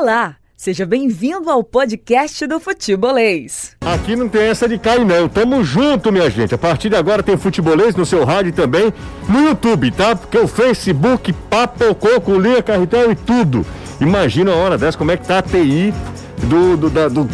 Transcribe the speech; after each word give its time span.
Olá, 0.00 0.36
seja 0.56 0.86
bem-vindo 0.86 1.50
ao 1.50 1.62
podcast 1.62 2.46
do 2.46 2.58
Futebolês. 2.58 3.76
Aqui 3.82 4.16
não 4.16 4.30
tem 4.30 4.44
essa 4.44 4.66
de 4.66 4.78
cair 4.78 5.04
não, 5.04 5.28
tamo 5.28 5.62
junto 5.62 6.10
minha 6.10 6.30
gente, 6.30 6.54
a 6.54 6.58
partir 6.58 6.88
de 6.88 6.96
agora 6.96 7.22
tem 7.22 7.36
Futebolês 7.36 7.94
no 7.94 8.06
seu 8.06 8.24
rádio 8.24 8.50
também 8.50 8.90
no 9.28 9.48
YouTube, 9.48 9.90
tá? 9.90 10.16
Porque 10.16 10.38
o 10.38 10.48
Facebook 10.48 11.34
papocou 11.50 12.18
com 12.18 12.40
linha, 12.40 12.62
carretel 12.62 13.12
e 13.12 13.14
tudo. 13.14 13.66
Imagina 14.00 14.52
a 14.52 14.56
hora 14.56 14.78
dessa 14.78 14.96
como 14.96 15.10
é 15.10 15.18
que 15.18 15.26
tá 15.26 15.40
a 15.40 15.42
TI 15.42 15.92
do, 16.44 16.78
do, 16.78 16.88
da, 16.88 17.06
do 17.06 17.28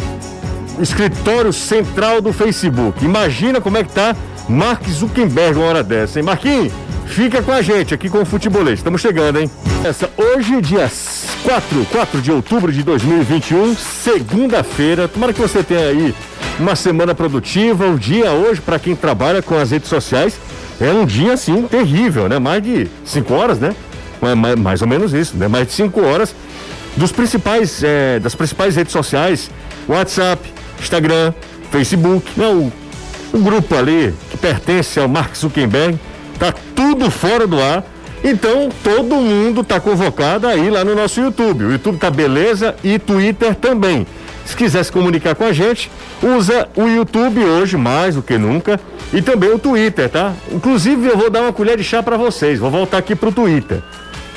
escritório 0.77 1.53
central 1.53 2.19
do 2.21 2.33
Facebook. 2.33 3.05
Imagina 3.05 3.61
como 3.61 3.77
é 3.77 3.83
que 3.85 3.93
tá 3.93 4.13
Mark 4.49 4.85
Zuckerberg 4.89 5.57
uma 5.57 5.67
hora 5.67 5.83
dessa, 5.83 6.19
hein? 6.19 6.25
Marquinhos, 6.25 6.73
fica 7.07 7.41
com 7.41 7.51
a 7.51 7.61
gente 7.61 7.93
aqui 7.93 8.09
com 8.09 8.21
o 8.21 8.25
Futebolês. 8.25 8.79
Estamos 8.79 9.01
chegando, 9.01 9.39
hein? 9.39 9.49
Essa, 9.83 10.09
hoje, 10.17 10.61
dia 10.61 10.89
4, 11.43 11.85
4 11.91 12.21
de 12.21 12.31
outubro 12.31 12.71
de 12.71 12.83
2021, 12.83 13.75
segunda-feira. 13.75 15.07
Tomara 15.07 15.33
que 15.33 15.41
você 15.41 15.63
tenha 15.63 15.89
aí 15.89 16.13
uma 16.59 16.75
semana 16.75 17.15
produtiva. 17.15 17.87
O 17.87 17.97
dia 17.97 18.31
hoje, 18.31 18.61
para 18.61 18.77
quem 18.77 18.95
trabalha 18.95 19.41
com 19.41 19.57
as 19.57 19.71
redes 19.71 19.89
sociais, 19.89 20.37
é 20.79 20.91
um 20.91 21.05
dia 21.05 21.33
assim 21.33 21.63
terrível, 21.63 22.27
né? 22.27 22.37
Mais 22.37 22.61
de 22.61 22.87
5 23.05 23.33
horas, 23.33 23.59
né? 23.59 23.75
Mais, 24.35 24.55
mais, 24.59 24.81
ou 24.81 24.87
menos 24.87 25.13
isso, 25.13 25.37
né? 25.37 25.47
Mais 25.47 25.67
de 25.67 25.73
5 25.73 26.01
horas 26.01 26.35
dos 26.95 27.11
principais, 27.11 27.83
é, 27.83 28.19
das 28.19 28.35
principais 28.35 28.75
redes 28.75 28.91
sociais, 28.91 29.49
WhatsApp, 29.87 30.41
Instagram, 30.79 31.33
Facebook, 31.71 32.25
não, 32.35 32.59
o, 32.59 32.73
o 33.33 33.39
grupo 33.39 33.75
ali 33.75 34.13
que 34.31 34.37
pertence 34.37 34.99
ao 34.99 35.07
Mark 35.07 35.35
Zuckerberg, 35.35 35.99
tá 36.37 36.53
tudo 36.75 37.09
fora 37.11 37.45
do 37.47 37.61
ar. 37.61 37.83
Então 38.23 38.69
todo 38.83 39.15
mundo 39.15 39.63
tá 39.63 39.79
convocado 39.79 40.47
aí 40.47 40.69
lá 40.69 40.83
no 40.83 40.95
nosso 40.95 41.21
YouTube. 41.21 41.65
O 41.65 41.71
YouTube 41.71 41.97
tá 41.97 42.09
beleza 42.09 42.75
e 42.83 42.97
Twitter 42.97 43.55
também. 43.55 44.07
Se 44.45 44.55
quiser 44.55 44.83
se 44.83 44.91
comunicar 44.91 45.35
com 45.35 45.43
a 45.43 45.51
gente, 45.51 45.91
usa 46.23 46.69
o 46.75 46.87
YouTube 46.87 47.43
hoje 47.43 47.75
mais 47.75 48.15
do 48.15 48.21
que 48.21 48.37
nunca 48.37 48.79
e 49.13 49.21
também 49.21 49.51
o 49.51 49.59
Twitter, 49.59 50.09
tá? 50.09 50.33
Inclusive 50.51 51.05
eu 51.07 51.17
vou 51.17 51.29
dar 51.29 51.41
uma 51.41 51.53
colher 51.53 51.77
de 51.77 51.83
chá 51.83 52.01
para 52.01 52.17
vocês. 52.17 52.57
Vou 52.57 52.71
voltar 52.71 52.97
aqui 52.97 53.13
pro 53.13 53.31
Twitter. 53.31 53.81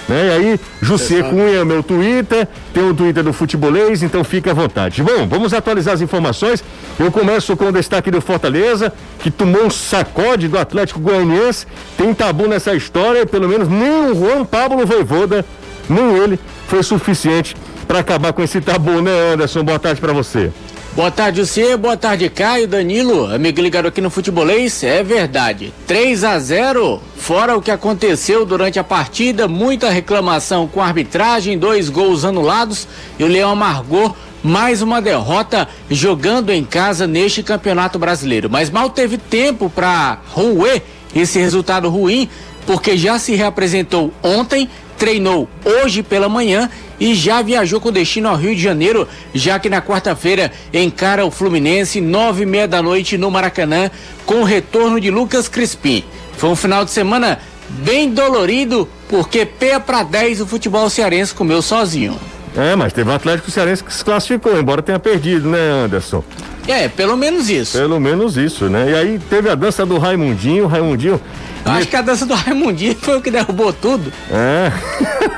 Né? 0.08 0.26
E 0.26 0.30
aí, 0.30 0.60
Jussier 0.82 1.24
Cunha 1.28 1.60
é 1.60 1.64
meu 1.64 1.82
Twitter, 1.82 2.48
tem 2.74 2.88
o 2.88 2.94
Twitter 2.94 3.22
do 3.22 3.32
Futebolês, 3.32 4.02
então 4.02 4.24
fica 4.24 4.50
à 4.50 4.54
vontade. 4.54 5.02
Bom, 5.02 5.26
vamos 5.28 5.54
atualizar 5.54 5.94
as 5.94 6.00
informações. 6.00 6.64
Eu 6.98 7.10
começo 7.10 7.56
com 7.56 7.66
o 7.66 7.72
destaque 7.72 8.10
do 8.10 8.20
Fortaleza, 8.20 8.92
que 9.20 9.30
tomou 9.30 9.64
um 9.64 9.70
sacode 9.70 10.48
do 10.48 10.58
Atlético 10.58 11.00
Goianiense. 11.00 11.66
Tem 11.96 12.12
tabu 12.12 12.48
nessa 12.48 12.74
história, 12.74 13.20
e 13.20 13.26
pelo 13.26 13.48
menos 13.48 13.68
nem 13.68 14.10
o 14.10 14.14
Juan 14.14 14.44
Pablo 14.44 14.84
Voivoda, 14.86 15.44
nem 15.88 16.16
ele, 16.16 16.38
foi 16.66 16.82
suficiente 16.82 17.56
para 17.86 17.98
acabar 17.98 18.32
com 18.32 18.42
esse 18.42 18.60
tabu, 18.60 19.02
né, 19.02 19.32
Anderson? 19.32 19.64
Boa 19.64 19.78
tarde 19.78 20.00
para 20.00 20.12
você. 20.12 20.52
Boa 20.92 21.10
tarde, 21.10 21.40
você. 21.46 21.76
Boa 21.76 21.96
tarde, 21.96 22.28
Caio, 22.28 22.66
Danilo, 22.66 23.32
amigo 23.32 23.60
ligado 23.60 23.86
aqui 23.86 24.00
no 24.00 24.10
Futebolês. 24.10 24.82
É 24.82 25.04
verdade. 25.04 25.72
3 25.86 26.24
a 26.24 26.36
0 26.36 27.00
fora 27.16 27.56
o 27.56 27.62
que 27.62 27.70
aconteceu 27.70 28.44
durante 28.44 28.76
a 28.76 28.82
partida, 28.82 29.46
muita 29.46 29.88
reclamação 29.88 30.66
com 30.66 30.80
a 30.80 30.86
arbitragem, 30.86 31.56
dois 31.56 31.88
gols 31.88 32.24
anulados 32.24 32.88
e 33.20 33.22
o 33.22 33.28
Leão 33.28 33.52
amargou 33.52 34.16
mais 34.42 34.82
uma 34.82 35.00
derrota 35.00 35.68
jogando 35.88 36.50
em 36.50 36.64
casa 36.64 37.06
neste 37.06 37.40
Campeonato 37.40 37.96
Brasileiro. 37.96 38.50
Mas 38.50 38.68
mal 38.68 38.90
teve 38.90 39.16
tempo 39.16 39.70
para 39.70 40.18
roer 40.30 40.82
esse 41.14 41.38
resultado 41.38 41.88
ruim, 41.88 42.28
porque 42.66 42.96
já 42.96 43.16
se 43.16 43.36
reapresentou 43.36 44.12
ontem, 44.24 44.68
treinou 44.98 45.48
hoje 45.64 46.02
pela 46.02 46.28
manhã 46.28 46.68
e 47.00 47.14
já 47.14 47.40
viajou 47.40 47.80
com 47.80 47.90
destino 47.90 48.28
ao 48.28 48.36
Rio 48.36 48.54
de 48.54 48.62
Janeiro, 48.62 49.08
já 49.34 49.58
que 49.58 49.70
na 49.70 49.80
quarta-feira 49.80 50.52
encara 50.72 51.24
o 51.24 51.30
Fluminense, 51.30 52.00
nove 52.00 52.42
e 52.42 52.46
meia 52.46 52.68
da 52.68 52.82
noite 52.82 53.16
no 53.16 53.30
Maracanã, 53.30 53.90
com 54.26 54.42
o 54.42 54.44
retorno 54.44 55.00
de 55.00 55.10
Lucas 55.10 55.48
Crispim. 55.48 56.04
Foi 56.36 56.50
um 56.50 56.56
final 56.56 56.84
de 56.84 56.90
semana 56.90 57.40
bem 57.68 58.10
dolorido, 58.10 58.88
porque 59.08 59.46
pé 59.46 59.78
para 59.78 60.02
10 60.02 60.42
o 60.42 60.46
futebol 60.46 60.90
cearense 60.90 61.34
comeu 61.34 61.62
sozinho. 61.62 62.18
É, 62.56 62.74
mas 62.74 62.92
teve 62.92 63.08
um 63.08 63.14
Atlético 63.14 63.50
Cearense 63.50 63.82
que 63.82 63.92
se 63.92 64.04
classificou, 64.04 64.58
embora 64.58 64.82
tenha 64.82 64.98
perdido, 64.98 65.48
né, 65.48 65.84
Anderson? 65.84 66.24
É, 66.66 66.88
pelo 66.88 67.16
menos 67.16 67.48
isso. 67.48 67.78
Pelo 67.78 68.00
menos 68.00 68.36
isso, 68.36 68.68
né? 68.68 68.90
E 68.90 68.94
aí 68.94 69.18
teve 69.30 69.48
a 69.48 69.54
dança 69.54 69.86
do 69.86 69.98
Raimundinho, 69.98 70.66
Raimundinho. 70.66 71.20
Acho 71.64 71.88
que 71.88 71.96
a 71.96 72.02
dança 72.02 72.26
do 72.26 72.34
Raimundinho 72.34 72.96
foi 72.96 73.18
o 73.18 73.20
que 73.20 73.30
derrubou 73.30 73.72
tudo. 73.72 74.12
É. 74.30 74.72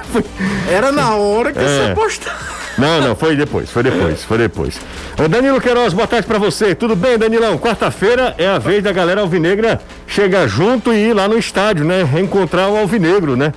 Era 0.70 0.92
na 0.92 1.14
hora 1.14 1.52
que 1.52 1.58
é. 1.58 1.62
você 1.62 1.92
apostou. 1.92 2.32
Não, 2.78 3.00
não, 3.00 3.14
foi 3.14 3.36
depois, 3.36 3.70
foi 3.70 3.82
depois, 3.82 4.24
foi 4.24 4.38
depois. 4.38 4.80
Ô 5.22 5.28
Danilo 5.28 5.60
Queiroz, 5.60 5.92
boa 5.92 6.06
tarde 6.06 6.26
pra 6.26 6.38
você. 6.38 6.74
Tudo 6.74 6.96
bem, 6.96 7.18
Danilão? 7.18 7.58
Quarta-feira 7.58 8.34
é 8.38 8.46
a 8.46 8.58
vez 8.58 8.82
da 8.82 8.92
galera 8.92 9.20
alvinegra 9.20 9.80
chegar 10.06 10.46
junto 10.48 10.92
e 10.92 11.08
ir 11.08 11.12
lá 11.12 11.28
no 11.28 11.38
estádio, 11.38 11.84
né? 11.84 12.02
Reencontrar 12.02 12.70
o 12.70 12.76
alvinegro, 12.76 13.36
né? 13.36 13.52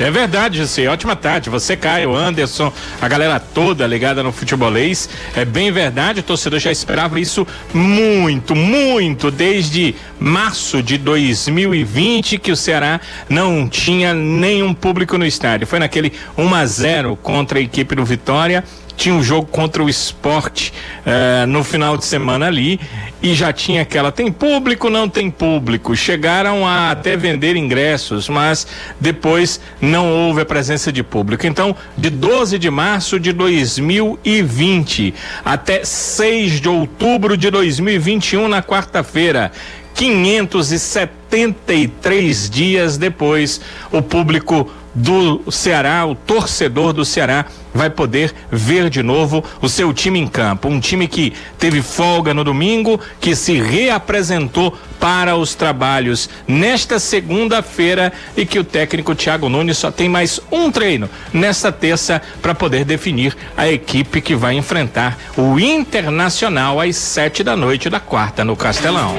É 0.00 0.10
verdade, 0.12 0.58
José. 0.58 0.86
Ótima 0.86 1.16
tarde. 1.16 1.50
Você, 1.50 1.76
Caio, 1.76 2.14
Anderson, 2.14 2.72
a 3.00 3.08
galera 3.08 3.40
toda 3.40 3.84
ligada 3.86 4.22
no 4.22 4.30
futebolês. 4.30 5.08
É 5.34 5.44
bem 5.44 5.72
verdade, 5.72 6.20
o 6.20 6.22
torcedor 6.22 6.60
já 6.60 6.70
esperava 6.70 7.18
isso 7.18 7.46
muito, 7.74 8.54
muito, 8.54 9.30
desde 9.30 9.96
março 10.20 10.82
de 10.82 10.98
2020, 10.98 12.38
que 12.38 12.52
o 12.52 12.56
Ceará 12.56 13.00
não 13.28 13.68
tinha 13.68 14.14
nenhum 14.14 14.72
público 14.72 15.18
no 15.18 15.26
estádio. 15.26 15.66
Foi 15.66 15.80
naquele 15.80 16.12
1 16.36 16.54
a 16.54 16.66
0 16.66 17.16
contra 17.16 17.58
a 17.58 17.62
equipe 17.62 17.96
do 17.96 18.04
Vitória 18.04 18.62
tinha 18.98 19.14
um 19.14 19.22
jogo 19.22 19.46
contra 19.46 19.82
o 19.82 19.88
esporte 19.88 20.74
uh, 21.06 21.46
no 21.46 21.62
final 21.62 21.96
de 21.96 22.04
semana 22.04 22.48
ali 22.48 22.80
e 23.22 23.32
já 23.32 23.52
tinha 23.52 23.82
aquela 23.82 24.10
tem 24.10 24.32
público 24.32 24.90
não 24.90 25.08
tem 25.08 25.30
público. 25.30 25.94
Chegaram 25.94 26.66
a 26.66 26.90
até 26.90 27.16
vender 27.16 27.54
ingressos 27.54 28.28
mas 28.28 28.66
depois 29.00 29.60
não 29.80 30.12
houve 30.12 30.40
a 30.40 30.44
presença 30.44 30.90
de 30.90 31.04
público. 31.04 31.46
Então 31.46 31.76
de 31.96 32.10
12 32.10 32.58
de 32.58 32.68
março 32.70 33.20
de 33.20 33.32
2020 33.32 35.14
até 35.44 35.84
6 35.84 36.60
de 36.60 36.68
outubro 36.68 37.36
de 37.36 37.50
2021 37.50 38.48
na 38.48 38.60
quarta-feira 38.62 39.52
573 39.94 42.50
dias 42.50 42.98
depois 42.98 43.60
o 43.92 44.02
público 44.02 44.68
do 44.98 45.50
Ceará, 45.50 46.04
o 46.04 46.14
torcedor 46.14 46.92
do 46.92 47.04
Ceará 47.04 47.46
vai 47.72 47.88
poder 47.88 48.34
ver 48.50 48.90
de 48.90 49.02
novo 49.02 49.44
o 49.62 49.68
seu 49.68 49.94
time 49.94 50.18
em 50.18 50.26
campo. 50.26 50.68
Um 50.68 50.80
time 50.80 51.06
que 51.06 51.32
teve 51.58 51.80
folga 51.82 52.34
no 52.34 52.42
domingo, 52.42 53.00
que 53.20 53.36
se 53.36 53.60
reapresentou 53.60 54.76
para 54.98 55.36
os 55.36 55.54
trabalhos 55.54 56.28
nesta 56.46 56.98
segunda-feira 56.98 58.12
e 58.36 58.44
que 58.44 58.58
o 58.58 58.64
técnico 58.64 59.14
Thiago 59.14 59.48
Nunes 59.48 59.78
só 59.78 59.92
tem 59.92 60.08
mais 60.08 60.40
um 60.50 60.70
treino 60.70 61.08
nesta 61.32 61.70
terça 61.70 62.20
para 62.42 62.54
poder 62.54 62.84
definir 62.84 63.36
a 63.56 63.68
equipe 63.68 64.20
que 64.20 64.34
vai 64.34 64.54
enfrentar 64.54 65.16
o 65.36 65.60
Internacional 65.60 66.80
às 66.80 66.96
sete 66.96 67.44
da 67.44 67.54
noite 67.54 67.88
da 67.88 68.00
quarta 68.00 68.44
no 68.44 68.56
Castelão. 68.56 69.16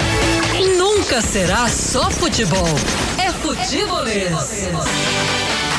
Nunca 0.77 1.21
será 1.21 1.69
só 1.69 2.11
futebol. 2.11 2.67
É 3.17 3.31
futebolês. 3.31 4.33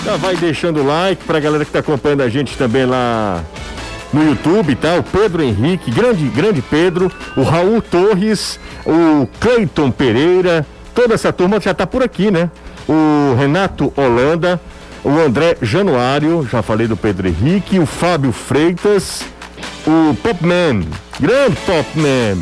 Já 0.05 0.17
vai 0.17 0.37
deixando 0.37 0.81
o 0.81 0.87
like 0.87 1.25
pra 1.25 1.39
galera 1.41 1.65
que 1.65 1.71
tá 1.71 1.81
acompanhando 1.81 2.23
a 2.23 2.29
gente 2.29 2.57
também 2.57 2.87
lá 2.87 3.45
no 4.13 4.25
YouTube, 4.29 4.75
tá? 4.75 4.97
O 4.97 5.03
Pedro 5.03 5.43
Henrique, 5.43 5.91
grande, 5.91 6.25
grande 6.29 6.63
Pedro, 6.63 7.11
o 7.37 7.43
Raul 7.43 7.83
Torres, 7.83 8.59
o 8.85 9.27
Cleiton 9.39 9.91
Pereira, 9.91 10.67
toda 10.95 11.15
essa 11.15 11.33
turma 11.33 11.61
já 11.61 11.75
tá 11.75 11.87
por 11.87 12.03
aqui, 12.03 12.31
né? 12.31 12.51
O 12.89 13.35
Renato 13.37 13.93
Holanda, 13.97 14.61
o 15.05 15.11
André 15.11 15.57
Januário, 15.63 16.49
já 16.51 16.63
falei 16.63 16.87
do 16.87 16.97
Pedro 16.97 17.29
Henrique, 17.29 17.79
o 17.79 17.87
Fábio 17.87 18.33
Freitas, 18.33 19.23
o 19.87 20.15
Popman, 20.17 20.83
grande 21.21 21.57
Popman, 21.67 22.39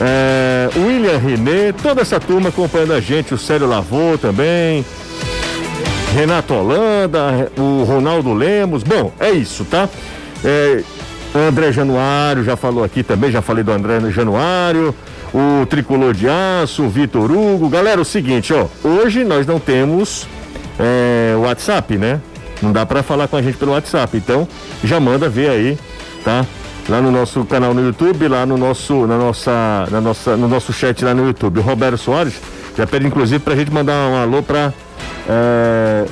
é, 0.00 0.68
William 0.76 1.18
René, 1.18 1.72
toda 1.72 2.02
essa 2.02 2.20
turma 2.20 2.48
acompanhando 2.48 2.92
a 2.92 3.00
gente, 3.00 3.32
o 3.32 3.38
Célio 3.38 3.66
Lavô 3.66 4.18
também, 4.18 4.84
Renato 6.14 6.54
Holanda, 6.54 7.50
o 7.58 7.82
Ronaldo 7.82 8.32
Lemos. 8.32 8.84
Bom, 8.84 9.12
é 9.18 9.32
isso, 9.32 9.64
tá? 9.64 9.88
É, 10.44 10.80
André 11.34 11.72
Januário 11.72 12.44
já 12.44 12.56
falou 12.56 12.84
aqui 12.84 13.02
também, 13.02 13.32
já 13.32 13.42
falei 13.42 13.64
do 13.64 13.72
André 13.72 13.98
Januário, 14.12 14.94
o 15.34 15.66
Tricolor 15.66 16.14
de 16.14 16.28
Aço, 16.28 16.84
o 16.84 16.88
Vitor 16.88 17.32
Hugo. 17.32 17.68
Galera, 17.68 18.00
o 18.00 18.04
seguinte, 18.04 18.54
ó, 18.54 18.68
hoje 18.84 19.24
nós 19.24 19.44
não 19.44 19.58
temos 19.58 20.28
é, 20.78 21.34
WhatsApp, 21.36 21.98
né? 21.98 22.20
Não 22.62 22.70
dá 22.70 22.86
para 22.86 23.02
falar 23.02 23.26
com 23.26 23.36
a 23.36 23.42
gente 23.42 23.58
pelo 23.58 23.72
WhatsApp, 23.72 24.16
então 24.16 24.46
já 24.84 25.00
manda 25.00 25.28
ver 25.28 25.50
aí, 25.50 25.78
tá? 26.24 26.46
Lá 26.88 27.00
no 27.00 27.10
nosso 27.10 27.44
canal 27.44 27.74
no 27.74 27.84
YouTube, 27.84 28.28
lá 28.28 28.46
no 28.46 28.56
nosso, 28.56 29.04
na 29.08 29.18
nossa, 29.18 29.88
na 29.90 30.00
nossa, 30.00 30.36
no 30.36 30.46
nosso 30.46 30.72
chat 30.72 31.04
lá 31.04 31.12
no 31.12 31.26
YouTube. 31.26 31.58
O 31.58 31.62
Roberto 31.62 31.98
Soares 31.98 32.34
já 32.76 32.86
pede 32.86 33.06
inclusive 33.06 33.38
pra 33.38 33.54
gente 33.54 33.70
mandar 33.70 34.08
um 34.08 34.16
alô 34.16 34.42
pra 34.42 34.72
é, 35.28 36.04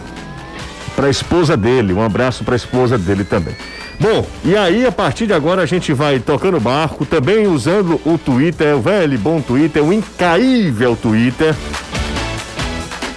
para 0.94 1.06
a 1.06 1.10
esposa 1.10 1.56
dele. 1.56 1.92
Um 1.92 2.02
abraço 2.02 2.44
para 2.44 2.54
a 2.54 2.56
esposa 2.56 2.98
dele 2.98 3.24
também. 3.24 3.56
Bom, 3.98 4.26
e 4.44 4.56
aí 4.56 4.84
a 4.84 4.92
partir 4.92 5.26
de 5.26 5.32
agora 5.32 5.62
a 5.62 5.66
gente 5.66 5.92
vai 5.92 6.18
tocando 6.18 6.58
barco, 6.58 7.04
também 7.06 7.46
usando 7.46 8.00
o 8.04 8.18
Twitter, 8.18 8.76
o 8.76 8.80
velho 8.80 9.18
bom 9.18 9.40
Twitter, 9.40 9.82
o 9.82 9.92
incaível 9.92 10.96
Twitter. 10.96 11.54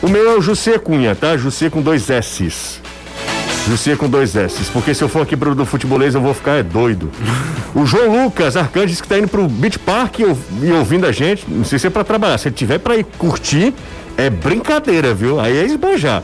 O 0.02 0.08
meu 0.08 0.30
é 0.30 0.38
o 0.38 0.42
José 0.42 0.78
Cunha, 0.78 1.16
tá? 1.16 1.36
José 1.38 1.70
com 1.70 1.82
dois 1.82 2.10
S's. 2.10 2.85
José 3.68 3.96
com 3.96 4.08
dois 4.08 4.36
S's, 4.36 4.70
porque 4.70 4.94
se 4.94 5.04
eu 5.04 5.10
for 5.10 5.24
aqui 5.24 5.36
pro 5.36 5.56
do 5.56 5.66
futebolês 5.66 6.14
eu 6.14 6.22
vou 6.22 6.34
ficar 6.34 6.54
é 6.54 6.64
doido. 6.64 7.12
O 7.74 7.86
João 7.86 8.24
Lucas 8.24 8.56
Arcandes 8.56 9.02
que 9.02 9.08
tá 9.08 9.18
indo 9.18 9.28
pro 9.28 9.48
Beach 9.48 9.80
Park 9.80 10.20
e, 10.20 10.72
ouvindo 10.72 11.06
a 11.06 11.12
gente, 11.12 11.46
não 11.50 11.64
sei 11.66 11.80
se 11.80 11.88
é 11.88 11.90
pra 11.90 12.04
trabalhar, 12.04 12.38
se 12.38 12.48
ele 12.48 12.56
tiver 12.56 12.78
pra 12.78 12.96
ir 12.96 13.04
curtir, 13.18 13.74
é 14.18 14.30
brincadeira, 14.30 15.14
viu? 15.14 15.40
Aí 15.40 15.58
é 15.58 15.66
esbanjar. 15.66 16.24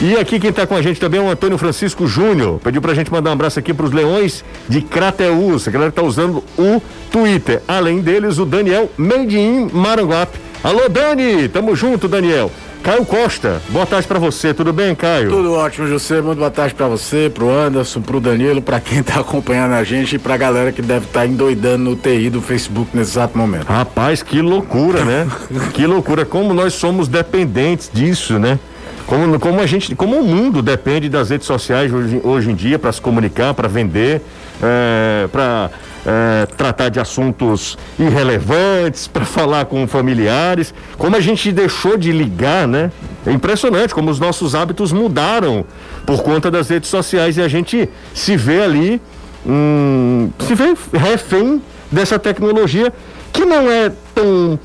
E 0.00 0.14
aqui 0.16 0.38
quem 0.38 0.50
está 0.50 0.66
com 0.66 0.76
a 0.76 0.82
gente 0.82 1.00
também 1.00 1.18
é 1.18 1.22
o 1.22 1.30
Antônio 1.30 1.58
Francisco 1.58 2.06
Júnior. 2.06 2.60
Pediu 2.60 2.80
pra 2.80 2.94
gente 2.94 3.10
mandar 3.10 3.30
um 3.30 3.32
abraço 3.32 3.58
aqui 3.58 3.74
para 3.74 3.86
os 3.86 3.92
Leões 3.92 4.44
de 4.68 4.80
Crateús. 4.80 5.66
A 5.66 5.70
galera 5.70 5.88
está 5.88 6.02
usando 6.02 6.44
o 6.56 6.80
Twitter. 7.10 7.62
Além 7.66 8.00
deles, 8.00 8.38
o 8.38 8.44
Daniel 8.44 8.90
in 8.98 9.70
Maranguape. 9.72 10.38
Alô, 10.62 10.88
Dani! 10.88 11.48
Tamo 11.48 11.74
junto, 11.74 12.06
Daniel. 12.06 12.50
Caio 12.82 13.06
Costa, 13.06 13.62
boa 13.68 13.86
tarde 13.86 14.08
para 14.08 14.18
você, 14.18 14.52
tudo 14.52 14.72
bem, 14.72 14.92
Caio? 14.92 15.30
Tudo 15.30 15.52
ótimo, 15.52 15.86
José. 15.86 16.20
Muito 16.20 16.38
boa 16.38 16.50
tarde 16.50 16.74
para 16.74 16.88
você, 16.88 17.30
pro 17.32 17.48
Anderson, 17.48 18.00
pro 18.00 18.20
Danilo, 18.20 18.60
para 18.60 18.80
quem 18.80 19.04
tá 19.04 19.20
acompanhando 19.20 19.74
a 19.74 19.84
gente 19.84 20.16
e 20.16 20.18
pra 20.18 20.36
galera 20.36 20.72
que 20.72 20.82
deve 20.82 21.06
estar 21.06 21.20
tá 21.20 21.26
endoidando 21.26 21.84
no 21.84 21.94
TI 21.94 22.28
do 22.28 22.42
Facebook 22.42 22.90
nesse 22.92 23.12
exato 23.12 23.38
momento. 23.38 23.66
Rapaz, 23.66 24.24
que 24.24 24.42
loucura, 24.42 25.04
né? 25.04 25.28
que 25.72 25.86
loucura, 25.86 26.24
como 26.24 26.52
nós 26.52 26.74
somos 26.74 27.06
dependentes 27.06 27.88
disso, 27.92 28.36
né? 28.40 28.58
Como, 29.06 29.38
como 29.38 29.60
a 29.60 29.66
gente, 29.66 29.94
como 29.94 30.18
o 30.18 30.24
mundo 30.24 30.60
depende 30.60 31.08
das 31.08 31.30
redes 31.30 31.46
sociais 31.46 31.92
hoje, 31.92 32.20
hoje 32.24 32.50
em 32.50 32.54
dia 32.54 32.80
para 32.80 32.90
se 32.90 33.00
comunicar, 33.00 33.54
para 33.54 33.68
vender, 33.68 34.20
é, 34.60 35.28
para 35.30 35.70
é, 36.06 36.46
tratar 36.46 36.88
de 36.88 36.98
assuntos 36.98 37.78
irrelevantes, 37.98 39.06
para 39.06 39.24
falar 39.24 39.64
com 39.66 39.86
familiares, 39.86 40.74
como 40.98 41.16
a 41.16 41.20
gente 41.20 41.52
deixou 41.52 41.96
de 41.96 42.12
ligar, 42.12 42.66
né? 42.66 42.90
É 43.26 43.32
impressionante 43.32 43.94
como 43.94 44.10
os 44.10 44.18
nossos 44.18 44.54
hábitos 44.54 44.92
mudaram 44.92 45.64
por 46.04 46.22
conta 46.22 46.50
das 46.50 46.68
redes 46.68 46.90
sociais 46.90 47.36
e 47.36 47.42
a 47.42 47.48
gente 47.48 47.88
se 48.12 48.36
vê 48.36 48.62
ali, 48.62 49.00
hum, 49.46 50.30
se 50.40 50.54
vê 50.54 50.74
refém 50.92 51.62
dessa 51.90 52.18
tecnologia 52.18 52.92
que 53.32 53.44
não 53.44 53.70
é 53.70 53.92
tão 54.14 54.58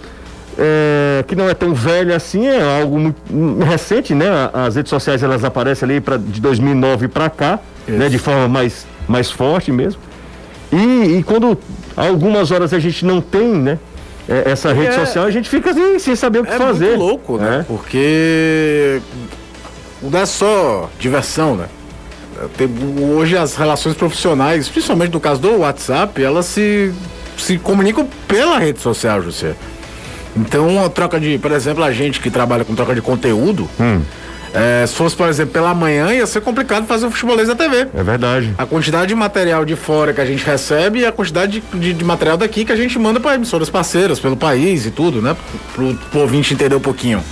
é, 0.57 1.23
que 1.27 1.35
não 1.35 1.47
é 1.47 1.53
tão 1.53 1.73
velha 1.73 2.15
assim, 2.15 2.47
é 2.47 2.81
algo 2.81 2.99
muito 2.99 3.17
hum, 3.31 3.59
recente, 3.59 4.15
né? 4.15 4.27
As 4.51 4.75
redes 4.75 4.89
sociais 4.89 5.21
elas 5.21 5.43
aparecem 5.43 5.87
ali 5.87 6.01
pra, 6.01 6.17
de 6.17 6.41
2009 6.41 7.07
para 7.07 7.29
cá, 7.29 7.59
né? 7.87 8.09
De 8.09 8.17
forma 8.17 8.47
mais, 8.47 8.87
mais 9.07 9.29
forte 9.29 9.71
mesmo. 9.71 10.06
E, 10.71 11.17
e 11.17 11.23
quando 11.23 11.57
algumas 11.95 12.51
horas 12.51 12.73
a 12.73 12.79
gente 12.79 13.05
não 13.05 13.21
tem, 13.21 13.47
né? 13.47 13.79
É, 14.27 14.51
essa 14.51 14.73
rede 14.73 14.89
é, 14.89 15.05
social, 15.05 15.25
a 15.25 15.31
gente 15.31 15.47
fica 15.49 15.71
assim, 15.71 15.97
sem 15.99 16.15
saber 16.15 16.39
o 16.39 16.43
que 16.43 16.53
é 16.53 16.57
fazer. 16.57 16.93
É 16.93 16.97
louco, 16.97 17.37
né? 17.37 17.59
É. 17.59 17.63
Porque 17.63 19.01
não 20.01 20.19
é 20.19 20.25
só 20.25 20.89
diversão, 20.99 21.55
né? 21.55 21.67
Tem, 22.57 22.69
hoje 23.15 23.37
as 23.37 23.55
relações 23.55 23.95
profissionais, 23.95 24.67
principalmente 24.69 25.13
no 25.13 25.19
caso 25.19 25.41
do 25.41 25.59
WhatsApp, 25.59 26.21
elas 26.21 26.45
se, 26.45 26.93
se 27.37 27.57
comunicam 27.57 28.07
pela 28.27 28.59
rede 28.59 28.79
social, 28.79 29.21
José. 29.23 29.55
Então, 30.35 30.85
a 30.85 30.89
troca 30.89 31.19
de, 31.19 31.39
por 31.39 31.51
exemplo, 31.51 31.83
a 31.83 31.91
gente 31.91 32.19
que 32.19 32.29
trabalha 32.29 32.63
com 32.63 32.75
troca 32.75 32.93
de 32.93 33.01
conteúdo, 33.01 33.67
hum. 33.79 34.01
É, 34.57 34.87
se 34.87 34.95
fosse, 34.95 35.15
por 35.15 35.29
exemplo, 35.29 35.53
pela 35.53 35.73
manhã, 35.73 36.11
ia 36.11 36.25
ser 36.25 36.41
complicado 36.41 36.87
fazer 36.87 37.05
o 37.05 37.11
futebolês 37.11 37.47
da 37.47 37.55
TV. 37.55 37.87
É 37.93 38.03
verdade. 38.03 38.53
A 38.57 38.65
quantidade 38.65 39.07
de 39.07 39.15
material 39.15 39.63
de 39.63 39.75
fora 39.75 40.13
que 40.13 40.21
a 40.21 40.25
gente 40.25 40.43
recebe 40.43 40.99
e 40.99 41.05
a 41.05 41.11
quantidade 41.11 41.59
de, 41.59 41.79
de, 41.79 41.93
de 41.93 42.03
material 42.03 42.37
daqui 42.37 42.65
que 42.65 42.71
a 42.71 42.75
gente 42.75 42.97
manda 42.97 43.19
para 43.19 43.35
emissoras 43.35 43.69
parceiras 43.69 44.19
pelo 44.19 44.35
país 44.35 44.85
e 44.85 44.91
tudo, 44.91 45.21
né? 45.21 45.35
Pro, 45.73 45.93
pro 45.93 46.19
ouvinte 46.21 46.53
entender 46.53 46.75
um 46.75 46.79
pouquinho. 46.79 47.23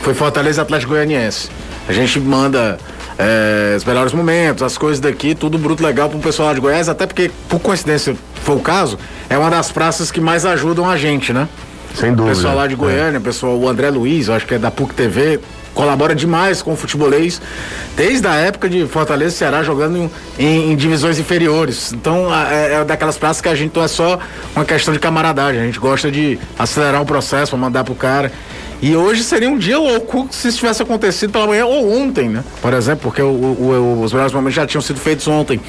Foi 0.00 0.14
Fortaleza 0.14 0.62
Atlético 0.62 0.92
Goianiense. 0.92 1.48
A 1.88 1.92
gente 1.92 2.18
manda 2.18 2.78
é, 3.18 3.74
os 3.76 3.84
melhores 3.84 4.12
momentos, 4.12 4.62
as 4.62 4.76
coisas 4.76 5.00
daqui, 5.00 5.34
tudo 5.34 5.56
bruto 5.58 5.82
legal 5.82 6.08
pro 6.08 6.18
pessoal 6.18 6.48
lá 6.48 6.54
de 6.54 6.60
Goiás, 6.60 6.88
até 6.88 7.06
porque, 7.06 7.30
por 7.48 7.60
coincidência, 7.60 8.16
foi 8.42 8.56
o 8.56 8.60
caso, 8.60 8.98
é 9.28 9.38
uma 9.38 9.50
das 9.50 9.70
praças 9.70 10.10
que 10.10 10.20
mais 10.20 10.44
ajudam 10.44 10.88
a 10.88 10.96
gente, 10.96 11.32
né? 11.32 11.48
Sem 11.94 12.12
dúvida. 12.12 12.32
O 12.32 12.36
pessoal 12.36 12.56
lá 12.56 12.66
de 12.66 12.74
Goiânia, 12.74 13.18
é. 13.18 13.20
pessoal, 13.20 13.56
o 13.56 13.68
André 13.68 13.88
Luiz, 13.90 14.28
eu 14.28 14.34
acho 14.34 14.46
que 14.46 14.54
é 14.54 14.58
da 14.58 14.70
PUC 14.70 14.94
TV, 14.94 15.40
colabora 15.74 16.14
demais 16.14 16.62
com 16.62 16.72
o 16.72 16.76
futebolês, 16.76 17.42
desde 17.96 18.26
a 18.26 18.34
época 18.34 18.68
de 18.68 18.86
Fortaleza 18.86 19.34
e 19.34 19.38
Ceará 19.38 19.62
jogando 19.62 20.10
em, 20.38 20.72
em 20.72 20.76
divisões 20.76 21.18
inferiores. 21.18 21.92
Então 21.92 22.32
é, 22.34 22.74
é, 22.74 22.84
daquelas 22.84 23.18
praças 23.18 23.40
que 23.40 23.48
a 23.48 23.54
gente 23.54 23.74
não 23.74 23.82
é 23.82 23.88
só 23.88 24.18
uma 24.54 24.64
questão 24.64 24.94
de 24.94 25.00
camaradagem, 25.00 25.60
a 25.60 25.64
gente 25.64 25.78
gosta 25.78 26.10
de 26.10 26.38
acelerar 26.58 27.02
o 27.02 27.06
processo 27.06 27.56
mandar 27.56 27.84
pro 27.84 27.94
cara. 27.94 28.30
E 28.82 28.94
hoje 28.94 29.22
seria 29.22 29.48
um 29.48 29.56
dia 29.56 29.78
louco 29.78 30.28
se 30.30 30.48
isso 30.48 30.58
tivesse 30.58 30.82
acontecido 30.82 31.32
pela 31.32 31.46
manhã 31.46 31.64
ou 31.64 31.90
ontem, 31.90 32.28
né? 32.28 32.44
Por 32.60 32.74
exemplo, 32.74 33.02
porque 33.04 33.22
o, 33.22 33.28
o, 33.28 34.02
os 34.02 34.12
melhores 34.12 34.32
momentos 34.32 34.54
já 34.54 34.66
tinham 34.66 34.82
sido 34.82 35.00
feitos 35.00 35.26
ontem. 35.26 35.60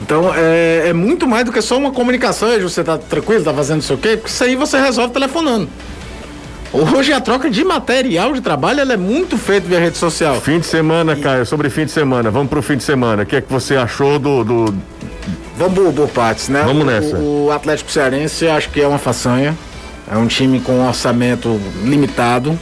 Então 0.00 0.32
é, 0.34 0.88
é, 0.88 0.92
muito 0.92 1.26
mais 1.26 1.44
do 1.44 1.52
que 1.52 1.60
só 1.60 1.76
uma 1.76 1.90
comunicação. 1.90 2.48
Você 2.60 2.82
tá 2.82 2.96
tranquilo, 2.96 3.44
tá 3.44 3.52
fazendo 3.52 3.80
isso 3.80 3.94
o 3.94 3.98
quê? 3.98 4.16
Porque 4.16 4.30
isso 4.30 4.44
aí 4.44 4.56
você 4.56 4.80
resolve 4.80 5.12
telefonando. 5.12 5.68
Hoje 6.74 7.12
a 7.12 7.20
troca 7.20 7.48
de 7.48 7.62
material 7.62 8.32
de 8.32 8.40
trabalho 8.40 8.80
é 8.80 8.96
muito 8.96 9.38
feita 9.38 9.68
via 9.68 9.78
rede 9.78 9.96
social. 9.96 10.40
Fim 10.40 10.58
de 10.58 10.66
semana, 10.66 11.12
e... 11.12 11.20
Caio, 11.20 11.46
sobre 11.46 11.70
fim 11.70 11.84
de 11.84 11.92
semana. 11.92 12.32
Vamos 12.32 12.50
pro 12.50 12.60
fim 12.60 12.76
de 12.76 12.82
semana. 12.82 13.22
O 13.22 13.26
que 13.26 13.36
é 13.36 13.40
que 13.40 13.50
você 13.50 13.76
achou 13.76 14.18
do. 14.18 14.42
do... 14.42 14.74
Vamos 15.56 15.74
por, 15.74 15.92
por 15.92 16.08
partes, 16.08 16.48
né? 16.48 16.64
Vamos 16.66 16.84
nessa. 16.84 17.16
O, 17.16 17.46
o 17.46 17.52
Atlético 17.52 17.92
Cearense 17.92 18.48
acho 18.48 18.70
que 18.70 18.80
é 18.80 18.88
uma 18.88 18.98
façanha. 18.98 19.56
É 20.10 20.16
um 20.16 20.26
time 20.26 20.58
com 20.58 20.72
um 20.72 20.88
orçamento 20.88 21.60
limitado, 21.84 22.58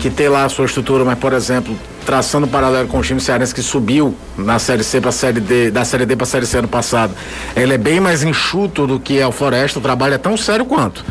que 0.00 0.10
tem 0.10 0.28
lá 0.28 0.44
a 0.44 0.48
sua 0.48 0.64
estrutura, 0.64 1.04
mas, 1.04 1.16
por 1.16 1.32
exemplo, 1.32 1.72
traçando 2.04 2.46
um 2.46 2.50
paralelo 2.50 2.88
com 2.88 2.98
o 2.98 3.02
time 3.02 3.20
cearense 3.20 3.54
que 3.54 3.62
subiu 3.62 4.12
na 4.36 4.58
Série 4.58 4.82
C 4.82 5.00
para 5.00 5.12
Série 5.12 5.38
D, 5.38 5.70
da 5.70 5.84
Série 5.84 6.04
D 6.04 6.16
para 6.16 6.26
Série 6.26 6.46
C 6.46 6.58
ano 6.58 6.68
passado, 6.68 7.14
ele 7.54 7.72
é 7.72 7.78
bem 7.78 8.00
mais 8.00 8.24
enxuto 8.24 8.88
do 8.88 8.98
que 8.98 9.20
é 9.20 9.26
o 9.26 9.30
Floresta, 9.30 9.78
o 9.78 9.82
trabalho 9.82 10.14
é 10.14 10.18
tão 10.18 10.36
sério 10.36 10.66
quanto 10.66 11.04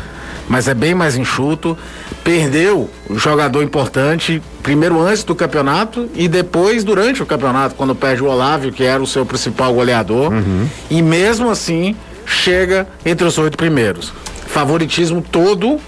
mas 0.48 0.68
é 0.68 0.74
bem 0.74 0.94
mais 0.94 1.16
enxuto. 1.16 1.76
Perdeu 2.22 2.90
o 3.08 3.18
jogador 3.18 3.62
importante, 3.62 4.42
primeiro 4.62 5.00
antes 5.00 5.22
do 5.24 5.34
campeonato 5.34 6.08
e 6.14 6.28
depois 6.28 6.82
durante 6.84 7.22
o 7.22 7.26
campeonato, 7.26 7.74
quando 7.74 7.94
perde 7.94 8.22
o 8.22 8.26
Olávio, 8.26 8.72
que 8.72 8.84
era 8.84 9.02
o 9.02 9.06
seu 9.06 9.24
principal 9.24 9.72
goleador. 9.72 10.32
Uhum. 10.32 10.68
E 10.90 11.02
mesmo 11.02 11.50
assim, 11.50 11.96
chega 12.24 12.86
entre 13.04 13.26
os 13.26 13.38
oito 13.38 13.56
primeiros. 13.56 14.12
Favoritismo 14.46 15.20
todo. 15.20 15.78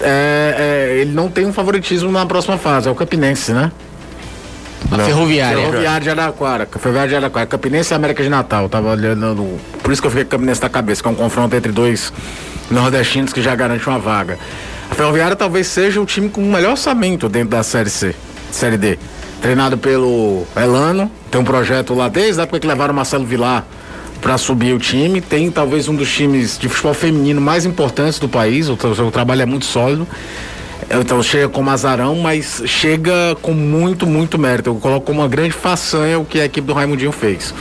É, 0.00 0.90
é, 0.92 0.98
ele 1.00 1.12
não 1.12 1.28
tem 1.28 1.46
um 1.46 1.52
favoritismo 1.52 2.10
na 2.10 2.26
próxima 2.26 2.58
fase, 2.58 2.88
é 2.88 2.90
o 2.90 2.94
Campinense, 2.94 3.52
né? 3.52 3.70
A 4.90 4.98
Ferroviária. 4.98 5.58
Ferroviária 5.58 6.00
de 6.00 6.10
Araquara. 6.10 6.68
Ferroviária 6.78 7.08
de 7.08 7.16
Araquara. 7.16 7.46
Campinense 7.46 7.92
e 7.92 7.94
América 7.94 8.22
de 8.22 8.28
Natal. 8.28 8.68
Tava 8.68 8.90
olhando. 8.90 9.58
Por 9.82 9.92
isso 9.92 10.00
que 10.00 10.06
eu 10.06 10.10
fiquei 10.10 10.24
com 10.24 10.30
Campinense 10.30 10.62
na 10.62 10.68
cabeça, 10.68 11.02
que 11.02 11.08
é 11.08 11.10
um 11.10 11.14
confronto 11.14 11.56
entre 11.56 11.72
dois 11.72 12.12
nordestinos 12.70 13.32
que 13.32 13.42
já 13.42 13.54
garante 13.54 13.86
uma 13.88 13.98
vaga. 13.98 14.38
A 14.90 14.94
Ferroviária 14.94 15.36
talvez 15.36 15.66
seja 15.66 16.00
o 16.00 16.06
time 16.06 16.28
com 16.28 16.40
o 16.40 16.50
melhor 16.50 16.72
orçamento 16.72 17.28
dentro 17.28 17.50
da 17.50 17.62
Série 17.62 17.90
C, 17.90 18.14
Série 18.50 18.76
D. 18.76 18.98
Treinado 19.40 19.76
pelo 19.76 20.46
Elano, 20.56 21.10
tem 21.30 21.40
um 21.40 21.44
projeto 21.44 21.94
lá 21.94 22.08
desde 22.08 22.40
a 22.40 22.44
época 22.44 22.60
que 22.60 22.66
levaram 22.66 22.92
o 22.92 22.96
Marcelo 22.96 23.24
Vilar 23.24 23.64
para 24.20 24.38
subir 24.38 24.72
o 24.72 24.78
time. 24.78 25.20
Tem 25.20 25.50
talvez 25.50 25.88
um 25.88 25.94
dos 25.94 26.12
times 26.12 26.58
de 26.58 26.68
futebol 26.68 26.94
feminino 26.94 27.40
mais 27.40 27.66
importantes 27.66 28.18
do 28.18 28.28
país, 28.28 28.68
o, 28.68 28.74
o 28.74 29.10
trabalho 29.10 29.42
é 29.42 29.46
muito 29.46 29.66
sólido. 29.66 30.06
Então 30.88 31.22
chega 31.22 31.48
com 31.48 31.68
azarão, 31.68 32.14
mas 32.16 32.62
chega 32.66 33.36
com 33.42 33.52
muito, 33.52 34.06
muito 34.06 34.38
mérito. 34.38 34.70
Eu 34.70 34.74
coloco 34.76 35.06
como 35.06 35.20
uma 35.20 35.28
grande 35.28 35.52
façanha 35.52 36.18
o 36.18 36.24
que 36.24 36.40
a 36.40 36.44
equipe 36.44 36.66
do 36.66 36.72
Raimundinho 36.72 37.12
fez. 37.12 37.52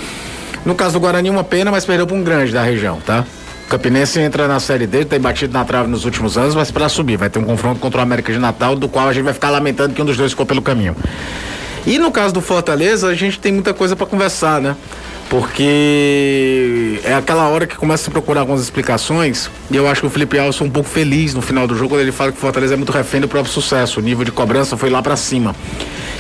No 0.66 0.76
caso 0.76 0.94
do 0.94 1.00
Guarani, 1.00 1.30
uma 1.30 1.44
pena, 1.44 1.72
mas 1.72 1.86
perdeu 1.86 2.06
para 2.06 2.16
um 2.16 2.24
grande 2.24 2.52
da 2.52 2.64
região, 2.64 3.00
tá? 3.06 3.26
Campinense 3.76 4.22
entra 4.22 4.48
na 4.48 4.58
Série 4.58 4.88
D, 4.88 5.04
tem 5.04 5.20
batido 5.20 5.52
na 5.52 5.66
trave 5.66 5.90
nos 5.90 6.06
últimos 6.06 6.38
anos, 6.38 6.56
mas 6.56 6.72
para 6.72 6.88
subir. 6.88 7.18
Vai 7.18 7.30
ter 7.30 7.40
um 7.40 7.44
confronto 7.44 7.78
contra 7.78 8.00
o 8.00 8.02
América 8.02 8.32
de 8.32 8.40
Natal, 8.40 8.74
do 8.74 8.88
qual 8.88 9.10
a 9.10 9.12
gente 9.12 9.26
vai 9.26 9.34
ficar 9.34 9.50
lamentando 9.50 9.94
que 9.94 10.02
um 10.02 10.06
dos 10.06 10.16
dois 10.16 10.32
ficou 10.32 10.46
pelo 10.46 10.62
caminho. 10.62 10.96
E 11.86 12.00
no 12.00 12.10
caso 12.10 12.34
do 12.34 12.40
Fortaleza, 12.40 13.10
a 13.10 13.14
gente 13.14 13.38
tem 13.38 13.52
muita 13.52 13.74
coisa 13.74 13.94
para 13.94 14.06
conversar, 14.06 14.62
né? 14.62 14.78
Porque 15.30 17.02
é 17.04 17.16
aquela 17.16 17.50
hora 17.50 17.68
que 17.68 17.76
começa 17.76 18.10
a 18.10 18.12
procurar 18.14 18.42
algumas 18.42 18.62
explicações. 18.62 19.50
E 19.70 19.76
eu 19.76 19.86
acho 19.90 20.00
que 20.00 20.08
o 20.08 20.10
Felipe 20.10 20.40
Alves 20.40 20.56
foi 20.56 20.68
um 20.68 20.72
pouco 20.72 20.88
feliz 20.88 21.34
no 21.34 21.42
final 21.42 21.68
do 21.68 21.76
jogo 21.76 21.90
quando 21.90 22.02
ele 22.02 22.14
fala 22.14 22.32
que 22.32 22.38
o 22.38 22.42
Fortaleza 22.42 22.76
é 22.76 22.78
muito 22.78 22.94
refém 22.94 23.20
do 23.20 23.28
próprio 23.28 23.52
sucesso. 23.52 24.00
O 24.00 24.04
nível 24.04 24.24
de 24.24 24.32
cobrança 24.32 24.78
foi 24.78 24.90
lá 24.90 25.04
para 25.04 25.18
cima. 25.18 25.54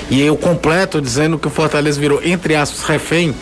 E 0.09 0.21
eu 0.21 0.35
completo 0.35 1.01
dizendo 1.01 1.39
que 1.39 1.47
o 1.47 1.49
Fortaleza 1.49 1.97
virou, 1.99 2.19
entre 2.21 2.53
aspas, 2.53 2.83
refém 2.83 3.33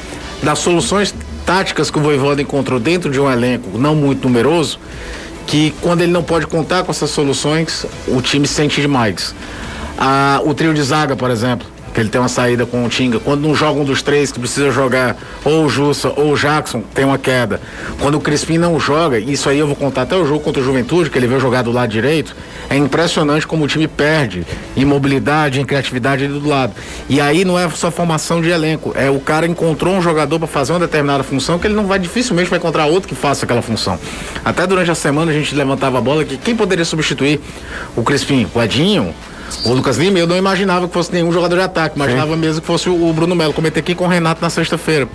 das 0.44 0.60
soluções 0.60 1.16
táticas 1.46 1.92
que 1.92 1.98
o 1.98 2.02
Voivoda 2.02 2.42
encontrou 2.42 2.80
dentro 2.80 3.12
de 3.12 3.20
um 3.20 3.30
elenco 3.30 3.78
não 3.78 3.96
muito 3.96 4.28
numeroso, 4.28 4.80
que 5.46 5.74
quando 5.82 6.02
ele 6.02 6.12
não 6.12 6.24
pode 6.24 6.48
contar 6.48 6.84
com 6.84 6.92
essas 6.92 7.10
soluções, 7.10 7.86
o 8.08 8.22
time 8.22 8.48
sente 8.48 8.82
demais. 8.82 9.36
Ah, 9.98 10.42
o 10.44 10.54
trio 10.54 10.74
de 10.74 10.82
zaga, 10.82 11.16
por 11.16 11.30
exemplo, 11.30 11.68
que 11.94 12.00
ele 12.00 12.10
tem 12.10 12.20
uma 12.20 12.28
saída 12.28 12.66
com 12.66 12.84
o 12.84 12.90
Tinga. 12.90 13.20
Quando 13.20 13.42
não 13.42 13.56
joga 13.56 13.80
um 13.80 13.86
dos 13.86 14.02
três 14.02 14.32
que 14.32 14.40
precisa 14.40 14.72
jogar, 14.72 15.16
ou 15.46 15.66
o 15.66 15.70
Jussa 15.70 16.12
ou 16.16 16.34
o 16.34 16.36
Jackson, 16.36 16.82
tem 16.94 17.06
uma 17.06 17.18
queda. 17.18 17.62
Quando 18.00 18.16
o 18.16 18.20
Crispim 18.20 18.58
não 18.58 18.80
joga, 18.80 19.20
isso 19.20 19.48
aí 19.50 19.60
eu 19.60 19.68
vou 19.68 19.76
contar 19.76 20.04
até 20.04 20.16
o 20.16 20.26
jogo 20.26 20.40
contra 20.40 20.62
o 20.62 20.66
Juventude, 20.66 21.10
que 21.10 21.18
ele 21.18 21.28
veio 21.28 21.40
jogar 21.40 21.62
do 21.62 21.72
lado 21.72 21.90
direito, 21.90 22.36
é 22.70 22.76
impressionante 22.76 23.46
como 23.46 23.66
o 23.66 23.68
time 23.68 23.88
perde 23.88 24.46
em 24.76 24.86
mobilidade, 24.86 25.62
em 25.62 25.66
criatividade 25.66 26.26
ali 26.26 26.40
do 26.40 26.48
lado. 26.48 26.74
E 27.08 27.22
aí 27.22 27.46
não 27.46 27.60
é 27.60 27.70
só 27.70 27.92
formação 27.92 28.42
de 28.42 28.50
elenco, 28.50 28.94
é 28.96 29.10
o 29.10 29.20
cara 29.20 29.46
encontrou 29.46 29.94
um 29.94 30.02
jogador 30.02 30.40
para 30.40 30.48
fazer 30.48 30.74
uma 30.74 30.80
determinada 30.80 31.24
função 31.24 31.60
que 31.60 31.68
ele 31.68 31.76
não 31.76 31.86
vai 31.86 32.00
dificilmente 32.00 32.50
vai 32.50 32.60
encontrar 32.60 32.86
outro 32.86 33.08
que 33.08 33.16
faça 33.16 33.46
aquela 33.46 33.62
função. 33.62 34.00
Até 34.44 34.66
durante 34.66 34.90
a 34.90 34.96
semana 34.96 35.32
a 35.32 35.34
gente 35.34 35.54
levantava 35.54 35.98
a 35.98 36.02
bola 36.02 36.26
que 36.26 36.38
quem 36.38 36.56
poderia 36.56 36.86
substituir 36.86 37.40
o 37.96 38.04
Crispim? 38.04 38.48
O 38.54 38.62
Edinho? 38.62 39.14
O 39.66 39.74
Lucas 39.74 39.98
Lima, 39.98 40.20
eu 40.20 40.28
não 40.28 40.38
imaginava 40.38 40.88
que 40.88 40.94
fosse 40.94 41.12
nenhum 41.12 41.32
jogador 41.32 41.56
de 41.56 41.62
ataque, 41.62 41.96
imaginava 41.96 42.34
Sim. 42.34 42.40
mesmo 42.40 42.62
que 42.62 42.68
fosse 42.68 42.90
o 42.90 43.14
Bruno 43.14 43.36
Melo. 43.36 43.54
Comentei 43.54 43.82
aqui 43.82 43.96
com 43.96 44.06
o 44.06 44.08
Renato 44.08 44.42
na 44.42 44.50
sexta-feira. 44.50 45.08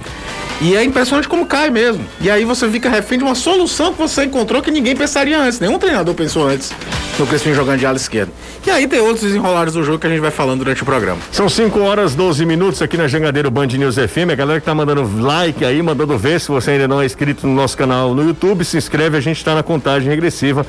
E 0.60 0.74
é 0.74 0.82
impressionante 0.82 1.28
como 1.28 1.46
cai 1.46 1.70
mesmo. 1.70 2.04
E 2.20 2.30
aí 2.30 2.44
você 2.44 2.68
fica 2.68 2.88
refém 2.88 3.18
de 3.18 3.24
uma 3.24 3.34
solução 3.34 3.92
que 3.92 3.98
você 3.98 4.24
encontrou 4.24 4.60
que 4.60 4.70
ninguém 4.70 4.96
pensaria 4.96 5.38
antes. 5.38 5.60
Nenhum 5.60 5.78
treinador 5.78 6.14
pensou 6.14 6.48
antes 6.48 6.72
no 7.18 7.26
Crispim 7.26 7.52
jogando 7.52 7.80
de 7.80 7.86
ala 7.86 7.96
esquerda. 7.96 8.32
E 8.66 8.70
aí 8.70 8.86
tem 8.86 9.00
outros 9.00 9.22
desenrolares 9.22 9.72
do 9.72 9.82
jogo 9.82 9.98
que 9.98 10.06
a 10.06 10.10
gente 10.10 10.20
vai 10.20 10.30
falando 10.30 10.60
durante 10.60 10.82
o 10.82 10.84
programa. 10.86 11.18
São 11.32 11.48
5 11.48 11.78
horas 11.80 12.14
12 12.14 12.44
minutos 12.46 12.80
aqui 12.80 12.96
na 12.96 13.08
Jangadeiro 13.08 13.50
Band 13.50 13.66
News 13.66 13.96
FM. 13.96 14.30
A 14.32 14.34
galera 14.34 14.60
que 14.60 14.66
tá 14.66 14.74
mandando 14.74 15.20
like 15.20 15.64
aí, 15.64 15.82
mandando 15.82 16.16
ver. 16.16 16.40
Se 16.40 16.48
você 16.48 16.72
ainda 16.72 16.86
não 16.86 17.00
é 17.00 17.06
inscrito 17.06 17.46
no 17.46 17.54
nosso 17.54 17.76
canal 17.76 18.14
no 18.14 18.22
YouTube, 18.22 18.64
se 18.64 18.76
inscreve. 18.76 19.16
A 19.16 19.20
gente 19.20 19.38
está 19.38 19.54
na 19.54 19.62
contagem 19.62 20.08
regressiva 20.08 20.64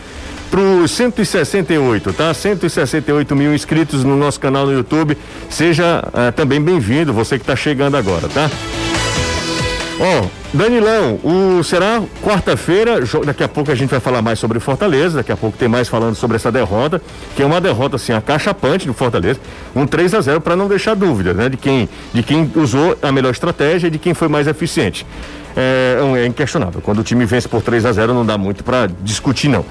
para 0.49 0.59
os 0.59 0.91
168, 0.91 2.13
tá? 2.13 2.33
168 2.33 3.35
mil 3.35 3.53
inscritos 3.53 4.03
no 4.03 4.15
nosso 4.15 4.39
canal 4.39 4.65
no 4.65 4.73
YouTube. 4.73 5.17
Seja 5.49 6.03
uh, 6.07 6.31
também 6.31 6.61
bem-vindo, 6.61 7.13
você 7.13 7.37
que 7.37 7.43
está 7.43 7.55
chegando 7.55 7.95
agora, 7.95 8.27
tá? 8.27 8.49
Ó, 10.01 10.21
oh, 10.21 10.57
Danilão, 10.57 11.19
o, 11.23 11.61
será 11.61 12.01
quarta-feira, 12.23 13.01
daqui 13.25 13.43
a 13.43 13.49
pouco 13.49 13.69
a 13.69 13.75
gente 13.75 13.89
vai 13.89 13.99
falar 13.99 14.21
mais 14.21 14.39
sobre 14.39 14.57
Fortaleza, 14.59 15.17
daqui 15.17 15.31
a 15.31 15.35
pouco 15.35 15.57
tem 15.57 15.67
mais 15.67 15.89
falando 15.89 16.15
sobre 16.15 16.37
essa 16.37 16.49
derrota, 16.49 17.01
que 17.35 17.43
é 17.43 17.45
uma 17.45 17.59
derrota 17.59 17.97
assim, 17.97 18.13
acachapante 18.13 18.87
do 18.87 18.93
Fortaleza, 18.93 19.41
um 19.75 19.85
3 19.85 20.13
a 20.13 20.21
0 20.21 20.39
para 20.39 20.55
não 20.55 20.69
deixar 20.69 20.95
dúvida, 20.95 21.33
né, 21.33 21.49
de 21.49 21.57
quem, 21.57 21.89
de 22.13 22.23
quem 22.23 22.49
usou 22.55 22.97
a 23.01 23.11
melhor 23.11 23.31
estratégia 23.31 23.87
e 23.87 23.89
de 23.91 23.99
quem 23.99 24.13
foi 24.13 24.29
mais 24.29 24.47
eficiente. 24.47 25.05
É, 25.57 25.97
é 26.15 26.25
inquestionável. 26.25 26.79
Quando 26.81 26.99
o 26.99 27.03
time 27.03 27.25
vence 27.25 27.47
por 27.47 27.61
3 27.61 27.85
a 27.85 27.91
0 27.91 28.13
não 28.13 28.25
dá 28.25 28.37
muito 28.37 28.63
para 28.63 28.87
discutir 29.03 29.49
não. 29.49 29.65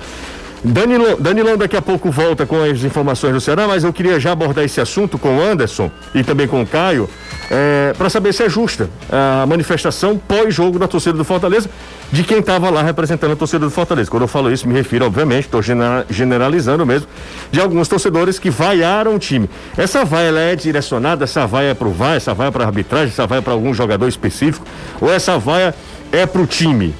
Danilão, 0.62 1.16
Danilão 1.20 1.56
daqui 1.56 1.76
a 1.76 1.82
pouco 1.82 2.10
volta 2.10 2.44
com 2.44 2.62
as 2.62 2.82
informações 2.82 3.32
do 3.32 3.40
Ceará, 3.40 3.68
mas 3.68 3.84
eu 3.84 3.92
queria 3.92 4.18
já 4.18 4.32
abordar 4.32 4.64
esse 4.64 4.80
assunto 4.80 5.16
com 5.16 5.38
o 5.38 5.42
Anderson 5.42 5.90
e 6.14 6.24
também 6.24 6.48
com 6.48 6.60
o 6.60 6.66
Caio, 6.66 7.08
é, 7.50 7.94
para 7.96 8.10
saber 8.10 8.32
se 8.34 8.42
é 8.42 8.48
justa 8.48 8.90
a 9.10 9.46
manifestação 9.46 10.18
pós-jogo 10.18 10.78
da 10.78 10.88
torcida 10.88 11.16
do 11.16 11.24
Fortaleza, 11.24 11.70
de 12.10 12.24
quem 12.24 12.38
estava 12.38 12.70
lá 12.70 12.82
representando 12.82 13.32
a 13.32 13.36
torcida 13.36 13.64
do 13.64 13.70
Fortaleza. 13.70 14.10
Quando 14.10 14.22
eu 14.22 14.28
falo 14.28 14.52
isso, 14.52 14.66
me 14.66 14.74
refiro, 14.74 15.06
obviamente, 15.06 15.44
estou 15.44 15.62
generalizando 16.10 16.84
mesmo, 16.84 17.06
de 17.52 17.60
alguns 17.60 17.86
torcedores 17.86 18.38
que 18.38 18.50
vaiaram 18.50 19.14
o 19.14 19.18
time. 19.18 19.48
Essa 19.76 20.04
vaia 20.04 20.28
ela 20.28 20.40
é 20.40 20.56
direcionada, 20.56 21.24
essa 21.24 21.46
vaia 21.46 21.68
é 21.68 21.74
para 21.74 21.86
o 21.86 21.92
VAR, 21.92 22.16
essa 22.16 22.34
vaia 22.34 22.48
é 22.48 22.50
para 22.50 22.64
arbitragem, 22.64 23.08
essa 23.08 23.26
vaia 23.26 23.38
é 23.38 23.42
para 23.42 23.52
algum 23.52 23.72
jogador 23.72 24.08
específico, 24.08 24.66
ou 25.00 25.12
essa 25.12 25.38
vaia 25.38 25.74
é 26.10 26.26
para 26.26 26.42
o 26.42 26.46
time? 26.46 26.94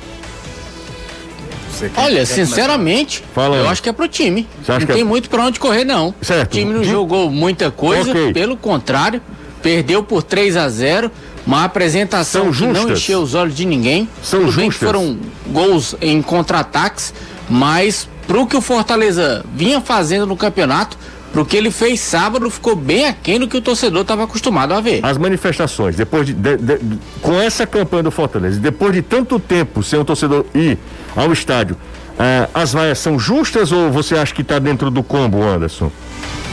Você 1.79 1.91
Olha, 1.97 2.27
sinceramente, 2.27 3.23
Fala 3.33 3.57
eu 3.57 3.69
acho 3.69 3.81
que 3.81 3.89
é 3.89 3.93
pro 3.93 4.09
time. 4.09 4.49
Não 4.67 4.81
tem 4.81 5.03
é... 5.03 5.05
muito 5.05 5.31
pra 5.31 5.45
onde 5.45 5.61
correr, 5.61 5.85
não. 5.85 6.13
Certo. 6.21 6.53
O 6.53 6.59
time 6.59 6.75
não 6.75 6.83
jogou 6.83 7.31
muita 7.31 7.71
coisa, 7.71 8.11
okay. 8.11 8.33
pelo 8.33 8.57
contrário, 8.57 9.23
perdeu 9.63 10.03
por 10.03 10.23
3 10.23 10.57
a 10.57 10.69
0 10.69 11.11
uma 11.47 11.65
apresentação 11.65 12.51
que 12.51 12.67
não 12.67 12.91
encheu 12.91 13.23
os 13.23 13.35
olhos 13.35 13.55
de 13.55 13.65
ninguém. 13.65 14.09
São 14.23 14.41
Tudo 14.41 14.53
bem 14.53 14.69
que 14.69 14.77
foram 14.77 15.19
gols 15.47 15.95
em 16.01 16.21
contra-ataques, 16.21 17.15
mas 17.49 18.09
pro 18.27 18.47
que 18.47 18.57
o 18.57 18.61
Fortaleza 18.61 19.45
vinha 19.55 19.81
fazendo 19.81 20.27
no 20.27 20.37
campeonato, 20.37 20.99
pro 21.33 21.45
que 21.45 21.57
ele 21.57 21.71
fez 21.71 22.01
sábado, 22.01 22.51
ficou 22.51 22.75
bem 22.75 23.07
aquém 23.07 23.39
do 23.39 23.47
que 23.47 23.57
o 23.57 23.61
torcedor 23.61 24.03
estava 24.03 24.25
acostumado 24.25 24.73
a 24.73 24.81
ver. 24.81 25.01
As 25.03 25.19
manifestações, 25.19 25.97
depois 25.97 26.27
de, 26.27 26.33
de, 26.33 26.57
de, 26.57 26.99
com 27.21 27.39
essa 27.41 27.67
campanha 27.67 28.05
do 28.05 28.11
Fortaleza, 28.11 28.59
depois 28.59 28.93
de 28.93 29.03
tanto 29.03 29.39
tempo 29.39 29.83
sem 29.83 29.99
o 29.99 30.05
torcedor 30.05 30.47
ir 30.55 30.79
ao 31.15 31.33
estádio, 31.33 31.77
eh, 32.19 32.49
as 32.53 32.73
vaias 32.73 32.99
são 32.99 33.19
justas 33.19 33.71
ou 33.71 33.91
você 33.91 34.17
acha 34.17 34.35
que 34.35 34.43
está 34.43 34.59
dentro 34.59 34.91
do 34.91 35.03
combo, 35.03 35.43
Anderson? 35.43 35.91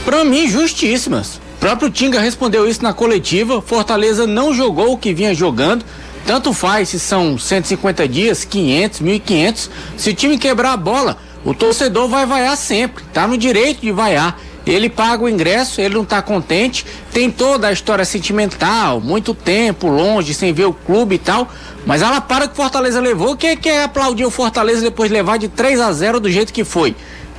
Para 0.03 0.23
mim, 0.23 0.47
justíssimas. 0.47 1.41
O 1.55 1.59
próprio 1.59 1.89
Tinga 1.89 2.19
respondeu 2.19 2.67
isso 2.69 2.83
na 2.83 2.93
coletiva. 2.93 3.61
Fortaleza 3.61 4.27
não 4.27 4.53
jogou 4.53 4.93
o 4.93 4.97
que 4.97 5.13
vinha 5.13 5.33
jogando. 5.33 5.83
Tanto 6.25 6.53
faz 6.53 6.89
se 6.89 6.99
são 6.99 7.37
150 7.37 8.07
dias, 8.07 8.43
500, 8.45 9.01
1.500. 9.01 9.69
Se 9.97 10.09
o 10.11 10.13
time 10.13 10.37
quebrar 10.37 10.73
a 10.73 10.77
bola, 10.77 11.17
o 11.43 11.53
torcedor 11.53 12.07
vai 12.07 12.25
vaiar 12.25 12.55
sempre. 12.55 13.03
Tá 13.13 13.27
no 13.27 13.37
direito 13.37 13.81
de 13.81 13.91
vaiar. 13.91 14.37
Ele 14.65 14.89
paga 14.89 15.23
o 15.23 15.29
ingresso, 15.29 15.79
ele 15.79 15.93
não 15.93 16.03
está 16.03 16.21
contente, 16.21 16.85
tem 17.11 17.29
toda 17.29 17.67
a 17.67 17.71
história 17.71 18.03
sentimental, 18.03 18.99
muito 18.99 19.33
tempo 19.33 19.87
longe, 19.87 20.33
sem 20.33 20.51
ver 20.53 20.65
o 20.65 20.73
clube 20.73 21.15
e 21.15 21.19
tal. 21.19 21.47
Mas 21.85 22.01
ela 22.01 22.19
para 22.19 22.47
que 22.47 22.53
o 22.53 22.55
Fortaleza 22.55 22.99
levou. 22.99 23.37
Quem 23.37 23.51
é 23.51 23.55
que 23.55 23.69
aplaudiu 23.69 24.27
o 24.27 24.31
Fortaleza 24.31 24.81
depois 24.81 25.09
de 25.09 25.15
levar 25.15 25.37
de 25.37 25.47
3 25.47 25.79
a 25.79 25.91
0 25.91 26.19
do 26.19 26.31
jeito 26.31 26.51
que 26.51 26.63
foi? 26.63 26.95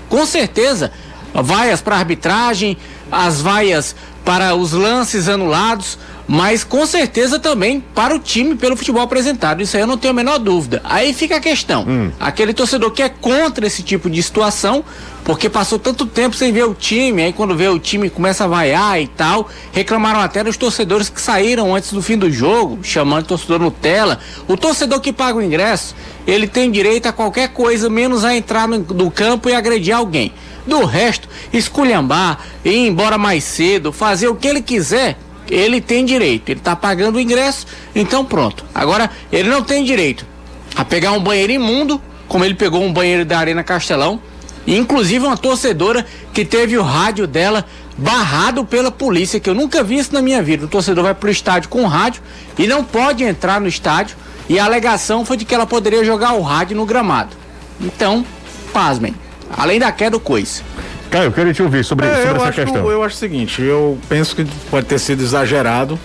Com 0.09 0.25
certeza, 0.25 0.93
vaias 1.35 1.81
para 1.81 1.97
arbitragem, 1.97 2.77
as 3.11 3.41
vaias 3.41 3.97
para 4.25 4.55
os 4.55 4.73
lances 4.73 5.29
anulados, 5.29 5.99
mas 6.29 6.65
com 6.65 6.85
certeza 6.85 7.39
também 7.39 7.81
para 7.95 8.15
o 8.15 8.19
time 8.19 8.57
pelo 8.57 8.77
futebol 8.77 9.03
apresentado. 9.03 9.63
Isso 9.63 9.77
aí 9.77 9.83
eu 9.83 9.87
não 9.87 9.97
tenho 9.97 10.13
a 10.13 10.15
menor 10.15 10.39
dúvida. 10.39 10.81
Aí 10.85 11.13
fica 11.13 11.37
a 11.37 11.41
questão: 11.41 11.85
hum. 11.87 12.11
aquele 12.19 12.53
torcedor 12.53 12.91
que 12.91 13.03
é 13.03 13.09
contra 13.09 13.67
esse 13.67 13.83
tipo 13.83 14.11
de 14.11 14.23
situação, 14.23 14.85
porque 15.25 15.49
passou 15.49 15.79
tanto 15.79 16.07
tempo 16.07 16.35
sem 16.35 16.53
ver 16.53 16.65
o 16.65 16.75
time, 16.75 17.23
aí 17.23 17.33
quando 17.33 17.57
vê 17.57 17.69
o 17.69 17.79
time 17.79 18.11
começa 18.11 18.45
a 18.45 18.47
vaiar 18.47 19.01
e 19.01 19.07
tal, 19.07 19.49
reclamaram 19.73 20.21
até 20.21 20.43
dos 20.43 20.57
torcedores 20.57 21.09
que 21.09 21.21
saíram 21.21 21.75
antes 21.75 21.93
do 21.93 22.03
fim 22.03 22.17
do 22.17 22.31
jogo, 22.31 22.79
chamando 22.83 23.25
o 23.25 23.29
torcedor 23.29 23.61
Nutella. 23.61 24.19
O 24.49 24.57
torcedor 24.57 25.01
que 25.01 25.13
paga 25.13 25.39
o 25.39 25.43
ingresso, 25.43 25.95
ele 26.27 26.47
tem 26.47 26.71
direito 26.71 27.07
a 27.07 27.13
qualquer 27.13 27.51
coisa, 27.51 27.89
menos 27.89 28.25
a 28.25 28.37
entrar 28.37 28.67
no, 28.67 28.79
no 28.79 29.11
campo 29.11 29.49
e 29.49 29.55
agredir 29.55 29.95
alguém. 29.95 30.33
Do 30.67 30.85
resto, 30.85 31.29
esculhambar, 31.53 32.41
ir 32.65 32.89
embora 32.89 33.17
mais 33.17 33.45
cedo, 33.45 33.93
fazer 33.93 34.27
o 34.27 34.35
que 34.35 34.49
ele 34.49 34.61
quiser, 34.61 35.17
ele 35.51 35.81
tem 35.81 36.05
direito. 36.05 36.49
Ele 36.49 36.61
está 36.61 36.75
pagando 36.75 37.17
o 37.17 37.21
ingresso, 37.21 37.67
então 37.95 38.25
pronto. 38.25 38.65
Agora, 38.75 39.11
ele 39.33 39.49
não 39.49 39.63
tem 39.63 39.85
direito 39.85 40.27
a 40.75 40.85
pegar 40.85 41.13
um 41.13 41.21
banheiro 41.21 41.53
imundo, 41.53 42.01
como 42.29 42.45
ele 42.45 42.55
pegou 42.55 42.83
um 42.83 42.93
banheiro 42.93 43.25
da 43.25 43.39
Arena 43.39 43.65
Castelão, 43.65 44.21
e 44.67 44.77
inclusive 44.77 45.25
uma 45.25 45.37
torcedora 45.37 46.05
que 46.33 46.45
teve 46.45 46.77
o 46.77 46.83
rádio 46.83 47.27
dela 47.27 47.65
barrado 47.97 48.65
pela 48.65 48.91
polícia, 48.91 49.41
que 49.41 49.49
eu 49.49 49.55
nunca 49.55 49.83
vi 49.83 49.99
isso 49.99 50.13
na 50.13 50.21
minha 50.21 50.43
vida. 50.43 50.67
O 50.67 50.69
torcedor 50.69 51.05
vai 51.05 51.15
pro 51.15 51.31
estádio 51.31 51.69
com 51.69 51.83
o 51.85 51.87
rádio 51.87 52.23
e 52.59 52.67
não 52.67 52.85
pode 52.85 53.25
entrar 53.25 53.61
no 53.61 53.69
estádio, 53.69 54.17
e 54.49 54.59
a 54.59 54.65
alegação 54.65 55.25
foi 55.25 55.37
de 55.37 55.45
que 55.45 55.55
ela 55.55 55.67
poderia 55.67 56.05
jogar 56.05 56.35
o 56.35 56.43
rádio 56.43 56.77
no 56.77 56.85
gramado. 56.85 57.37
Então, 57.81 58.25
pasmem. 58.73 59.15
Além 59.57 59.79
da 59.79 59.91
queda 59.93 60.13
do 60.13 60.21
coice. 60.21 60.63
Caio, 61.11 61.25
eu 61.25 61.33
quero 61.33 61.53
te 61.53 61.63
ouvir 61.63 61.85
sobre, 61.85 62.07
é, 62.07 62.15
sobre 62.15 62.29
essa 62.29 62.49
acho, 62.49 62.61
questão. 62.61 62.91
Eu 62.91 63.03
acho 63.03 63.17
o 63.17 63.19
seguinte, 63.19 63.63
eu 63.63 63.99
penso 64.09 64.35
que 64.35 64.45
pode 64.71 64.87
ter 64.87 64.99
sido 64.99 65.23
exagerado. 65.23 65.99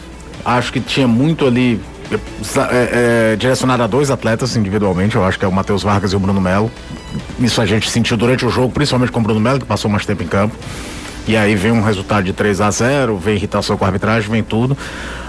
Acho 0.43 0.74
que 0.74 0.79
tinha 0.79 1.08
muito 1.08 1.46
ali 1.46 1.79
é, 2.12 3.34
é, 3.34 3.36
direcionado 3.36 3.84
a 3.84 3.88
dois 3.88 4.12
atletas 4.12 4.55
individualmente. 4.55 5.15
Eu 5.15 5.24
acho 5.24 5.39
que 5.39 5.46
é 5.46 5.48
o 5.48 5.51
Matheus 5.51 5.84
Vargas 5.84 6.13
e 6.13 6.15
o 6.15 6.20
Bruno 6.20 6.41
Melo. 6.41 6.72
Isso 7.39 7.62
a 7.62 7.65
gente 7.65 7.89
sentiu 7.89 8.17
durante 8.17 8.46
o 8.46 8.50
jogo, 8.50 8.72
principalmente 8.72 9.12
com 9.12 9.20
o 9.20 9.24
Bruno 9.24 9.39
Melo, 9.39 9.60
que 9.60 9.65
passou 9.65 9.89
mais 9.89 10.05
tempo 10.05 10.24
em 10.24 10.27
campo. 10.27 10.55
E 11.27 11.38
aí 11.38 11.55
vem 11.55 11.72
um 11.72 11.84
resultado 11.84 12.24
de 12.24 12.34
3 12.34 12.62
a 12.62 12.72
0 12.72 13.15
vem 13.17 13.36
irritação 13.36 13.77
com 13.77 13.86
a 13.86 13.88
arbitragem, 13.88 14.29
vem 14.29 14.43
tudo. 14.43 14.75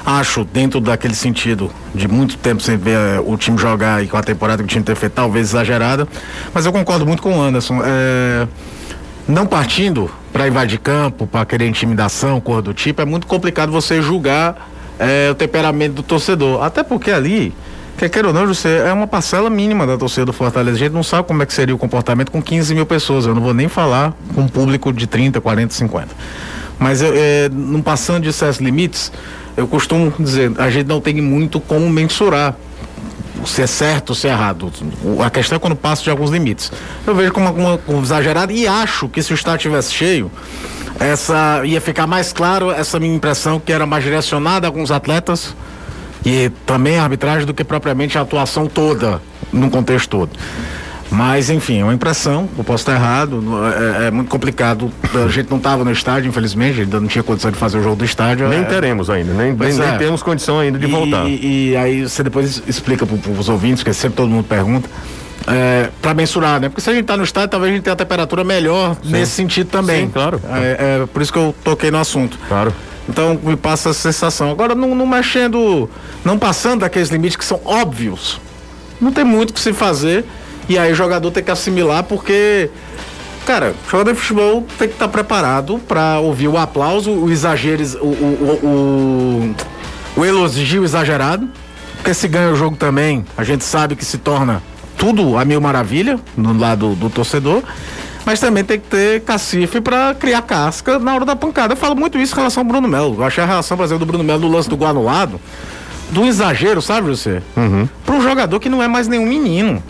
Acho, 0.04 0.44
dentro 0.44 0.80
daquele 0.80 1.14
sentido 1.14 1.70
de 1.94 2.08
muito 2.08 2.36
tempo 2.38 2.62
sem 2.62 2.76
ver 2.76 2.96
é, 2.96 3.20
o 3.24 3.36
time 3.36 3.58
jogar 3.58 4.02
e 4.02 4.08
com 4.08 4.16
a 4.16 4.22
temporada 4.22 4.62
que 4.62 4.64
o 4.64 4.68
time 4.68 4.82
ter 4.82 4.96
feito, 4.96 5.12
talvez 5.12 5.50
exagerada. 5.50 6.08
Mas 6.52 6.66
eu 6.66 6.72
concordo 6.72 7.06
muito 7.06 7.22
com 7.22 7.38
o 7.38 7.42
Anderson. 7.42 7.80
É 7.84 8.48
não 9.28 9.46
partindo 9.46 10.10
para 10.32 10.48
invadir 10.48 10.78
campo, 10.78 11.26
para 11.26 11.44
querer 11.44 11.68
intimidação, 11.68 12.40
cor 12.40 12.62
do 12.62 12.72
tipo, 12.72 13.02
é 13.02 13.04
muito 13.04 13.26
complicado 13.26 13.70
você 13.70 14.00
julgar 14.00 14.70
é, 14.98 15.30
o 15.30 15.34
temperamento 15.34 15.94
do 15.94 16.02
torcedor. 16.02 16.62
Até 16.62 16.82
porque 16.82 17.10
ali, 17.10 17.54
quer 17.96 18.08
queira 18.08 18.28
ou 18.28 18.34
não, 18.34 18.46
José, 18.46 18.88
é 18.88 18.92
uma 18.92 19.06
parcela 19.06 19.50
mínima 19.50 19.86
da 19.86 19.96
torcida 19.96 20.26
do 20.26 20.32
Fortaleza. 20.32 20.76
A 20.76 20.78
gente 20.78 20.92
não 20.92 21.02
sabe 21.02 21.28
como 21.28 21.42
é 21.42 21.46
que 21.46 21.52
seria 21.52 21.74
o 21.74 21.78
comportamento 21.78 22.30
com 22.30 22.42
15 22.42 22.74
mil 22.74 22.86
pessoas. 22.86 23.26
Eu 23.26 23.34
não 23.34 23.42
vou 23.42 23.54
nem 23.54 23.68
falar 23.68 24.14
com 24.34 24.42
um 24.42 24.48
público 24.48 24.92
de 24.92 25.06
30, 25.06 25.40
40, 25.40 25.74
50. 25.74 26.08
Mas 26.78 27.02
é, 27.02 27.48
não 27.52 27.80
passando 27.80 28.24
de 28.24 28.32
certos 28.32 28.60
limites, 28.60 29.12
eu 29.56 29.68
costumo 29.68 30.12
dizer, 30.18 30.52
a 30.58 30.70
gente 30.70 30.86
não 30.86 31.00
tem 31.00 31.20
muito 31.20 31.60
como 31.60 31.88
mensurar 31.88 32.56
se 33.46 33.62
é 33.62 33.66
certo, 33.66 34.14
se 34.14 34.28
é 34.28 34.30
errado. 34.30 34.72
A 35.25 35.30
questão 35.30 35.56
é 35.56 35.58
quando 35.58 35.76
passa 35.76 36.02
de 36.02 36.11
alguns 36.11 36.30
limites. 36.30 36.72
Eu 37.06 37.14
vejo 37.14 37.32
como, 37.32 37.52
como, 37.52 37.78
como 37.78 38.02
exagerado 38.02 38.52
e 38.52 38.66
acho 38.66 39.08
que 39.08 39.22
se 39.22 39.32
o 39.32 39.34
estádio 39.34 39.70
tivesse 39.70 39.92
cheio, 39.92 40.30
essa 40.99 41.62
ia 41.64 41.80
ficar 41.80 42.06
mais 42.06 42.32
claro 42.32 42.70
essa 42.70 42.99
minha 42.99 43.14
impressão 43.14 43.58
que 43.58 43.72
era 43.72 43.87
mais 43.87 44.04
direcionada 44.04 44.66
a 44.66 44.68
alguns 44.68 44.90
atletas 44.90 45.54
e 46.25 46.50
também 46.64 46.99
a 46.99 47.02
arbitragem 47.02 47.46
do 47.46 47.52
que 47.52 47.64
propriamente 47.64 48.16
a 48.16 48.20
atuação 48.20 48.66
toda, 48.66 49.20
num 49.52 49.68
contexto 49.68 50.08
todo. 50.08 50.30
Mas, 51.12 51.50
enfim, 51.50 51.81
é 51.81 51.85
uma 51.85 51.92
impressão, 51.92 52.49
eu 52.57 52.64
posso 52.64 52.83
estar 52.83 52.95
errado, 52.95 53.42
é, 54.00 54.07
é 54.07 54.11
muito 54.11 54.28
complicado. 54.28 54.90
A 55.14 55.28
gente 55.28 55.50
não 55.50 55.59
estava 55.59 55.85
no 55.85 55.92
estádio, 55.92 56.26
infelizmente, 56.26 56.81
ainda 56.81 56.99
não 56.99 57.07
tinha 57.07 57.23
condição 57.23 57.50
de 57.50 57.59
fazer 57.59 57.78
o 57.78 57.83
jogo 57.83 57.97
do 57.97 58.04
estádio. 58.04 58.49
Nem 58.49 58.61
é... 58.61 58.64
teremos 58.64 59.11
ainda, 59.11 59.35
nem, 59.35 59.52
nem, 59.52 59.73
nem, 59.75 59.88
é. 59.88 59.99
temos 59.99 60.23
condição 60.23 60.59
ainda 60.59 60.78
de 60.78 60.87
e, 60.87 60.90
voltar. 60.90 61.28
E, 61.28 61.73
e, 61.73 61.76
aí 61.76 62.02
você 62.02 62.23
depois 62.23 62.62
explica 62.66 63.04
para 63.04 63.31
os 63.31 63.49
ouvintes, 63.50 63.83
que 63.83 63.92
sempre 63.92 64.16
todo 64.16 64.31
mundo 64.31 64.47
pergunta, 64.47 64.88
é, 65.47 65.90
para 66.00 66.14
mensurar, 66.14 66.59
né? 66.59 66.71
Porque 66.71 66.81
se 66.81 66.88
a 66.88 66.95
gente 66.95 67.02
está 67.02 67.16
no 67.16 67.25
estádio, 67.25 67.50
talvez 67.50 67.73
a 67.73 67.75
gente 67.75 67.85
tenha 67.85 67.92
a 67.92 67.97
temperatura 67.97 68.42
melhor 68.42 68.97
Sim. 69.02 69.11
nesse 69.11 69.33
sentido 69.33 69.69
também. 69.69 70.07
Sim, 70.07 70.11
claro. 70.11 70.40
É, 70.50 71.00
é, 71.02 71.07
por 71.07 71.21
isso 71.21 71.33
que 71.33 71.38
eu 71.38 71.54
toquei 71.62 71.90
no 71.90 71.99
assunto. 71.99 72.38
Claro. 72.49 72.73
Então 73.07 73.38
me 73.42 73.57
passa 73.57 73.90
essa 73.90 74.00
sensação. 74.00 74.50
Agora, 74.50 74.75
não, 74.75 74.95
não 74.95 75.07
mexendo, 75.07 75.90
não 76.25 76.38
passando 76.38 76.81
daqueles 76.81 77.11
limites 77.11 77.37
que 77.37 77.45
são 77.45 77.61
óbvios, 77.64 78.40
não 78.99 79.12
tem 79.12 79.25
muito 79.25 79.50
o 79.50 79.52
que 79.52 79.61
se 79.61 79.75
fazer. 79.75 80.25
E 80.69 80.78
aí 80.78 80.92
o 80.92 80.95
jogador 80.95 81.31
tem 81.31 81.42
que 81.42 81.50
assimilar 81.50 82.04
porque, 82.04 82.71
cara, 83.45 83.75
jogador 83.90 84.12
de 84.12 84.21
futebol 84.21 84.66
tem 84.78 84.88
que 84.88 84.95
estar 84.95 85.07
tá 85.07 85.12
preparado 85.12 85.78
para 85.87 86.21
ouvir 86.21 86.49
o 86.49 86.57
aplauso, 86.57 87.11
o 87.11 87.31
exagero, 87.31 87.83
o, 88.00 88.07
o, 88.07 89.54
o, 90.16 90.21
o 90.21 90.25
elogio 90.25 90.85
exagerado. 90.85 91.49
Porque 91.97 92.14
se 92.14 92.26
ganha 92.26 92.50
o 92.50 92.57
jogo 92.57 92.76
também, 92.76 93.25
a 93.37 93.45
gente 93.45 93.62
sabe 93.62 93.95
que 93.95 94.04
se 94.04 94.19
torna 94.19 94.61
tudo 94.97 95.38
a 95.38 95.45
mil 95.45 95.61
maravilha 95.61 96.19
no 96.37 96.59
lado 96.59 96.95
do 96.97 97.09
torcedor 97.09 97.62
mas 98.25 98.40
também 98.40 98.64
tem 98.64 98.78
que 98.78 98.87
ter 98.87 99.21
cacife 99.23 99.81
para 99.81 100.14
criar 100.14 100.42
casca 100.42 100.99
na 100.99 101.14
hora 101.14 101.25
da 101.25 101.35
pancada. 101.35 101.73
Eu 101.73 101.76
falo 101.76 101.97
muito 101.97 102.19
isso 102.19 102.35
em 102.35 102.37
relação 102.37 102.62
ao 102.62 102.69
Bruno 102.69 102.88
Melo. 102.88 103.16
Eu 103.19 103.25
achei 103.25 103.42
a 103.42 103.47
relação, 103.47 103.76
por 103.76 103.85
exemplo, 103.85 104.00
do 104.00 104.07
Bruno 104.07 104.25
Melo 104.25 104.40
do 104.40 104.49
lance 104.49 104.69
do 104.69 104.76
gol 104.76 104.88
anulado, 104.88 105.40
do 106.11 106.25
exagero, 106.25 106.81
sabe, 106.81 107.09
você? 107.09 107.42
Uhum. 107.57 107.88
Para 108.04 108.14
um 108.14 108.23
jogador 108.23 108.61
que 108.61 108.69
não 108.69 108.83
é 108.83 108.88
mais 108.88 109.09
nenhum 109.09 109.26
menino. 109.26 109.83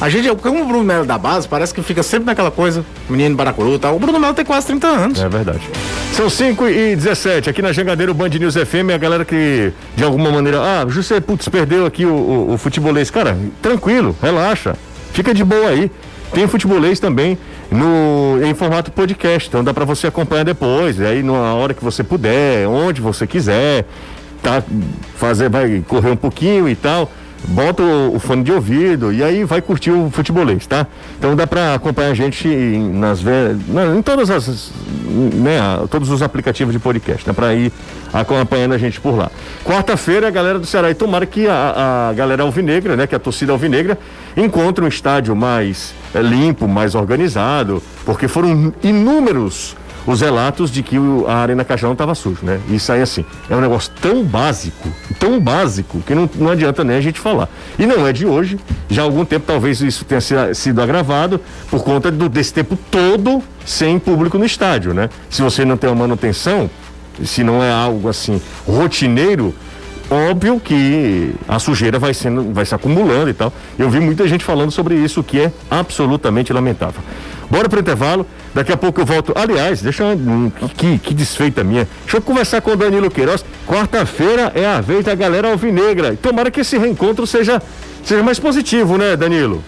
A 0.00 0.08
gente, 0.08 0.34
como 0.36 0.62
o 0.62 0.66
Bruno 0.66 0.84
Melo 0.84 1.04
da 1.04 1.16
base, 1.16 1.48
parece 1.48 1.72
que 1.72 1.82
fica 1.82 2.02
sempre 2.02 2.26
naquela 2.26 2.50
coisa, 2.50 2.84
menino 3.08 3.34
baracuru 3.34 3.74
e 3.74 3.78
tal. 3.78 3.96
O 3.96 3.98
Bruno 3.98 4.18
Melo 4.18 4.34
tem 4.34 4.44
quase 4.44 4.66
30 4.66 4.86
anos. 4.86 5.20
É 5.20 5.28
verdade. 5.28 5.60
São 6.12 6.28
5 6.28 6.68
e 6.68 6.96
17 6.96 7.48
aqui 7.48 7.62
na 7.62 7.72
Jangadeiro 7.72 8.12
Band 8.12 8.28
News 8.28 8.54
FM. 8.54 8.90
A 8.94 8.98
galera 8.98 9.24
que, 9.24 9.72
de 9.96 10.04
alguma 10.04 10.30
maneira, 10.30 10.60
ah, 10.60 10.86
José, 10.88 11.20
putz, 11.20 11.48
perdeu 11.48 11.86
aqui 11.86 12.04
o, 12.04 12.12
o, 12.12 12.52
o 12.54 12.58
futebolês. 12.58 13.10
Cara, 13.10 13.36
tranquilo, 13.62 14.14
relaxa. 14.22 14.74
Fica 15.12 15.32
de 15.32 15.44
boa 15.44 15.68
aí. 15.68 15.90
Tem 16.32 16.46
futebolês 16.46 17.00
também 17.00 17.36
no, 17.70 18.38
em 18.44 18.54
formato 18.54 18.92
podcast, 18.92 19.48
então 19.48 19.64
dá 19.64 19.74
para 19.74 19.84
você 19.84 20.06
acompanhar 20.06 20.44
depois, 20.44 21.00
aí 21.00 21.24
na 21.24 21.54
hora 21.54 21.74
que 21.74 21.82
você 21.82 22.04
puder, 22.04 22.68
onde 22.68 23.00
você 23.00 23.26
quiser, 23.26 23.84
tá, 24.40 24.62
fazer, 25.16 25.48
vai 25.48 25.82
correr 25.88 26.10
um 26.10 26.16
pouquinho 26.16 26.68
e 26.68 26.76
tal 26.76 27.10
bota 27.48 27.82
o, 27.82 28.18
fone 28.18 28.42
de 28.42 28.52
ouvido 28.52 29.12
e 29.12 29.22
aí 29.22 29.44
vai 29.44 29.60
curtir 29.60 29.90
o 29.90 30.10
futebolês, 30.10 30.66
tá? 30.66 30.86
Então 31.18 31.34
dá 31.34 31.46
para 31.46 31.74
acompanhar 31.74 32.10
a 32.10 32.14
gente 32.14 32.46
em, 32.48 32.92
nas 32.92 33.20
em 33.20 34.02
todas 34.02 34.30
as 34.30 34.70
né, 35.10 35.58
todos 35.90 36.10
os 36.10 36.22
aplicativos 36.22 36.72
de 36.72 36.78
podcast, 36.78 37.26
dá 37.26 37.34
para 37.34 37.54
ir 37.54 37.72
acompanhando 38.12 38.74
a 38.74 38.78
gente 38.78 39.00
por 39.00 39.16
lá. 39.16 39.30
Quarta-feira 39.64 40.28
a 40.28 40.30
galera 40.30 40.58
do 40.58 40.66
Ceará 40.66 40.90
e 40.90 40.94
tomara 40.94 41.26
que 41.26 41.48
a, 41.48 42.08
a 42.10 42.12
galera 42.12 42.42
alvinegra, 42.42 42.96
né, 42.96 43.06
que 43.06 43.14
a 43.14 43.18
torcida 43.18 43.52
alvinegra 43.52 43.98
encontre 44.36 44.84
um 44.84 44.88
estádio 44.88 45.34
mais 45.34 45.92
é, 46.14 46.20
limpo, 46.20 46.68
mais 46.68 46.94
organizado, 46.94 47.82
porque 48.04 48.28
foram 48.28 48.72
inúmeros 48.82 49.76
os 50.06 50.20
relatos 50.20 50.70
de 50.70 50.82
que 50.82 50.96
a 51.26 51.34
Arena 51.34 51.64
Caixão 51.64 51.92
estava 51.92 52.14
suja, 52.14 52.38
né? 52.42 52.60
Isso 52.68 52.92
aí, 52.92 53.02
assim, 53.02 53.24
é 53.48 53.56
um 53.56 53.60
negócio 53.60 53.92
tão 54.00 54.24
básico, 54.24 54.88
tão 55.18 55.38
básico, 55.40 56.00
que 56.00 56.14
não, 56.14 56.28
não 56.36 56.50
adianta 56.50 56.82
nem 56.84 56.96
a 56.96 57.00
gente 57.00 57.20
falar. 57.20 57.48
E 57.78 57.86
não 57.86 58.06
é 58.06 58.12
de 58.12 58.26
hoje, 58.26 58.58
já 58.88 59.02
há 59.02 59.04
algum 59.04 59.24
tempo 59.24 59.44
talvez 59.46 59.80
isso 59.80 60.04
tenha 60.04 60.20
sido 60.54 60.80
agravado 60.80 61.40
por 61.70 61.82
conta 61.82 62.10
do, 62.10 62.28
desse 62.28 62.52
tempo 62.52 62.78
todo 62.90 63.42
sem 63.64 63.98
público 63.98 64.38
no 64.38 64.44
estádio, 64.44 64.94
né? 64.94 65.08
Se 65.28 65.42
você 65.42 65.64
não 65.64 65.76
tem 65.76 65.88
uma 65.90 65.96
manutenção, 65.96 66.70
se 67.24 67.44
não 67.44 67.62
é 67.62 67.70
algo 67.70 68.08
assim 68.08 68.40
rotineiro, 68.66 69.54
óbvio 70.10 70.60
que 70.60 71.32
a 71.48 71.58
sujeira 71.58 71.98
vai 71.98 72.12
sendo, 72.12 72.52
vai 72.52 72.66
se 72.66 72.74
acumulando 72.74 73.30
e 73.30 73.34
tal. 73.34 73.52
Eu 73.78 73.88
vi 73.88 74.00
muita 74.00 74.26
gente 74.26 74.44
falando 74.44 74.70
sobre 74.70 74.94
isso, 74.94 75.22
que 75.22 75.40
é 75.40 75.52
absolutamente 75.70 76.52
lamentável. 76.52 77.00
Bora 77.50 77.68
pro 77.68 77.80
intervalo. 77.80 78.26
Daqui 78.54 78.72
a 78.72 78.76
pouco 78.76 79.00
eu 79.00 79.06
volto. 79.06 79.32
Aliás, 79.36 79.80
deixa 79.82 80.04
eu. 80.04 80.52
Que, 80.76 80.98
que 80.98 81.14
desfeita 81.14 81.62
minha. 81.64 81.86
Deixa 82.02 82.16
eu 82.16 82.22
conversar 82.22 82.60
com 82.60 82.72
o 82.72 82.76
Danilo 82.76 83.10
Queiroz. 83.10 83.44
Quarta-feira 83.66 84.52
é 84.54 84.66
a 84.66 84.80
vez 84.80 85.04
da 85.04 85.14
galera 85.14 85.50
alvinegra. 85.50 86.16
Tomara 86.20 86.50
que 86.50 86.60
esse 86.60 86.76
reencontro 86.78 87.26
seja, 87.26 87.62
seja 88.04 88.22
mais 88.22 88.38
positivo, 88.38 88.96
né, 88.96 89.16
Danilo? 89.16 89.62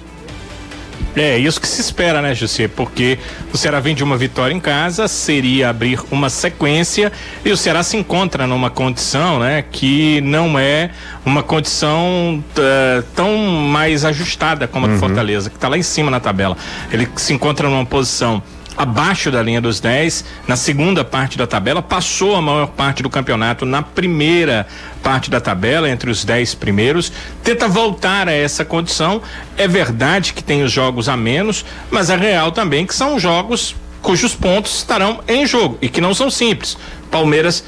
É, 1.15 1.39
isso 1.39 1.61
que 1.61 1.69
se 1.69 1.81
espera, 1.81 2.23
né, 2.23 2.35
José? 2.35 2.69
Porque 2.69 3.19
o 3.53 3.57
Ceará 3.59 3.81
vem 3.81 3.95
de 3.95 4.03
uma 4.03 4.17
vitória 4.17 4.55
em 4.55 4.61
casa, 4.61 5.07
seria 5.07 5.69
abrir 5.69 6.01
uma 6.11 6.31
sequência 6.31 7.13
e 7.45 7.51
o 7.51 7.57
Ceará 7.57 7.83
se 7.83 7.97
encontra 7.97 8.47
numa 8.47 8.71
condição, 8.71 9.39
né, 9.39 9.63
que 9.71 10.21
não 10.23 10.59
é 10.59 10.91
uma 11.25 11.43
condição 11.43 12.43
uh, 12.57 13.03
tão 13.15 13.37
mais 13.37 14.05
ajustada 14.05 14.67
como 14.67 14.87
a 14.87 14.89
do 14.89 14.95
uhum. 14.95 15.01
Fortaleza, 15.01 15.51
que 15.51 15.57
está 15.57 15.69
lá 15.69 15.77
em 15.77 15.83
cima 15.83 16.11
na 16.11 16.19
tabela. 16.19 16.57
Ele 16.91 17.09
se 17.17 17.33
encontra 17.33 17.69
numa 17.69 17.85
posição 17.85 18.43
abaixo 18.77 19.31
da 19.31 19.43
linha 19.43 19.61
dos 19.61 19.81
10 19.81 20.25
na 20.47 20.57
segunda 20.57 21.05
parte 21.05 21.37
da 21.37 21.47
tabela, 21.47 21.83
passou 21.83 22.37
a 22.37 22.43
maior 22.43 22.69
parte 22.69 23.03
do 23.03 23.11
campeonato 23.11 23.65
na 23.65 23.83
primeira 23.83 24.67
parte 25.03 25.31
da 25.31 25.41
tabela, 25.41 25.89
entre 25.89 26.11
os 26.11 26.25
10 26.25 26.55
primeiros, 26.55 27.13
tenta 27.43 27.69
voltar 27.69 28.29
a 28.29 28.33
essa 28.33 28.65
condição. 28.65 29.23
É 29.57 29.67
verdade 29.67 30.33
que 30.33 30.43
tem 30.43 30.63
os 30.63 30.73
jogos 30.73 31.09
a 31.09 31.17
menos, 31.17 31.65
mas 31.91 32.11
é 32.11 32.17
real 32.17 32.53
também 32.53 32.87
que 32.87 32.95
são 32.95 33.19
jogos 33.19 33.75
cujos 34.03 34.35
pontos 34.35 34.79
estarão 34.79 35.23
em 35.29 35.47
jogo 35.47 35.79
e 35.81 35.89
que 35.89 36.01
não 36.01 36.13
são 36.13 36.29
simples. 36.29 36.77
Palmeiras 37.11 37.65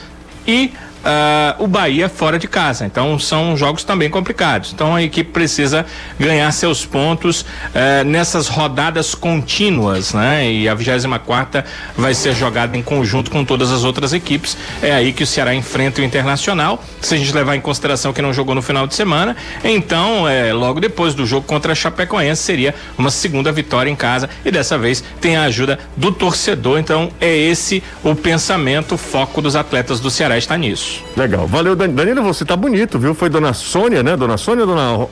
e 0.46 0.72
uh, 1.04 1.62
o 1.62 1.66
Bahia 1.66 2.08
fora 2.08 2.38
de 2.38 2.48
casa. 2.48 2.86
Então 2.86 3.18
são 3.18 3.56
jogos 3.56 3.84
também 3.84 4.08
complicados. 4.08 4.72
Então 4.72 4.94
a 4.94 5.02
equipe 5.02 5.30
precisa 5.30 5.86
ganhar 6.18 6.50
seus 6.52 6.84
pontos 6.84 7.42
uh, 7.42 8.04
nessas 8.04 8.48
rodadas 8.48 9.14
contínuas, 9.14 10.14
né? 10.14 10.50
E 10.50 10.68
a 10.68 10.74
24 10.74 11.24
quarta 11.24 11.64
vai 11.96 12.14
ser 12.14 12.34
jogada 12.34 12.76
em 12.76 12.82
conjunto 12.82 13.30
com 13.30 13.44
todas 13.44 13.70
as 13.70 13.84
outras 13.84 14.12
equipes. 14.12 14.56
É 14.82 14.92
aí 14.92 15.12
que 15.12 15.22
o 15.22 15.26
Ceará 15.26 15.54
enfrenta 15.54 16.00
o 16.00 16.04
Internacional. 16.04 16.82
Se 17.00 17.14
a 17.14 17.18
gente 17.18 17.32
levar 17.32 17.56
em 17.56 17.60
consideração 17.60 18.12
que 18.12 18.22
não 18.22 18.32
jogou 18.32 18.54
no 18.54 18.62
final 18.62 18.86
de 18.86 18.94
semana, 18.94 19.36
então 19.62 20.28
é, 20.28 20.52
logo 20.52 20.80
depois 20.80 21.14
do 21.14 21.26
jogo 21.26 21.46
contra 21.46 21.72
a 21.72 21.74
Chapecoense 21.74 22.42
seria 22.42 22.74
uma 22.96 23.10
segunda 23.10 23.52
vitória 23.52 23.90
em 23.90 23.96
casa 23.96 24.28
e 24.44 24.50
dessa 24.50 24.78
vez 24.78 25.02
tem 25.20 25.36
a 25.36 25.44
ajuda 25.44 25.78
do 25.96 26.12
torcedor. 26.12 26.78
Então 26.78 27.10
é 27.20 27.34
esse 27.36 27.82
o 28.02 28.14
pensamento, 28.14 28.94
o 28.94 28.98
foco 28.98 29.40
dos 29.42 29.56
atletas 29.56 30.00
do 30.00 30.10
Ceará 30.10 30.38
está 30.38 30.56
nisso. 30.56 30.93
Legal. 31.16 31.46
Valeu, 31.46 31.74
Danilo. 31.74 32.22
Você 32.22 32.44
tá 32.44 32.56
bonito, 32.56 32.98
viu? 32.98 33.14
Foi 33.14 33.28
dona 33.28 33.52
Sônia, 33.52 34.02
né? 34.02 34.16
Dona 34.16 34.36
Sônia 34.36 34.64
ou 34.64 34.74
dona. 34.74 35.06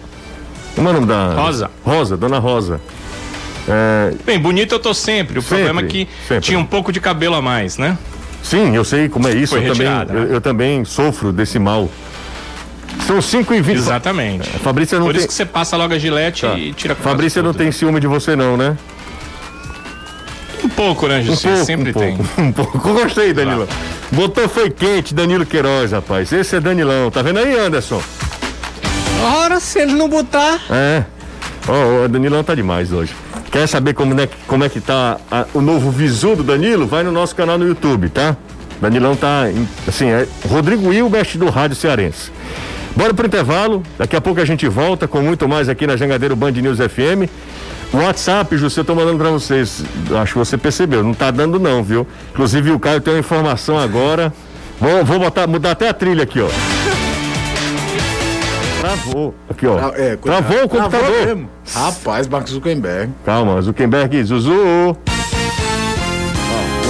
Como 0.75 0.89
é 0.89 0.91
o 0.91 0.95
nome 0.95 1.07
da. 1.07 1.35
Rosa. 1.35 1.71
Rosa, 1.85 2.17
dona 2.17 2.39
Rosa. 2.39 2.81
É... 3.69 4.15
Bem, 4.25 4.39
bonito 4.39 4.75
eu 4.75 4.79
tô 4.79 4.93
sempre. 4.93 5.39
O 5.39 5.43
sempre, 5.43 5.65
problema 5.65 5.81
é 5.83 5.85
que 5.85 6.09
sempre. 6.27 6.45
tinha 6.45 6.59
um 6.59 6.65
pouco 6.65 6.93
de 6.93 7.01
cabelo 7.01 7.37
a 7.37 7.43
mais, 7.43 7.79
né? 7.79 7.97
Sim, 8.43 8.75
eu 8.75 8.85
sei 8.85 9.09
como 9.09 9.29
é 9.29 9.35
isso. 9.35 9.55
Foi 9.55 9.61
eu, 9.65 9.69
retirada, 9.69 10.07
também, 10.07 10.23
né? 10.23 10.29
eu, 10.31 10.35
eu, 10.35 10.41
também 10.41 10.85
sofro 10.85 11.33
desse 11.33 11.59
mal. 11.59 11.89
São 13.07 13.23
5 13.23 13.55
e 13.55 13.61
20 13.61 13.77
Exatamente. 13.77 14.49
Fabrícia 14.59 14.99
não 14.99 15.07
Por 15.07 15.13
tem... 15.13 15.21
isso 15.21 15.29
que 15.29 15.35
você 15.35 15.47
passa 15.47 15.77
logo 15.77 15.95
a 15.95 15.99
gilete 15.99 16.43
tá. 16.43 16.55
e 16.55 16.73
tira 16.73 16.95
Fabrícia 16.95 17.43
não 17.43 17.55
tem 17.55 17.73
ciúme 17.73 18.01
de 18.01 18.07
você, 18.07 18.37
não, 18.37 18.57
né? 18.57 18.77
Um 20.65 20.69
pouco, 20.69 21.09
né, 21.09 21.23
José? 21.23 21.49
Um 21.49 21.53
pouco, 21.53 21.65
Sempre 21.67 21.91
um 21.91 21.95
tem. 21.95 22.17
Pouco, 22.17 22.41
um 22.41 22.53
pouco. 22.53 22.79
Gostei, 22.79 23.33
Danilo. 23.33 23.67
Claro. 23.67 23.83
Botou 24.13 24.49
foi 24.49 24.71
quente, 24.71 25.15
Danilo 25.15 25.45
Queiroz, 25.45 25.93
rapaz. 25.93 26.33
Esse 26.33 26.57
é 26.57 26.61
Danilão. 26.61 27.11
Tá 27.11 27.23
vendo 27.23 27.39
aí, 27.39 27.59
Anderson? 27.59 28.03
Ora, 29.23 29.61
se 29.61 29.81
ele 29.81 29.93
não 29.93 30.09
botar. 30.09 30.61
É. 30.71 31.05
Ó, 31.69 31.73
oh, 31.73 32.05
o 32.05 32.09
Danilão 32.09 32.43
tá 32.43 32.55
demais 32.55 32.93
hoje. 32.93 33.15
Quer 33.51 33.67
saber 33.69 33.95
como 33.95 34.19
é, 34.21 34.29
como 34.47 34.65
é 34.65 34.69
que 34.69 34.81
tá 34.81 35.19
a, 35.31 35.47
o 35.55 35.61
novo 35.61 35.91
visu 35.91 36.37
do 36.37 36.43
Danilo? 36.43 36.87
Vai 36.87 37.05
no 37.05 37.13
nosso 37.13 37.37
canal 37.37 37.59
no 37.59 37.67
YouTube, 37.67 38.09
tá? 38.09 38.37
Danilão 38.81 39.15
tá, 39.15 39.45
assim, 39.87 40.07
é 40.09 40.27
Rodrigo 40.49 40.93
Hilbert 40.93 41.37
do 41.37 41.49
Rádio 41.51 41.77
Cearense. 41.77 42.33
Bora 42.97 43.15
pro 43.15 43.27
intervalo, 43.27 43.83
daqui 43.97 44.17
a 44.17 44.21
pouco 44.21 44.41
a 44.41 44.45
gente 44.45 44.67
volta 44.69 45.07
com 45.07 45.23
muito 45.23 45.49
mais 45.49 45.69
aqui 45.69 45.87
na 45.87 45.97
Jangadeiro 45.97 46.35
Band 46.35 46.51
News 46.51 46.79
FM. 46.79 47.31
WhatsApp, 47.93 48.57
José, 48.57 48.81
eu 48.81 48.85
tô 48.85 48.95
mandando 48.95 49.19
para 49.19 49.31
vocês. 49.31 49.85
Acho 50.21 50.33
que 50.33 50.39
você 50.39 50.57
percebeu, 50.57 51.03
não 51.05 51.13
tá 51.13 51.31
dando 51.31 51.59
não, 51.59 51.83
viu? 51.83 52.07
Inclusive 52.33 52.71
o 52.73 52.79
Caio 52.81 53.01
tem 53.01 53.13
uma 53.15 53.21
informação 53.21 53.79
agora. 53.79 54.33
Vou, 54.81 55.05
vou 55.05 55.19
botar, 55.19 55.47
mudar 55.47 55.73
até 55.73 55.89
a 55.89 55.93
trilha 55.95 56.23
aqui, 56.23 56.41
ó. 56.41 56.49
Travou. 58.81 59.35
Aqui, 59.49 59.67
ó. 59.67 59.79
É. 59.95 60.17
Travou 60.17 60.65
o 60.65 60.69
Travou 60.69 60.69
computador. 60.69 61.27
mesmo. 61.27 61.51
Rapaz, 61.75 62.27
Mark 62.27 62.49
Zuckerberg. 62.49 63.13
Calma, 63.25 63.61
Zuckerberg, 63.61 64.25
Zuzu. 64.25 64.97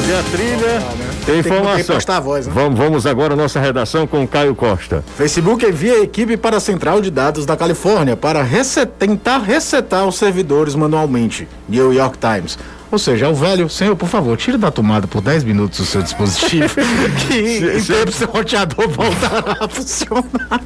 Mudei 0.03 0.19
a 0.19 0.23
trilha. 0.25 0.83
Tem 1.25 1.25
Tem 1.27 1.39
informação. 1.39 1.95
postar 1.95 2.17
a 2.17 2.21
voz, 2.21 2.47
né? 2.49 2.53
Vamos, 2.55 2.77
vamos 2.77 3.07
agora 3.07 3.35
à 3.35 3.37
nossa 3.37 3.61
redação 3.61 4.05
com 4.05 4.25
o 4.25 4.27
Caio 4.29 4.53
Costa. 4.55 5.05
Facebook 5.17 5.65
envia 5.65 5.95
a 5.95 6.01
equipe 6.01 6.37
para 6.37 6.57
a 6.57 6.61
central 6.61 7.01
de 7.01 7.09
dados 7.09 7.47
da 7.47 7.57
Califórnia 7.57 8.17
para 8.17 8.43
reset- 8.43 8.91
tentar 8.99 9.39
resetar 9.39 10.05
os 10.07 10.17
servidores 10.17 10.75
manualmente. 10.75 11.47
New 11.69 11.93
York 11.93 12.19
Times. 12.19 12.59
Ou 12.91 12.99
seja, 12.99 13.27
é 13.27 13.29
o 13.29 13.35
velho, 13.35 13.71
senhor, 13.71 13.95
por 13.95 14.09
favor, 14.09 14.37
tire 14.37 14.59
da 14.59 14.71
tomada 14.73 15.07
por 15.07 15.21
10 15.23 15.45
minutos 15.45 15.79
o 15.79 15.87
seu 15.87 16.03
dispositivo. 16.03 16.75
que 17.29 17.35
em 17.79 17.81
tempo 17.83 18.11
seu 18.13 18.29
roteador 18.29 18.89
voltará 18.89 19.57
a 19.61 19.69
funcionar. 19.69 20.61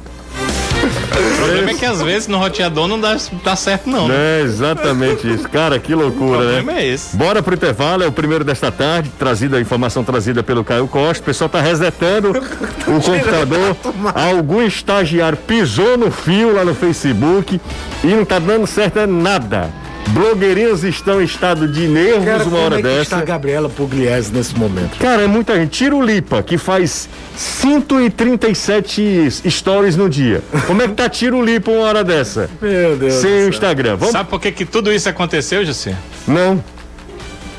O 0.87 1.37
problema 1.37 1.71
é 1.71 1.73
que 1.73 1.85
às 1.85 2.01
vezes 2.01 2.27
no 2.27 2.37
roteador 2.37 2.87
não 2.87 2.99
dá, 2.99 3.17
dá 3.43 3.55
certo, 3.55 3.89
não. 3.89 4.11
É 4.11 4.41
exatamente 4.41 5.27
isso. 5.31 5.47
Cara, 5.49 5.79
que 5.79 5.93
O 5.93 5.97
loucura, 5.97 6.37
problema 6.39 6.73
né? 6.73 6.81
é 6.83 6.87
esse. 6.87 7.15
Bora 7.15 7.41
pro 7.43 7.53
intervalo, 7.53 8.03
é 8.03 8.07
o 8.07 8.11
primeiro 8.11 8.43
desta 8.43 8.71
tarde, 8.71 9.11
trazida 9.17 9.57
a 9.57 9.61
informação 9.61 10.03
trazida 10.03 10.41
pelo 10.43 10.63
Caio 10.63 10.87
Costa. 10.87 11.21
O 11.21 11.25
pessoal 11.25 11.49
tá 11.49 11.61
resetando 11.61 12.29
o 12.87 13.01
computador. 13.01 13.75
Algum 14.13 14.61
estagiário 14.61 15.37
pisou 15.37 15.97
no 15.97 16.11
fio 16.11 16.53
lá 16.53 16.63
no 16.63 16.73
Facebook 16.75 17.59
e 18.03 18.07
não 18.07 18.25
tá 18.25 18.39
dando 18.39 18.67
certo 18.67 18.99
é 18.99 19.07
nada. 19.07 19.69
Blogueirinhos 20.09 20.83
estão 20.83 21.21
em 21.21 21.25
estado 21.25 21.67
de 21.67 21.87
nervos 21.87 22.25
Cara, 22.25 22.37
uma 22.37 22.43
como 22.45 22.57
hora 22.57 22.75
é 22.75 22.77
que 22.77 22.83
dessa. 22.83 23.01
está 23.01 23.17
a 23.19 23.23
Gabriela 23.25 23.69
Pugliese 23.69 24.31
nesse 24.33 24.55
momento? 24.57 24.97
Cara, 24.97 25.21
é 25.23 25.27
muita 25.27 25.55
gente. 25.55 25.71
Tira 25.71 25.95
o 25.95 26.01
Lipa, 26.01 26.41
que 26.41 26.57
faz 26.57 27.07
137 27.35 29.29
stories 29.49 29.95
no 29.95 30.09
dia. 30.09 30.41
Como 30.65 30.81
é 30.81 30.87
que 30.87 30.93
tá 30.93 31.09
Tiro 31.09 31.43
Lipa 31.43 31.71
uma 31.71 31.83
hora 31.83 32.03
dessa? 32.03 32.49
Meu 32.61 32.95
Deus. 32.95 33.13
Sem 33.15 33.45
o 33.45 33.49
Instagram. 33.49 33.95
Vamos? 33.97 34.11
Sabe 34.13 34.29
por 34.29 34.39
que, 34.39 34.51
que 34.51 34.65
tudo 34.65 34.91
isso 34.91 35.07
aconteceu, 35.09 35.65
José? 35.65 35.95
Não. 36.27 36.63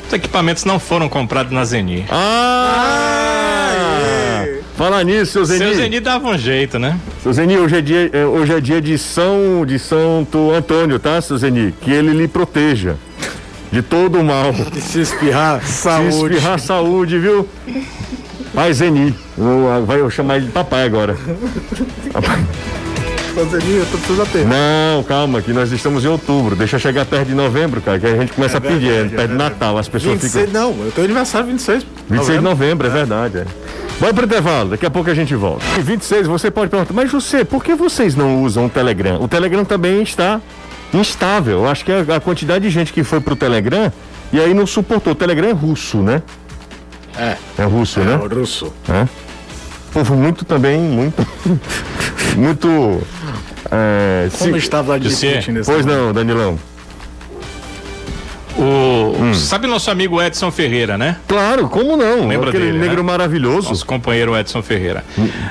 Os 0.06 0.12
equipamentos 0.12 0.64
não 0.64 0.78
foram 0.78 1.08
comprados 1.08 1.52
na 1.52 1.64
Zeni. 1.64 2.06
Ah! 2.10 3.57
Falar 4.78 5.02
nisso, 5.04 5.32
seu 5.32 5.44
Zeni. 5.44 5.64
Seu 5.64 5.74
Zeni 5.74 5.98
dava 5.98 6.28
um 6.28 6.38
jeito, 6.38 6.78
né? 6.78 6.96
Seu 7.20 7.32
Zeni, 7.32 7.58
hoje 7.58 7.78
é 7.78 7.80
dia, 7.80 8.10
é, 8.12 8.24
hoje 8.24 8.52
é 8.52 8.60
dia 8.60 8.80
de 8.80 8.96
São 8.96 9.66
de 9.66 9.76
Santo 9.76 10.52
Antônio, 10.52 11.00
tá, 11.00 11.20
seu 11.20 11.36
Zeni? 11.36 11.74
Que 11.80 11.90
ele 11.90 12.12
lhe 12.12 12.28
proteja 12.28 12.94
de 13.72 13.82
todo 13.82 14.20
o 14.20 14.24
mal. 14.24 14.54
Se 14.80 15.00
espirrar, 15.00 15.66
Se 15.66 15.82
saúde. 15.82 16.36
espirrar 16.36 16.60
saúde, 16.60 17.18
viu? 17.18 17.48
Pai 18.54 18.72
Zeni. 18.72 19.12
Eu, 19.36 19.84
vai 19.84 20.00
eu 20.00 20.08
chamar 20.10 20.36
ele 20.36 20.46
de 20.46 20.52
papai 20.52 20.84
agora. 20.84 21.16
Papai. 22.12 22.38
Eu 23.38 23.86
tô 23.86 23.98
precisando 23.98 24.22
apertar. 24.22 24.48
Não, 24.48 25.04
calma, 25.04 25.40
que 25.40 25.52
nós 25.52 25.70
estamos 25.70 26.04
em 26.04 26.08
outubro. 26.08 26.56
Deixa 26.56 26.76
chegar 26.76 27.04
perto 27.06 27.28
de 27.28 27.34
novembro, 27.34 27.80
cara, 27.80 27.96
que 27.98 28.06
a 28.06 28.16
gente 28.16 28.32
começa 28.32 28.58
a 28.58 28.60
pedir, 28.60 28.90
é, 28.90 29.04
perto 29.04 29.30
de 29.30 29.36
Natal. 29.36 29.78
As 29.78 29.88
pessoas 29.88 30.14
26, 30.20 30.46
ficam. 30.46 30.60
não, 30.60 30.84
eu 30.84 30.90
tenho 30.90 31.04
aniversário 31.04 31.46
26. 31.46 31.86
26 32.10 32.38
de 32.38 32.44
novembro, 32.44 32.88
é 32.88 32.90
verdade. 32.90 33.38
É. 33.38 33.46
Vai 34.00 34.12
pro 34.12 34.24
intervalo, 34.24 34.70
daqui 34.70 34.84
a 34.84 34.90
pouco 34.90 35.08
a 35.08 35.14
gente 35.14 35.34
volta. 35.36 35.64
E 35.78 35.82
26, 35.82 36.26
você 36.26 36.50
pode 36.50 36.68
perguntar, 36.68 36.92
mas 36.92 37.10
José, 37.10 37.44
por 37.44 37.62
que 37.62 37.76
vocês 37.76 38.16
não 38.16 38.42
usam 38.42 38.66
o 38.66 38.68
Telegram? 38.68 39.22
O 39.22 39.28
Telegram 39.28 39.64
também 39.64 40.02
está 40.02 40.40
instável. 40.92 41.58
Eu 41.60 41.68
acho 41.68 41.84
que 41.84 41.92
a, 41.92 42.16
a 42.16 42.20
quantidade 42.20 42.64
de 42.64 42.70
gente 42.70 42.92
que 42.92 43.04
foi 43.04 43.20
pro 43.20 43.36
Telegram 43.36 43.92
e 44.32 44.40
aí 44.40 44.52
não 44.52 44.66
suportou. 44.66 45.12
O 45.12 45.16
Telegram 45.16 45.48
é 45.48 45.52
russo, 45.52 45.98
né? 45.98 46.22
É. 47.16 47.36
É 47.56 47.64
russo, 47.64 48.00
né? 48.00 48.14
É 48.14 48.34
russo. 48.34 48.72
É. 48.88 49.06
Povo 49.92 50.14
muito 50.14 50.44
também, 50.44 50.80
muito. 50.80 51.26
muito. 52.36 53.02
É, 53.70 54.28
Como 54.38 54.44
se- 54.44 54.50
José, 55.08 55.36
Putin 55.36 55.52
nesse 55.52 55.70
Pois 55.70 55.84
momento? 55.86 56.02
não, 56.04 56.12
Danilão. 56.12 56.58
O, 58.58 59.14
Hum. 59.18 59.34
Sabe 59.34 59.66
nosso 59.68 59.90
amigo 59.90 60.20
Edson 60.20 60.50
Ferreira, 60.50 60.98
né? 60.98 61.16
Claro, 61.28 61.68
como 61.68 61.96
não? 61.96 62.26
Lembra 62.26 62.48
Aquele 62.50 62.66
dele, 62.66 62.78
negro 62.78 62.96
né? 62.98 63.02
maravilhoso. 63.02 63.68
Nosso 63.68 63.86
companheiro 63.86 64.36
Edson 64.36 64.62
Ferreira. 64.62 65.04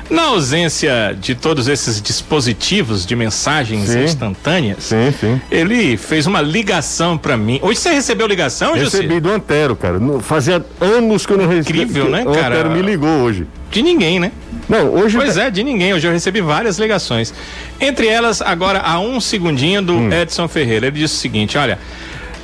Na 0.10 0.24
ausência 0.24 1.16
de 1.20 1.34
todos 1.34 1.68
esses 1.68 2.02
dispositivos 2.02 3.06
de 3.06 3.16
mensagens 3.16 3.90
Sim. 3.90 4.04
instantâneas, 4.04 4.84
Sim, 4.84 5.14
sim. 5.20 5.42
ele 5.50 5.96
fez 5.98 6.28
uma 6.28 6.42
ligação 6.42 7.18
pra 7.18 7.38
mim. 7.38 7.60
Hoje 7.62 7.80
você 7.80 7.92
recebeu 7.94 8.28
ligação, 8.28 8.78
José? 8.78 8.98
Recebi 8.98 9.20
do 9.20 9.32
Antero, 9.32 9.76
cara. 9.76 10.00
Fazia 10.22 10.64
anos 10.82 11.26
que 11.26 11.32
eu 11.34 11.38
não 11.38 11.48
recebi. 11.48 11.82
Incrível, 11.84 12.10
né, 12.10 12.24
O 12.28 12.34
cara? 12.34 12.56
Antero 12.60 12.72
me 12.72 12.82
ligou 12.82 13.22
hoje. 13.22 13.48
De 13.72 13.82
ninguém, 13.82 14.20
né? 14.20 14.32
Não, 14.68 14.94
hoje. 14.94 15.18
Pois 15.18 15.38
é, 15.38 15.50
de 15.50 15.64
ninguém. 15.64 15.94
Hoje 15.94 16.08
eu 16.08 16.12
recebi 16.12 16.42
várias 16.42 16.78
ligações. 16.78 17.34
Entre 17.80 18.08
elas, 18.08 18.42
agora 18.42 18.80
há 18.80 19.00
um 19.00 19.20
segundinho 19.22 19.82
do 19.82 19.94
Hum. 19.94 20.12
Edson 20.12 20.48
Ferreira. 20.48 20.88
Ele 20.88 21.00
disse 21.00 21.16
o 21.16 21.18
seguinte: 21.18 21.58
olha. 21.58 21.80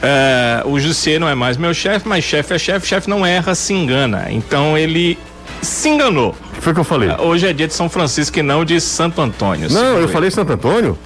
Eh, 0.03 0.61
o 0.65 0.79
Jussier 0.79 1.19
não 1.19 1.27
é 1.27 1.33
mais 1.33 1.57
meu 1.57 1.73
chefe, 1.73 2.07
mas 2.07 2.23
chefe 2.23 2.53
é 2.53 2.59
chefe, 2.59 2.85
chefe 2.85 3.09
não 3.09 3.25
erra, 3.25 3.55
se 3.55 3.73
engana. 3.73 4.27
Então 4.29 4.77
ele 4.77 5.17
se 5.61 5.89
enganou. 5.89 6.35
O 6.51 6.55
que 6.57 6.61
foi 6.61 6.73
que 6.73 6.79
eu 6.79 6.83
falei? 6.83 7.09
Hoje 7.19 7.47
é 7.47 7.53
dia 7.53 7.67
de 7.67 7.73
São 7.73 7.89
Francisco 7.89 8.37
e 8.37 8.43
não 8.43 8.63
de 8.63 8.79
Santo 8.81 9.19
Antônio. 9.21 9.71
Não, 9.71 9.97
eu 9.97 10.07
falei 10.07 10.29
Santo 10.29 10.51
Antônio? 10.53 10.97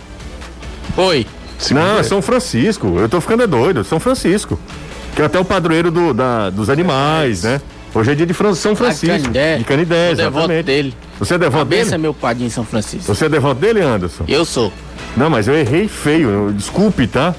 Oi. 0.98 1.26
Não, 1.72 2.00
é 2.00 2.04
São 2.04 2.22
Francisco. 2.22 2.98
Eu 3.00 3.08
tô 3.10 3.20
ficando 3.22 3.44
é 3.44 3.48
doido. 3.48 3.84
São 3.84 4.00
Francisco. 4.00 4.60
Que 5.16 5.22
é 5.22 5.26
até 5.26 5.40
o 5.40 5.46
padroeiro 5.46 5.90
do, 5.90 6.14
da- 6.14 6.50
dos 6.50 6.70
animais, 6.70 7.44
né? 7.44 7.60
Hoje 7.96 8.12
é 8.12 8.16
dia 8.16 8.26
de 8.28 8.34
Fran- 8.34 8.54
São 8.54 8.76
Francisco. 8.76 9.18
Canidé. 9.24 9.58
De 9.58 9.64
Canidé, 9.64 10.08
Sou 10.08 10.16
devoto 10.16 10.38
exatamente. 10.38 10.66
dele. 10.66 10.94
Você 11.18 11.34
é 11.34 11.38
devoto 11.40 11.66
dele? 11.66 11.98
meu 11.98 12.14
padrinho 12.14 12.48
em 12.48 12.52
São 12.52 12.64
Francisco. 12.64 13.14
Você 13.16 13.26
é 13.26 13.30
devoto 13.30 13.60
dele, 13.60 13.82
Anderson? 13.82 14.24
Eu 14.28 14.46
sou. 14.46 14.72
Não, 15.16 15.30
mas 15.32 15.48
eu 15.48 15.56
errei 15.56 15.88
feio. 15.88 16.54
Desculpe, 16.56 17.08
tá? 17.08 17.34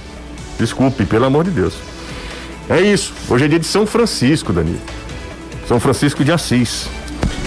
Desculpe, 0.59 1.05
pelo 1.05 1.25
amor 1.25 1.45
de 1.45 1.51
Deus. 1.51 1.75
É 2.69 2.81
isso. 2.81 3.13
Hoje 3.29 3.45
é 3.45 3.49
dia 3.49 3.59
de 3.59 3.67
São 3.67 3.87
Francisco, 3.87 4.53
Danilo. 4.53 4.81
São 5.67 5.79
Francisco 5.79 6.25
de 6.25 6.33
Assis. 6.33 6.89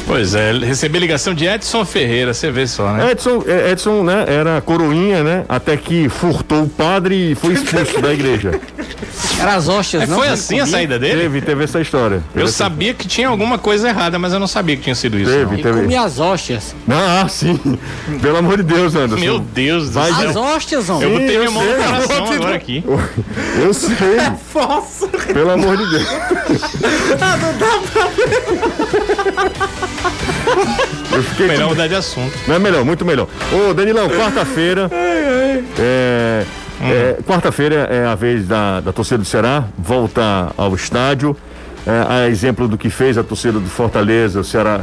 Pois 0.08 0.36
é, 0.36 0.52
recebi 0.52 1.00
ligação 1.00 1.34
de 1.34 1.46
Edson 1.46 1.86
Ferreira, 1.86 2.34
você 2.34 2.52
vê 2.52 2.68
só, 2.68 2.92
né? 2.92 3.12
Edson, 3.12 3.44
é, 3.48 3.72
Edson, 3.72 4.04
né, 4.04 4.26
era 4.28 4.60
coroinha, 4.60 5.24
né? 5.24 5.46
Até 5.48 5.78
que 5.78 6.10
furtou 6.10 6.64
o 6.64 6.70
padre 6.70 7.32
e 7.32 7.36
foi 7.36 7.54
expulso 7.54 8.02
da 8.02 8.14
igreja. 8.14 8.60
Era 9.42 9.56
as 9.56 9.68
hóstias, 9.68 10.04
É, 10.04 10.08
não? 10.08 10.18
foi 10.18 10.28
assim 10.28 10.60
a 10.60 10.66
saída 10.66 11.00
dele? 11.00 11.22
Teve, 11.22 11.42
teve 11.42 11.64
essa 11.64 11.82
história. 11.82 12.22
Teve 12.34 12.44
Eu 12.44 12.48
essa- 12.48 12.58
sabia 12.58 12.94
que 12.94 13.08
tinha 13.08 13.28
alguma 13.28 13.58
coisa 13.58 13.90
errada, 13.90 14.20
mas 14.20 14.34
eu 14.34 14.40
não 14.40 14.48
sabia 14.48 14.76
que 14.78 14.84
tinha 14.84 14.96
sido 14.96 15.18
isso. 15.20 15.32
Teve, 15.32 15.46
não. 15.46 15.54
Ele 15.54 15.64
teve. 15.64 15.82
comia 15.82 16.02
as 16.04 16.20
hóstias. 16.20 16.76
Ah, 16.90 17.28
sim. 17.28 17.60
Pelo 18.22 18.38
amor 18.38 18.58
de 18.58 18.64
Deus, 18.64 18.96
Anderson. 18.96 19.24
Meu 19.24 19.40
Deus 19.40 19.86
do 19.88 19.92
Vai 19.94 20.14
céu. 20.14 20.30
As 20.30 20.36
hóstias, 20.36 20.90
homem. 20.90 21.04
Eu 21.04 21.20
botei 21.20 21.38
minha 21.38 21.52
mão 21.52 21.64
no 21.64 21.70
sei. 21.76 21.84
coração 21.84 22.32
agora 22.32 22.56
aqui. 22.56 22.84
Eu 23.62 23.74
sei. 23.74 23.92
Pelo 25.34 25.52
amor 25.52 25.78
de 25.78 25.90
Deus. 25.90 26.08
Eu 31.12 31.24
fiquei 31.24 31.48
Melhor 31.48 31.64
com... 31.64 31.70
mudar 31.70 31.88
de 31.88 31.96
assunto. 31.96 32.34
Não 32.48 32.56
é 32.56 32.60
melhor, 32.60 32.84
muito 32.86 33.06
melhor. 33.06 33.28
Ô, 33.52 33.74
Danilão, 33.74 34.10
quarta-feira. 34.10 34.90
É, 35.80 36.44
é, 36.84 37.18
quarta-feira 37.26 37.76
é 37.90 38.06
a 38.06 38.16
vez 38.16 38.48
da, 38.48 38.80
da 38.82 38.92
torcida 38.92 39.18
do 39.20 39.26
Ceará 39.26 39.66
voltar 39.78 40.52
ao 40.58 40.74
estádio. 40.76 41.36
É, 41.86 42.06
a 42.08 42.30
exemplo 42.30 42.68
do 42.68 42.78
que 42.78 42.92
fez 42.92 43.18
a 43.18 43.24
torcida 43.24 43.60
do 43.60 43.68
Fortaleza, 43.68 44.40
o 44.40 44.44
Ceará, 44.44 44.82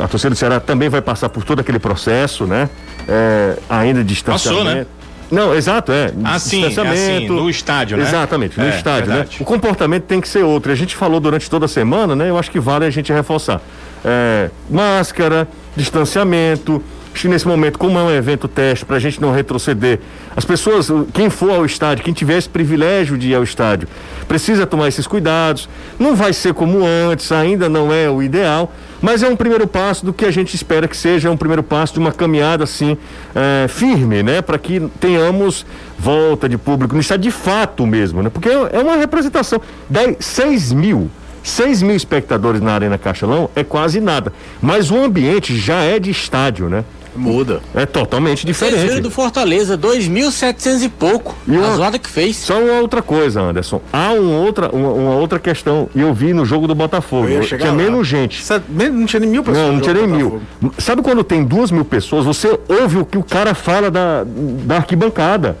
a 0.00 0.08
torcida 0.08 0.30
do 0.30 0.36
Ceará 0.36 0.58
também 0.58 0.88
vai 0.88 1.02
passar 1.02 1.28
por 1.28 1.44
todo 1.44 1.60
aquele 1.60 1.78
processo, 1.78 2.46
né? 2.46 2.70
É, 3.06 3.56
ainda 3.68 4.02
distanciamento. 4.02 4.64
Passou, 4.64 4.74
né? 4.78 4.86
Não, 5.30 5.54
exato, 5.54 5.92
é. 5.92 6.10
Ah, 6.24 6.38
sim, 6.38 6.62
distanciamento. 6.62 6.94
assim, 6.94 7.28
no 7.28 7.50
estádio, 7.50 7.98
né? 7.98 8.04
Exatamente, 8.04 8.58
no 8.58 8.64
É, 8.64 8.70
estádio, 8.70 9.08
verdade. 9.10 9.30
né? 9.32 9.36
O 9.40 9.44
comportamento 9.44 10.04
tem 10.04 10.22
que 10.22 10.28
ser 10.28 10.42
outro. 10.42 10.72
A 10.72 10.74
gente 10.74 10.96
falou 10.96 11.20
durante 11.20 11.50
toda 11.50 11.66
a 11.66 11.68
semana, 11.68 12.16
né? 12.16 12.30
Eu 12.30 12.38
acho 12.38 12.50
que 12.50 12.58
vale 12.58 12.86
a 12.86 12.90
gente 12.90 13.12
reforçar. 13.12 13.60
É, 14.02 14.48
máscara, 14.70 15.46
distanciamento. 15.76 16.82
Acho 17.12 17.22
que 17.22 17.28
nesse 17.28 17.48
momento, 17.48 17.78
como 17.78 17.98
é 17.98 18.02
um 18.02 18.10
evento 18.10 18.46
teste, 18.46 18.84
para 18.84 18.96
a 18.96 19.00
gente 19.00 19.20
não 19.20 19.32
retroceder, 19.32 19.98
as 20.36 20.44
pessoas, 20.44 20.88
quem 21.12 21.28
for 21.28 21.50
ao 21.50 21.66
estádio, 21.66 22.04
quem 22.04 22.14
tiver 22.14 22.38
esse 22.38 22.48
privilégio 22.48 23.18
de 23.18 23.30
ir 23.30 23.34
ao 23.34 23.42
estádio, 23.42 23.88
precisa 24.28 24.66
tomar 24.66 24.88
esses 24.88 25.06
cuidados. 25.06 25.68
Não 25.98 26.14
vai 26.14 26.32
ser 26.32 26.54
como 26.54 26.84
antes, 26.86 27.32
ainda 27.32 27.68
não 27.68 27.92
é 27.92 28.08
o 28.08 28.22
ideal, 28.22 28.72
mas 29.00 29.22
é 29.22 29.28
um 29.28 29.36
primeiro 29.36 29.66
passo 29.66 30.04
do 30.04 30.12
que 30.12 30.24
a 30.24 30.30
gente 30.30 30.54
espera 30.54 30.86
que 30.86 30.96
seja 30.96 31.30
um 31.30 31.36
primeiro 31.36 31.62
passo 31.62 31.94
de 31.94 31.98
uma 31.98 32.12
caminhada 32.12 32.64
assim 32.64 32.96
é, 33.34 33.66
firme, 33.68 34.22
né? 34.22 34.42
Para 34.42 34.58
que 34.58 34.80
tenhamos 35.00 35.64
volta 35.98 36.48
de 36.48 36.58
público 36.58 36.94
no 36.94 37.00
estádio 37.00 37.30
de 37.30 37.36
fato 37.36 37.86
mesmo, 37.86 38.22
né? 38.22 38.30
Porque 38.30 38.48
é 38.48 38.78
uma 38.78 38.96
representação. 38.96 39.60
10, 39.88 40.16
6 40.20 40.72
mil. 40.72 41.10
6 41.42 41.82
mil 41.82 41.96
espectadores 41.96 42.60
na 42.60 42.72
Arena 42.72 42.98
Castelão 42.98 43.48
é 43.56 43.64
quase 43.64 44.00
nada. 44.00 44.32
Mas 44.60 44.90
o 44.90 44.96
ambiente 44.96 45.56
já 45.56 45.80
é 45.82 45.98
de 45.98 46.10
estádio, 46.10 46.68
né? 46.68 46.84
Muda. 47.18 47.60
É 47.74 47.84
totalmente 47.86 48.46
diferente. 48.46 48.86
Vocês 48.86 49.00
do 49.00 49.10
Fortaleza, 49.10 49.76
2.700 49.76 50.82
e 50.82 50.88
pouco. 50.88 51.34
E 51.46 51.52
uma- 51.56 51.68
a 51.72 51.76
zoada 51.76 51.98
que 51.98 52.08
fez. 52.08 52.36
Só 52.36 52.58
uma 52.60 52.80
outra 52.80 53.02
coisa, 53.02 53.40
Anderson. 53.40 53.80
Há 53.92 54.10
um 54.12 54.32
outra, 54.44 54.70
uma, 54.74 54.90
uma 54.92 55.14
outra 55.16 55.38
questão. 55.38 55.88
E 55.94 56.00
eu 56.00 56.12
vi 56.14 56.32
no 56.32 56.44
jogo 56.44 56.66
do 56.66 56.74
Botafogo. 56.74 57.28
Eu 57.28 57.40
Tinha 57.42 57.66
lá. 57.66 57.72
menos 57.72 58.06
gente. 58.06 58.42
Men- 58.68 58.90
Não 58.90 59.06
tinha 59.06 59.20
nem 59.20 59.28
mil 59.30 59.42
pessoas. 59.42 59.66
Não, 59.66 59.72
não 59.74 59.80
tinha 59.80 59.94
nem 59.94 60.06
mil. 60.06 60.40
Sabe 60.78 61.02
quando 61.02 61.22
tem 61.24 61.44
duas 61.44 61.70
mil 61.70 61.84
pessoas, 61.84 62.24
você 62.24 62.58
ouve 62.68 62.98
o 62.98 63.04
que 63.04 63.18
o 63.18 63.22
cara 63.22 63.54
fala 63.54 63.90
da, 63.90 64.24
da 64.24 64.76
arquibancada. 64.76 65.56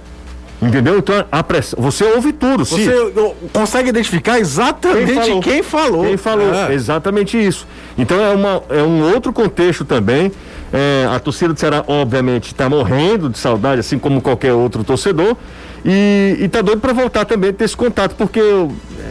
Entendeu? 0.60 0.98
Então 0.98 1.24
a 1.30 1.42
pressão. 1.42 1.80
Você 1.80 2.02
ouve 2.04 2.32
tudo. 2.32 2.64
se- 2.64 2.84
Você 2.84 3.12
ó, 3.16 3.30
consegue 3.52 3.90
identificar 3.90 4.40
exatamente 4.40 5.38
quem 5.40 5.62
falou. 5.62 6.04
Quem 6.04 6.16
falou, 6.16 6.52
É. 6.52 6.74
exatamente 6.74 7.38
isso. 7.40 7.66
Então 7.96 8.20
é, 8.20 8.30
uma, 8.34 8.62
é 8.70 8.82
um 8.82 9.12
outro 9.12 9.32
contexto 9.32 9.84
também. 9.84 10.32
É, 10.72 11.08
a 11.14 11.18
torcida 11.20 11.54
do 11.54 11.58
Ceará, 11.60 11.82
obviamente, 11.86 12.48
está 12.48 12.68
morrendo 12.68 13.30
de 13.30 13.38
saudade, 13.38 13.80
assim 13.80 13.98
como 13.98 14.20
qualquer 14.20 14.52
outro 14.52 14.82
torcedor. 14.84 15.36
E, 15.84 16.36
e 16.40 16.48
tá 16.48 16.60
doido 16.60 16.80
para 16.80 16.92
voltar 16.92 17.24
também 17.24 17.50
a 17.50 17.52
ter 17.52 17.64
esse 17.64 17.76
contato, 17.76 18.16
porque 18.16 18.40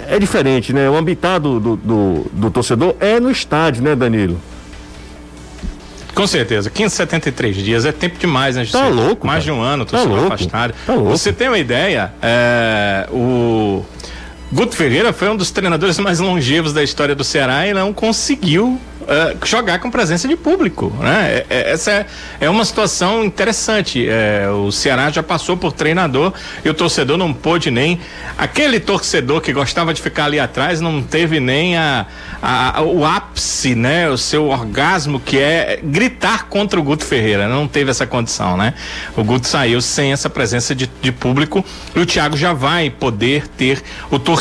é 0.10 0.20
diferente, 0.20 0.74
né? 0.74 0.90
O 0.90 0.98
habitat 0.98 1.40
do, 1.42 1.60
do, 1.60 1.76
do, 1.78 2.26
do 2.32 2.52
torcedor 2.52 2.94
é 3.00 3.20
no 3.22 3.32
estádio, 3.32 3.82
né, 3.82 3.96
Danilo? 3.96 4.38
Com 6.18 6.28
certeza, 6.28 6.70
573 6.70 7.56
dias 7.56 7.86
é 7.86 7.92
tempo 7.92 8.18
demais, 8.20 8.56
né? 8.56 8.66
Tá 8.70 8.88
louco, 8.88 9.26
Mais 9.26 9.44
cara. 9.46 9.56
de 9.56 9.60
um 9.60 9.64
ano, 9.64 9.86
tô 9.86 9.96
Tá 9.96 10.04
louco. 10.04 10.26
afastado. 10.34 10.74
Tá 10.86 10.94
louco. 10.94 11.10
Você 11.12 11.32
tem 11.32 11.48
uma 11.48 11.60
ideia? 11.60 12.12
É, 12.22 13.08
o 13.12 13.86
Guto 14.52 14.76
Ferreira 14.76 15.12
foi 15.12 15.30
um 15.30 15.36
dos 15.36 15.52
treinadores 15.52 16.00
mais 16.00 16.20
longevos 16.20 16.72
da 16.72 16.82
história 16.84 17.14
do 17.14 17.24
Ceará 17.24 17.68
e 17.68 17.74
não 17.74 17.92
conseguiu 17.92 18.80
é, 19.10 19.38
jogar 19.46 19.80
com 19.80 19.90
presença 19.90 20.28
de 20.28 20.36
público, 20.36 20.94
né? 21.00 21.30
É- 21.32 21.46
é- 21.50 21.72
essa 21.72 21.92
é, 21.92 22.06
é 22.42 22.50
uma 22.50 22.66
situação 22.66 23.24
interessante. 23.24 24.06
É, 24.06 24.50
o 24.50 24.70
Ceará 24.70 25.10
já 25.10 25.24
passou 25.24 25.56
por 25.56 25.72
treinador 25.72 26.34
e 26.66 26.70
o 26.70 26.74
torcedor 26.74 27.18
não 27.18 27.32
pôde 27.34 27.72
nem. 27.72 28.00
Aquele 28.38 28.82
torcedor 28.82 29.40
que 29.40 29.54
gostava 29.54 29.94
de 29.94 30.02
ficar 30.02 30.26
ali 30.26 30.42
atrás 30.42 30.82
não 30.82 31.02
teve 31.02 31.40
nem 31.40 31.78
a, 31.78 32.06
a- 32.42 32.80
a- 32.80 32.82
o 32.82 33.06
ápice, 33.06 33.76
né? 33.76 34.10
O 34.10 34.18
seu 34.18 34.48
orgasmo 34.50 35.22
que 35.22 35.40
é 35.40 35.80
gritar 35.82 36.48
contra 36.48 36.78
o 36.78 36.84
Guto 36.84 37.06
Ferreira. 37.06 37.48
Não 37.48 37.66
teve 37.66 37.90
essa 37.92 38.06
condição, 38.06 38.58
né? 38.58 38.74
O 39.16 39.24
Guto 39.24 39.48
saiu 39.48 39.80
sem 39.80 40.12
essa 40.12 40.30
presença 40.30 40.76
de, 40.76 40.90
de 41.02 41.12
público 41.14 41.64
e 41.96 42.00
o 42.02 42.06
Thiago 42.06 42.36
já 42.36 42.52
vai 42.52 42.90
poder 42.90 43.48
ter 43.48 43.82
o 44.12 44.20
torcedor, 44.20 44.37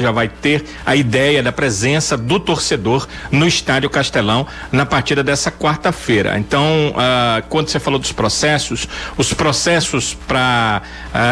já 0.00 0.10
vai 0.10 0.28
ter 0.28 0.64
a 0.84 0.94
ideia 0.94 1.42
da 1.42 1.52
presença 1.52 2.16
do 2.16 2.38
torcedor 2.38 3.06
no 3.30 3.46
estádio 3.46 3.90
Castelão 3.90 4.46
na 4.70 4.84
partida 4.84 5.22
dessa 5.22 5.50
quarta-feira. 5.50 6.38
Então, 6.38 6.94
ah, 6.96 7.42
quando 7.48 7.68
você 7.68 7.78
falou 7.78 7.98
dos 7.98 8.12
processos, 8.12 8.88
os 9.16 9.32
processos 9.32 10.14
para 10.26 10.82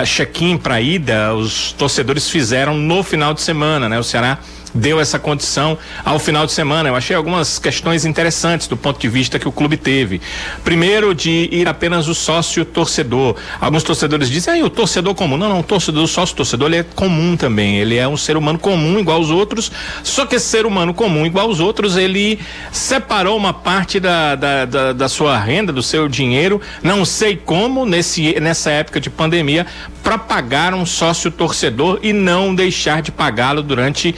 check-in, 0.04 0.56
para 0.56 0.80
ida, 0.80 1.34
os 1.34 1.72
torcedores 1.72 2.28
fizeram 2.28 2.74
no 2.74 3.02
final 3.02 3.34
de 3.34 3.40
semana, 3.40 3.88
né? 3.88 3.98
O 3.98 4.04
Ceará 4.04 4.38
deu 4.76 5.00
essa 5.00 5.18
condição 5.18 5.78
ao 6.04 6.18
final 6.18 6.46
de 6.46 6.52
semana. 6.52 6.88
Eu 6.88 6.94
achei 6.94 7.16
algumas 7.16 7.58
questões 7.58 8.04
interessantes 8.04 8.66
do 8.66 8.76
ponto 8.76 9.00
de 9.00 9.08
vista 9.08 9.38
que 9.38 9.48
o 9.48 9.52
clube 9.52 9.76
teve. 9.76 10.20
Primeiro, 10.62 11.14
de 11.14 11.48
ir 11.50 11.68
apenas 11.68 12.08
o 12.08 12.14
sócio 12.14 12.64
torcedor. 12.64 13.36
Alguns 13.60 13.82
torcedores 13.82 14.28
dizem, 14.28 14.54
aí 14.54 14.62
o 14.62 14.70
torcedor 14.70 15.14
comum. 15.14 15.36
Não, 15.36 15.48
não, 15.48 15.60
o 15.60 15.62
torcedor, 15.62 16.04
o 16.04 16.08
sócio 16.08 16.36
torcedor, 16.36 16.68
ele 16.68 16.76
é 16.76 16.82
comum 16.82 17.36
também. 17.36 17.78
Ele 17.78 17.96
é 17.96 18.06
um 18.06 18.16
ser 18.16 18.36
humano 18.36 18.58
comum, 18.58 18.98
igual 18.98 19.18
aos 19.18 19.30
outros. 19.30 19.72
Só 20.02 20.26
que 20.26 20.36
esse 20.36 20.46
ser 20.46 20.66
humano 20.66 20.92
comum, 20.92 21.26
igual 21.26 21.48
aos 21.48 21.60
outros, 21.60 21.96
ele 21.96 22.38
separou 22.70 23.36
uma 23.36 23.52
parte 23.52 23.98
da, 23.98 24.34
da, 24.34 24.64
da, 24.64 24.92
da 24.92 25.08
sua 25.08 25.38
renda, 25.38 25.72
do 25.72 25.82
seu 25.82 26.08
dinheiro, 26.08 26.60
não 26.82 27.04
sei 27.04 27.36
como, 27.36 27.86
nesse, 27.86 28.38
nessa 28.40 28.70
época 28.70 29.00
de 29.00 29.08
pandemia, 29.08 29.66
para 30.02 30.18
pagar 30.18 30.72
um 30.72 30.86
sócio 30.86 31.30
torcedor 31.30 31.98
e 32.02 32.12
não 32.12 32.54
deixar 32.54 33.02
de 33.02 33.10
pagá-lo 33.10 33.62
durante 33.62 34.14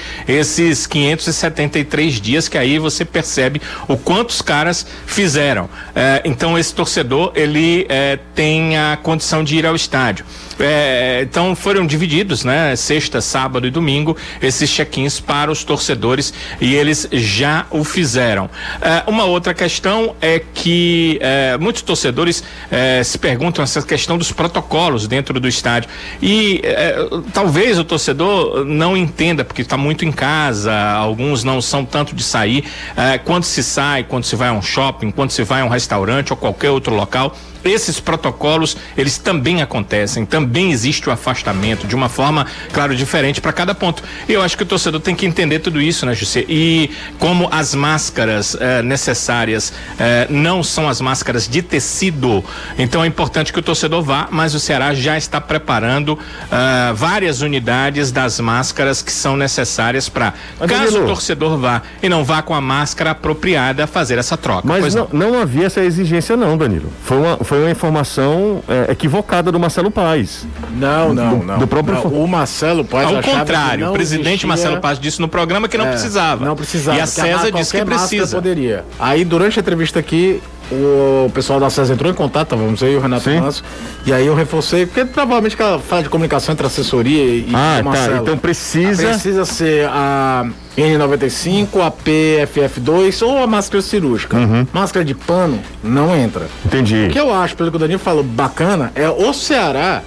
esses 0.48 0.87
573 0.87 2.14
dias, 2.20 2.48
que 2.48 2.56
aí 2.56 2.78
você 2.78 3.04
percebe 3.04 3.61
o 3.87 3.96
quanto 3.96 4.30
os 4.30 4.40
caras 4.40 4.87
fizeram. 5.06 5.68
É, 5.94 6.22
então 6.24 6.58
esse 6.58 6.74
torcedor 6.74 7.32
ele 7.34 7.87
é, 7.88 8.18
tem 8.34 8.78
a 8.78 8.96
condição 8.96 9.44
de 9.44 9.56
ir 9.56 9.66
ao 9.66 9.76
estádio. 9.76 10.24
É, 10.58 11.20
então 11.22 11.54
foram 11.54 11.86
divididos, 11.86 12.44
né? 12.44 12.74
Sexta, 12.76 13.20
sábado 13.20 13.66
e 13.66 13.70
domingo, 13.70 14.16
esses 14.42 14.68
check-ins 14.70 15.20
para 15.20 15.50
os 15.50 15.64
torcedores 15.64 16.32
e 16.60 16.74
eles 16.74 17.08
já 17.12 17.66
o 17.70 17.84
fizeram. 17.84 18.50
É, 18.80 19.02
uma 19.06 19.24
outra 19.24 19.54
questão 19.54 20.16
é 20.20 20.40
que 20.52 21.18
é, 21.20 21.56
muitos 21.58 21.82
torcedores 21.82 22.42
é, 22.70 23.02
se 23.04 23.18
perguntam 23.18 23.62
essa 23.62 23.82
questão 23.82 24.18
dos 24.18 24.32
protocolos 24.32 25.06
dentro 25.06 25.38
do 25.38 25.48
estádio 25.48 25.88
e 26.20 26.60
é, 26.64 26.96
talvez 27.32 27.78
o 27.78 27.84
torcedor 27.84 28.64
não 28.64 28.96
entenda 28.96 29.44
porque 29.44 29.62
está 29.62 29.76
muito 29.76 30.04
em 30.04 30.12
casa, 30.12 30.74
alguns 30.92 31.44
não 31.44 31.60
são 31.60 31.84
tanto 31.84 32.14
de 32.14 32.22
sair. 32.22 32.64
É, 32.96 33.18
quando 33.18 33.44
se 33.44 33.62
sai, 33.62 34.04
quando 34.04 34.24
se 34.24 34.34
vai 34.36 34.48
a 34.48 34.52
um 34.52 34.62
shopping, 34.62 35.10
quando 35.10 35.30
se 35.30 35.42
vai 35.44 35.60
a 35.60 35.64
um 35.64 35.68
restaurante 35.68 36.32
ou 36.32 36.36
qualquer 36.36 36.70
outro 36.70 36.94
local, 36.94 37.36
esses 37.64 38.00
protocolos, 38.00 38.76
eles 38.96 39.18
também 39.18 39.62
acontecem, 39.62 40.24
também 40.24 40.70
existe 40.70 41.08
o 41.08 41.12
afastamento 41.12 41.86
de 41.86 41.94
uma 41.94 42.08
forma, 42.08 42.46
claro, 42.72 42.94
diferente 42.94 43.40
para 43.40 43.52
cada 43.52 43.74
ponto. 43.74 44.02
E 44.28 44.32
eu 44.32 44.42
acho 44.42 44.56
que 44.56 44.62
o 44.62 44.66
torcedor 44.66 45.00
tem 45.00 45.14
que 45.14 45.26
entender 45.26 45.60
tudo 45.60 45.80
isso, 45.80 46.04
né, 46.06 46.14
José? 46.14 46.44
E 46.48 46.90
como 47.18 47.48
as 47.52 47.74
máscaras 47.74 48.56
eh, 48.60 48.82
necessárias 48.82 49.72
eh, 49.98 50.26
não 50.30 50.62
são 50.62 50.88
as 50.88 51.00
máscaras 51.00 51.48
de 51.48 51.62
tecido, 51.62 52.44
então 52.78 53.04
é 53.04 53.06
importante 53.06 53.52
que 53.52 53.58
o 53.58 53.62
torcedor 53.62 54.02
vá, 54.02 54.28
mas 54.30 54.54
o 54.54 54.60
Ceará 54.60 54.94
já 54.94 55.16
está 55.16 55.40
preparando 55.40 56.18
ah, 56.50 56.92
várias 56.94 57.40
unidades 57.40 58.10
das 58.10 58.40
máscaras 58.40 59.02
que 59.02 59.12
são 59.12 59.36
necessárias 59.36 60.08
para 60.08 60.34
caso 60.66 61.02
o 61.02 61.06
torcedor 61.06 61.56
vá 61.58 61.82
e 62.02 62.08
não 62.08 62.24
vá 62.24 62.42
com 62.42 62.54
a 62.54 62.60
máscara 62.60 63.10
apropriada 63.10 63.86
fazer 63.86 64.18
essa 64.18 64.36
troca. 64.36 64.66
Mas 64.66 64.80
Pois 64.80 64.94
não, 64.94 65.08
não 65.12 65.40
havia 65.40 65.66
essa 65.66 65.82
exigência, 65.82 66.36
não, 66.36 66.56
Danilo. 66.56 66.90
Foi 67.02 67.18
uma, 67.18 67.36
foi 67.48 67.62
uma 67.62 67.70
informação 67.70 68.62
é, 68.68 68.92
equivocada 68.92 69.50
do 69.50 69.58
Marcelo 69.58 69.90
Paes. 69.90 70.46
Não, 70.76 71.14
não, 71.14 71.38
Do- 71.38 71.44
não. 71.46 71.58
do 71.58 71.66
próprio 71.66 71.94
Não, 71.94 72.02
O 72.22 72.28
Marcelo 72.28 72.84
Paz 72.84 73.06
Ao 73.06 73.16
achava 73.16 73.22
que 73.22 73.38
contrário, 73.38 73.84
não 73.87 73.90
o 73.92 73.94
presidente 73.94 74.28
existia- 74.28 74.48
Marcelo 74.48 74.80
Paz 74.80 74.98
disse 75.00 75.18
no 75.20 75.28
programa 75.28 75.66
que 75.66 75.78
não 75.78 75.87
É, 75.87 75.90
precisava. 75.90 76.44
Não 76.44 76.54
precisava. 76.54 76.98
E 76.98 77.00
a 77.00 77.06
César 77.06 77.50
disse 77.50 77.76
que 77.76 77.84
precisa. 77.84 78.37
poderia. 78.37 78.84
Aí, 78.98 79.24
durante 79.24 79.58
a 79.58 79.61
entrevista 79.62 79.98
aqui, 79.98 80.42
o 80.70 81.31
pessoal 81.33 81.59
da 81.59 81.70
César 81.70 81.94
entrou 81.94 82.11
em 82.11 82.14
contato, 82.14 82.54
eu 82.54 82.92
e 82.92 82.96
o 82.96 83.00
Renato. 83.00 83.28
Manso, 83.31 83.62
e 84.04 84.12
aí 84.12 84.26
eu 84.26 84.35
reforcei, 84.35 84.87
porque 84.87 85.04
provavelmente 85.04 85.54
aquela 85.54 85.78
fala 85.78 86.02
de 86.02 86.09
comunicação 86.09 86.52
entre 86.52 86.66
assessoria 86.66 87.24
e 87.24 87.48
Ah, 87.54 87.76
tá. 87.78 87.83
Marcelo. 87.83 88.16
Então 88.22 88.38
precisa. 88.38 89.09
Precisa 89.09 89.44
ser 89.44 89.87
a 89.88 90.46
N95, 90.76 91.81
a 91.81 91.90
PFF2 91.90 93.26
ou 93.26 93.38
a 93.42 93.46
máscara 93.46 93.83
cirúrgica. 93.83 94.37
Uhum. 94.37 94.66
Máscara 94.72 95.04
de 95.04 95.14
pano 95.14 95.59
não 95.83 96.14
entra. 96.16 96.46
Entendi. 96.64 97.07
O 97.09 97.11
que 97.11 97.18
eu 97.18 97.33
acho, 97.33 97.57
pelo 97.57 97.70
que 97.70 97.76
o 97.76 97.81
Danilo 97.81 97.98
falou, 97.98 98.22
bacana, 98.22 98.92
é 98.94 99.09
o 99.09 99.33
Ceará, 99.33 100.02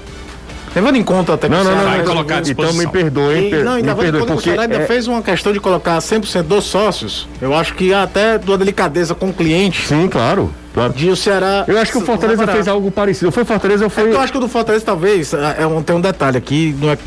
levando 0.75 0.95
em 0.95 1.03
conta 1.03 1.33
até 1.33 1.47
que 1.47 1.53
Não, 1.53 1.61
o 1.61 1.63
não, 1.63 1.75
não, 1.75 1.83
vai 1.83 1.97
não. 1.99 2.05
colocar 2.05 2.35
à 2.35 2.39
Então 2.39 2.45
me 2.49 2.53
disposição. 2.55 2.91
perdoem, 2.91 3.47
e, 3.47 3.49
per, 3.49 3.63
não, 3.65 3.71
me 3.73 3.77
ainda 3.79 3.93
quando 3.95 4.13
o 4.21 4.25
porque 4.27 4.43
Ceará 4.49 4.61
ainda 4.63 4.75
é- 4.77 4.85
fez 4.85 5.07
uma 5.07 5.21
questão 5.21 5.51
de 5.53 5.59
colocar 5.59 5.97
100% 6.01 6.43
dos 6.43 6.63
sócios, 6.65 7.27
eu 7.41 7.53
acho 7.55 7.73
que 7.75 7.93
até 7.93 8.37
de 8.37 8.49
uma 8.49 8.57
delicadeza 8.57 9.13
com 9.15 9.29
o 9.29 9.33
cliente, 9.33 9.85
Sim, 9.87 10.07
claro. 10.07 10.51
claro. 10.73 10.93
de 10.93 11.09
o 11.09 11.15
Ceará... 11.15 11.65
Eu 11.67 11.77
acho 11.77 11.91
que 11.91 11.97
o 11.97 12.01
Fortaleza 12.01 12.47
fez 12.47 12.67
algo 12.67 12.89
parecido. 12.91 13.31
Foi 13.31 13.43
Fortaleza 13.43 13.83
ou 13.83 13.87
É 13.87 13.89
foi. 13.89 14.09
que 14.09 14.15
eu 14.15 14.21
acho 14.21 14.31
que 14.31 14.37
o 14.37 14.41
do 14.41 14.47
Fortaleza 14.47 14.85
talvez, 14.85 15.33
é, 15.33 15.57
é 15.59 15.67
um, 15.67 15.81
tem 15.83 15.95
um 15.95 16.01
detalhe 16.01 16.37
aqui, 16.37 16.75
não 16.79 16.89
é, 16.89 16.97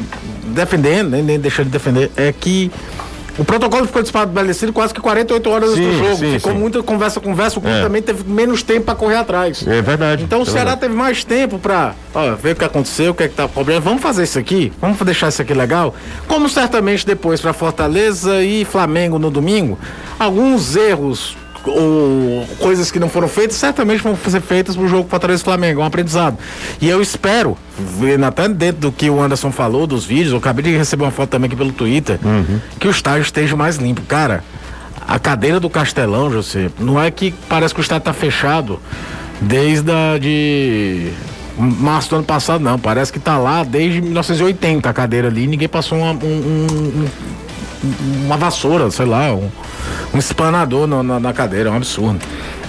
defendendo, 0.48 1.10
nem, 1.10 1.22
nem 1.22 1.38
deixando 1.40 1.66
de 1.66 1.72
defender, 1.72 2.10
é 2.16 2.32
que 2.32 2.70
o 3.38 3.44
protocolo 3.44 3.86
ficou 3.86 4.00
estabelecido 4.02 4.72
quase 4.72 4.94
que 4.94 5.00
48 5.00 5.50
horas 5.50 5.70
antes 5.70 5.82
Sim, 5.84 5.90
do 5.90 5.98
jogo. 5.98 6.16
sim, 6.16 6.32
Ficou 6.38 6.52
sim. 6.52 6.58
muita 6.58 6.82
conversa, 6.82 7.20
conversa, 7.20 7.58
o 7.58 7.62
clube 7.62 7.76
É. 7.78 7.82
também 7.82 8.00
teve 8.02 8.22
menos 8.24 8.62
tempo 8.62 8.86
para 8.86 8.94
correr 8.94 9.16
atrás. 9.16 9.66
É 9.66 9.82
verdade. 9.82 10.22
Então 10.24 10.40
o 10.40 10.42
é 10.42 10.44
Ceará 10.46 10.70
verdade. 10.70 10.80
teve 10.82 10.94
mais 10.94 11.24
tempo 11.24 11.58
pra 11.58 11.94
ó, 12.14 12.34
ver 12.34 12.52
o 12.52 12.56
que 12.56 12.64
aconteceu, 12.64 13.10
o 13.12 13.14
que 13.14 13.24
é 13.24 13.28
que 13.28 13.34
tá 13.34 13.46
o 13.46 13.48
problema. 13.48 13.80
Vamos 13.80 14.02
fazer 14.02 14.24
isso 14.24 14.38
aqui, 14.38 14.72
vamos 14.80 14.98
deixar 15.00 15.28
isso 15.28 15.42
aqui 15.42 15.52
legal. 15.54 15.94
Como 16.28 16.48
certamente 16.48 17.04
depois 17.06 17.40
para 17.40 17.52
Fortaleza 17.52 18.42
e 18.42 18.64
Flamengo 18.64 19.18
no 19.18 19.30
domingo, 19.30 19.78
alguns 20.18 20.76
erros 20.76 21.36
ou 21.66 22.46
coisas 22.58 22.90
que 22.90 22.98
não 22.98 23.08
foram 23.08 23.28
feitas 23.28 23.56
certamente 23.56 24.02
vão 24.02 24.16
ser 24.16 24.40
feitas 24.40 24.76
pro 24.76 24.86
jogo 24.88 25.08
Fortaleza 25.08 25.42
e 25.42 25.44
Flamengo, 25.44 25.80
é 25.80 25.84
um 25.84 25.86
aprendizado. 25.86 26.38
E 26.80 26.88
eu 26.88 27.00
espero, 27.00 27.56
vendo 27.98 28.24
até 28.24 28.48
dentro 28.48 28.80
do 28.82 28.92
que 28.92 29.08
o 29.10 29.20
Anderson 29.22 29.50
falou 29.50 29.86
dos 29.86 30.04
vídeos, 30.04 30.32
eu 30.32 30.38
acabei 30.38 30.62
de 30.64 30.76
receber 30.76 31.04
uma 31.04 31.10
foto 31.10 31.30
também 31.30 31.46
aqui 31.48 31.56
pelo 31.56 31.72
Twitter, 31.72 32.18
que 32.78 32.86
o 32.88 32.90
estádio 32.90 33.22
esteja 33.22 33.56
mais 33.56 33.76
limpo. 33.76 34.02
Cara, 34.02 34.42
a 35.06 35.18
cadeira 35.18 35.58
do 35.60 35.68
Castelão, 35.70 36.30
José, 36.30 36.70
não 36.78 37.00
é 37.00 37.10
que 37.10 37.34
parece 37.48 37.74
que 37.74 37.80
o 37.80 37.82
estádio 37.82 38.04
tá 38.04 38.12
fechado 38.12 38.78
desde 39.40 39.90
a 39.90 40.18
de 40.18 41.10
março 41.56 42.10
do 42.10 42.16
ano 42.16 42.24
passado, 42.24 42.62
não. 42.62 42.78
Parece 42.78 43.12
que 43.12 43.18
tá 43.18 43.38
lá 43.38 43.62
desde 43.62 44.00
1980 44.00 44.88
a 44.88 44.92
cadeira 44.92 45.28
ali. 45.28 45.46
Ninguém 45.46 45.68
passou 45.68 45.98
uma- 45.98 46.12
um, 46.12 46.16
um- 46.26 46.66
um- 47.04 47.08
uma 48.24 48.36
vassoura, 48.36 48.90
sei 48.90 49.06
lá, 49.06 49.32
um, 49.32 49.50
um 50.12 50.18
espanador 50.18 50.86
no, 50.86 51.02
na, 51.02 51.20
na, 51.20 51.32
cadeira, 51.32 51.68
é 51.68 51.72
um 51.72 51.76
absurdo. 51.76 52.18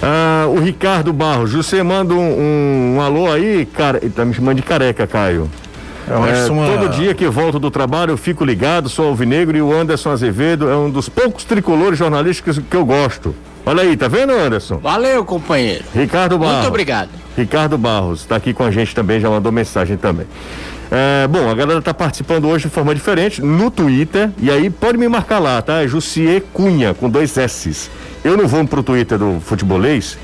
Ah, 0.02 0.46
o 0.48 0.60
Ricardo 0.60 1.12
Barros, 1.12 1.52
você 1.52 1.82
manda 1.82 2.14
um, 2.14 2.18
um, 2.18 2.94
um 2.96 3.00
alô 3.00 3.30
aí, 3.30 3.66
cara, 3.66 3.98
ele 4.02 4.10
tá 4.10 4.24
me 4.24 4.34
chamando 4.34 4.56
de 4.56 4.62
careca, 4.62 5.06
Caio. 5.06 5.50
É, 6.08 6.50
uma... 6.50 6.66
Todo 6.66 6.90
dia 6.90 7.14
que 7.14 7.26
volto 7.26 7.58
do 7.58 7.70
trabalho 7.70 8.12
eu 8.12 8.16
fico 8.16 8.44
ligado, 8.44 8.88
sou 8.88 9.08
alvinegro 9.08 9.56
e 9.56 9.62
o 9.62 9.72
Anderson 9.72 10.10
Azevedo 10.10 10.68
é 10.68 10.76
um 10.76 10.88
dos 10.88 11.08
poucos 11.08 11.44
tricolores 11.44 11.98
jornalísticos 11.98 12.58
que 12.58 12.76
eu 12.76 12.84
gosto. 12.84 13.34
Olha 13.64 13.82
aí, 13.82 13.96
tá 13.96 14.06
vendo, 14.06 14.32
Anderson? 14.32 14.78
Valeu, 14.78 15.24
companheiro. 15.24 15.84
Ricardo 15.92 16.38
Barros. 16.38 16.54
Muito 16.58 16.68
obrigado. 16.68 17.08
Ricardo 17.36 17.76
Barros 17.76 18.20
está 18.20 18.36
aqui 18.36 18.54
com 18.54 18.62
a 18.62 18.70
gente 18.70 18.94
também, 18.94 19.18
já 19.18 19.28
mandou 19.28 19.50
mensagem 19.50 19.96
também. 19.96 20.26
É, 20.90 21.26
bom, 21.26 21.50
a 21.50 21.54
galera 21.54 21.80
está 21.80 21.92
participando 21.92 22.46
hoje 22.46 22.68
de 22.68 22.70
forma 22.74 22.94
diferente 22.94 23.42
no 23.42 23.70
Twitter 23.70 24.30
e 24.40 24.50
aí 24.50 24.70
pode 24.70 24.96
me 24.96 25.08
marcar 25.08 25.40
lá, 25.40 25.60
tá? 25.60 25.82
É 25.82 25.88
Jussier 25.88 26.42
Cunha, 26.52 26.94
com 26.94 27.10
dois 27.10 27.36
S's. 27.36 27.90
Eu 28.22 28.36
não 28.36 28.46
vou 28.46 28.64
pro 28.66 28.82
Twitter 28.82 29.18
do 29.18 29.40
Futebolês, 29.40 30.16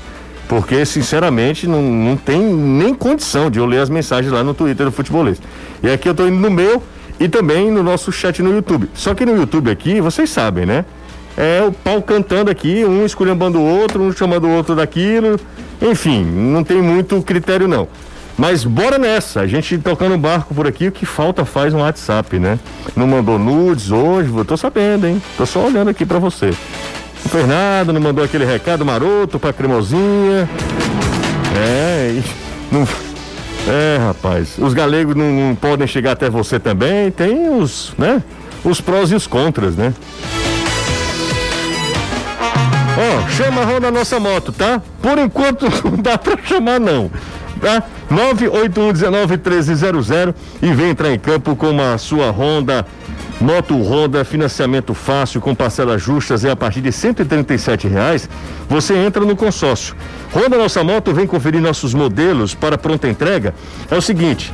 porque 0.47 0.85
sinceramente 0.85 1.67
não, 1.67 1.81
não 1.81 2.15
tem 2.15 2.41
nem 2.41 2.93
condição 2.93 3.49
de 3.49 3.59
eu 3.59 3.65
ler 3.65 3.79
as 3.79 3.89
mensagens 3.89 4.31
lá 4.31 4.43
no 4.43 4.53
Twitter 4.53 4.85
do 4.85 4.91
Futebolês. 4.91 5.41
E 5.81 5.89
aqui 5.89 6.07
eu 6.07 6.11
estou 6.11 6.27
indo 6.27 6.37
no 6.37 6.49
meu 6.49 6.81
e 7.19 7.27
também 7.27 7.69
no 7.69 7.83
nosso 7.83 8.11
chat 8.11 8.41
no 8.41 8.53
YouTube. 8.53 8.89
Só 8.93 9.13
que 9.13 9.25
no 9.25 9.35
YouTube 9.35 9.69
aqui, 9.69 9.99
vocês 9.99 10.29
sabem, 10.29 10.65
né? 10.65 10.85
É 11.35 11.61
o 11.63 11.71
pau 11.71 12.01
cantando 12.01 12.49
aqui, 12.49 12.85
um 12.85 13.05
esculhambando 13.05 13.59
o 13.59 13.63
outro, 13.63 14.01
um 14.01 14.11
chamando 14.11 14.47
o 14.47 14.51
outro 14.51 14.75
daquilo. 14.75 15.39
Enfim, 15.81 16.23
não 16.23 16.63
tem 16.63 16.81
muito 16.81 17.21
critério 17.21 17.67
não. 17.67 17.87
Mas 18.37 18.63
bora 18.63 18.97
nessa, 18.97 19.41
a 19.41 19.47
gente 19.47 19.77
tocando 19.77 20.17
barco 20.17 20.55
por 20.55 20.67
aqui, 20.67 20.87
o 20.87 20.91
que 20.91 21.05
falta 21.05 21.45
faz 21.45 21.73
um 21.73 21.79
WhatsApp, 21.79 22.39
né? 22.39 22.59
Não 22.95 23.07
mandou 23.07 23.37
nudes 23.37 23.91
hoje, 23.91 24.31
eu 24.35 24.45
tô 24.45 24.57
sabendo, 24.57 25.07
hein? 25.07 25.21
Tô 25.37 25.45
só 25.45 25.59
olhando 25.65 25.89
aqui 25.89 26.05
para 26.05 26.19
você. 26.19 26.49
O 27.25 27.29
Fernando 27.29 27.93
não 27.93 28.01
mandou 28.01 28.23
aquele 28.23 28.43
recado 28.43 28.83
maroto 28.83 29.39
pra 29.39 29.53
cremosinha. 29.53 30.49
É, 31.55 32.15
e 32.17 32.23
não, 32.73 32.87
é, 33.67 33.97
rapaz. 33.97 34.57
Os 34.57 34.73
galegos 34.73 35.15
não, 35.15 35.31
não, 35.31 35.55
podem 35.55 35.87
chegar 35.87 36.13
até 36.13 36.29
você 36.29 36.59
também. 36.59 37.11
Tem 37.11 37.49
os, 37.49 37.93
né? 37.97 38.21
Os 38.63 38.81
prós 38.81 39.11
e 39.11 39.15
os 39.15 39.27
contras, 39.27 39.75
né? 39.75 39.93
Ó, 42.95 43.25
oh, 43.25 43.29
chama 43.31 43.61
a 43.61 43.65
Honda 43.65 43.89
Nossa 43.89 44.19
Moto, 44.19 44.51
tá? 44.51 44.81
Por 45.01 45.17
enquanto 45.17 45.65
não 45.85 45.97
dá 45.97 46.17
pra 46.17 46.37
chamar, 46.43 46.79
não. 46.79 47.09
Tá? 47.63 47.81
981191300 48.11 50.35
e 50.61 50.73
vem 50.73 50.89
entrar 50.89 51.13
em 51.13 51.17
campo 51.17 51.55
com 51.55 51.81
a 51.81 51.97
sua 51.97 52.29
Honda 52.29 52.85
Moto 53.43 53.75
Honda, 53.81 54.23
financiamento 54.23 54.93
fácil 54.93 55.41
com 55.41 55.53
parcelas 55.53 56.01
justas 56.01 56.45
e 56.45 56.49
a 56.49 56.55
partir 56.55 56.79
de 56.79 56.93
137 56.93 57.89
reais, 57.89 58.29
você 58.69 58.95
entra 58.95 59.25
no 59.25 59.35
consórcio. 59.35 59.97
Honda 60.33 60.57
Nossa 60.57 60.81
Moto 60.81 61.13
vem 61.13 61.27
conferir 61.27 61.59
nossos 61.59 61.93
modelos 61.93 62.55
para 62.55 62.77
pronta 62.77 63.09
entrega. 63.09 63.53
É 63.91 63.95
o 63.95 64.01
seguinte, 64.01 64.53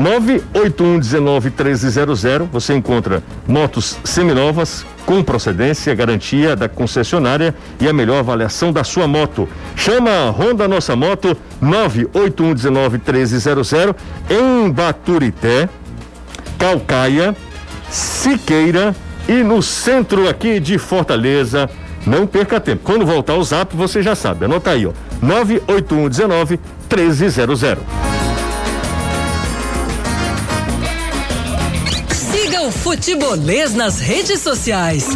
981191300, 0.00 2.48
você 2.50 2.74
encontra 2.74 3.22
motos 3.46 3.98
seminovas 4.04 4.86
com 5.06 5.22
procedência, 5.22 5.94
garantia 5.94 6.56
da 6.56 6.68
concessionária 6.68 7.54
e 7.80 7.88
a 7.88 7.92
melhor 7.92 8.18
avaliação 8.18 8.72
da 8.72 8.82
sua 8.82 9.06
moto. 9.06 9.48
Chama 9.76 10.10
a 10.10 10.30
Honda 10.30 10.66
Nossa 10.66 10.96
Moto 10.96 11.36
981191300 11.62 13.94
em 14.30 14.70
Baturité, 14.70 15.68
Calcaia, 16.58 17.36
Siqueira 17.90 18.96
e 19.28 19.42
no 19.42 19.62
centro 19.62 20.26
aqui 20.28 20.58
de 20.58 20.78
Fortaleza. 20.78 21.68
Não 22.06 22.26
perca 22.26 22.60
tempo. 22.60 22.82
Quando 22.84 23.06
voltar 23.06 23.34
o 23.34 23.42
zap, 23.42 23.74
você 23.74 24.02
já 24.02 24.14
sabe. 24.14 24.44
Anota 24.44 24.70
aí, 24.70 24.86
ó. 24.86 24.92
98119 25.22 26.60
1300. 26.90 28.03
Futebolês 32.84 33.72
nas 33.72 33.98
redes 33.98 34.42
sociais. 34.42 35.08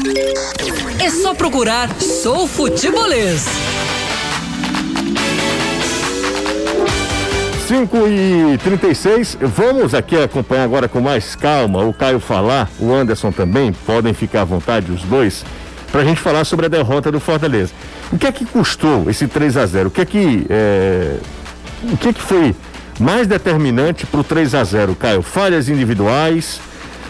É 0.98 1.11
só 1.11 1.35
procurar 1.35 1.90
Sou 2.00 2.48
Futebolês. 2.48 3.44
5 7.68 7.96
e 8.09 8.59
36 8.64 9.37
vamos 9.42 9.92
aqui 9.92 10.16
acompanhar 10.16 10.64
agora 10.64 10.88
com 10.88 11.02
mais 11.02 11.37
calma 11.37 11.85
o 11.85 11.92
Caio 11.92 12.18
falar, 12.18 12.70
o 12.81 12.90
Anderson 12.90 13.31
também, 13.31 13.70
podem 13.85 14.14
ficar 14.14 14.40
à 14.40 14.44
vontade 14.46 14.90
os 14.90 15.02
dois, 15.02 15.44
para 15.92 16.00
a 16.00 16.04
gente 16.07 16.22
falar 16.22 16.46
sobre 16.46 16.64
a 16.64 16.68
derrota 16.70 17.12
do 17.12 17.20
Fortaleza. 17.20 17.74
O 18.11 18.16
que 18.16 18.26
é 18.26 18.33
que 18.33 18.46
custou 18.46 19.11
esse 19.11 19.28
3 19.28 19.59
a 19.59 19.66
0 19.66 19.88
O 19.88 19.90
que 19.90 20.00
é 20.00 20.07
que, 20.07 20.46
é, 20.48 21.18
o 21.83 21.98
que, 21.98 22.09
é 22.09 22.12
que 22.14 22.22
foi 22.22 22.57
mais 22.98 23.26
determinante 23.26 24.07
para 24.07 24.20
o 24.20 24.24
3 24.24 24.54
a 24.54 24.64
0 24.64 24.94
Caio? 24.94 25.20
Falhas 25.20 25.68
individuais, 25.68 26.62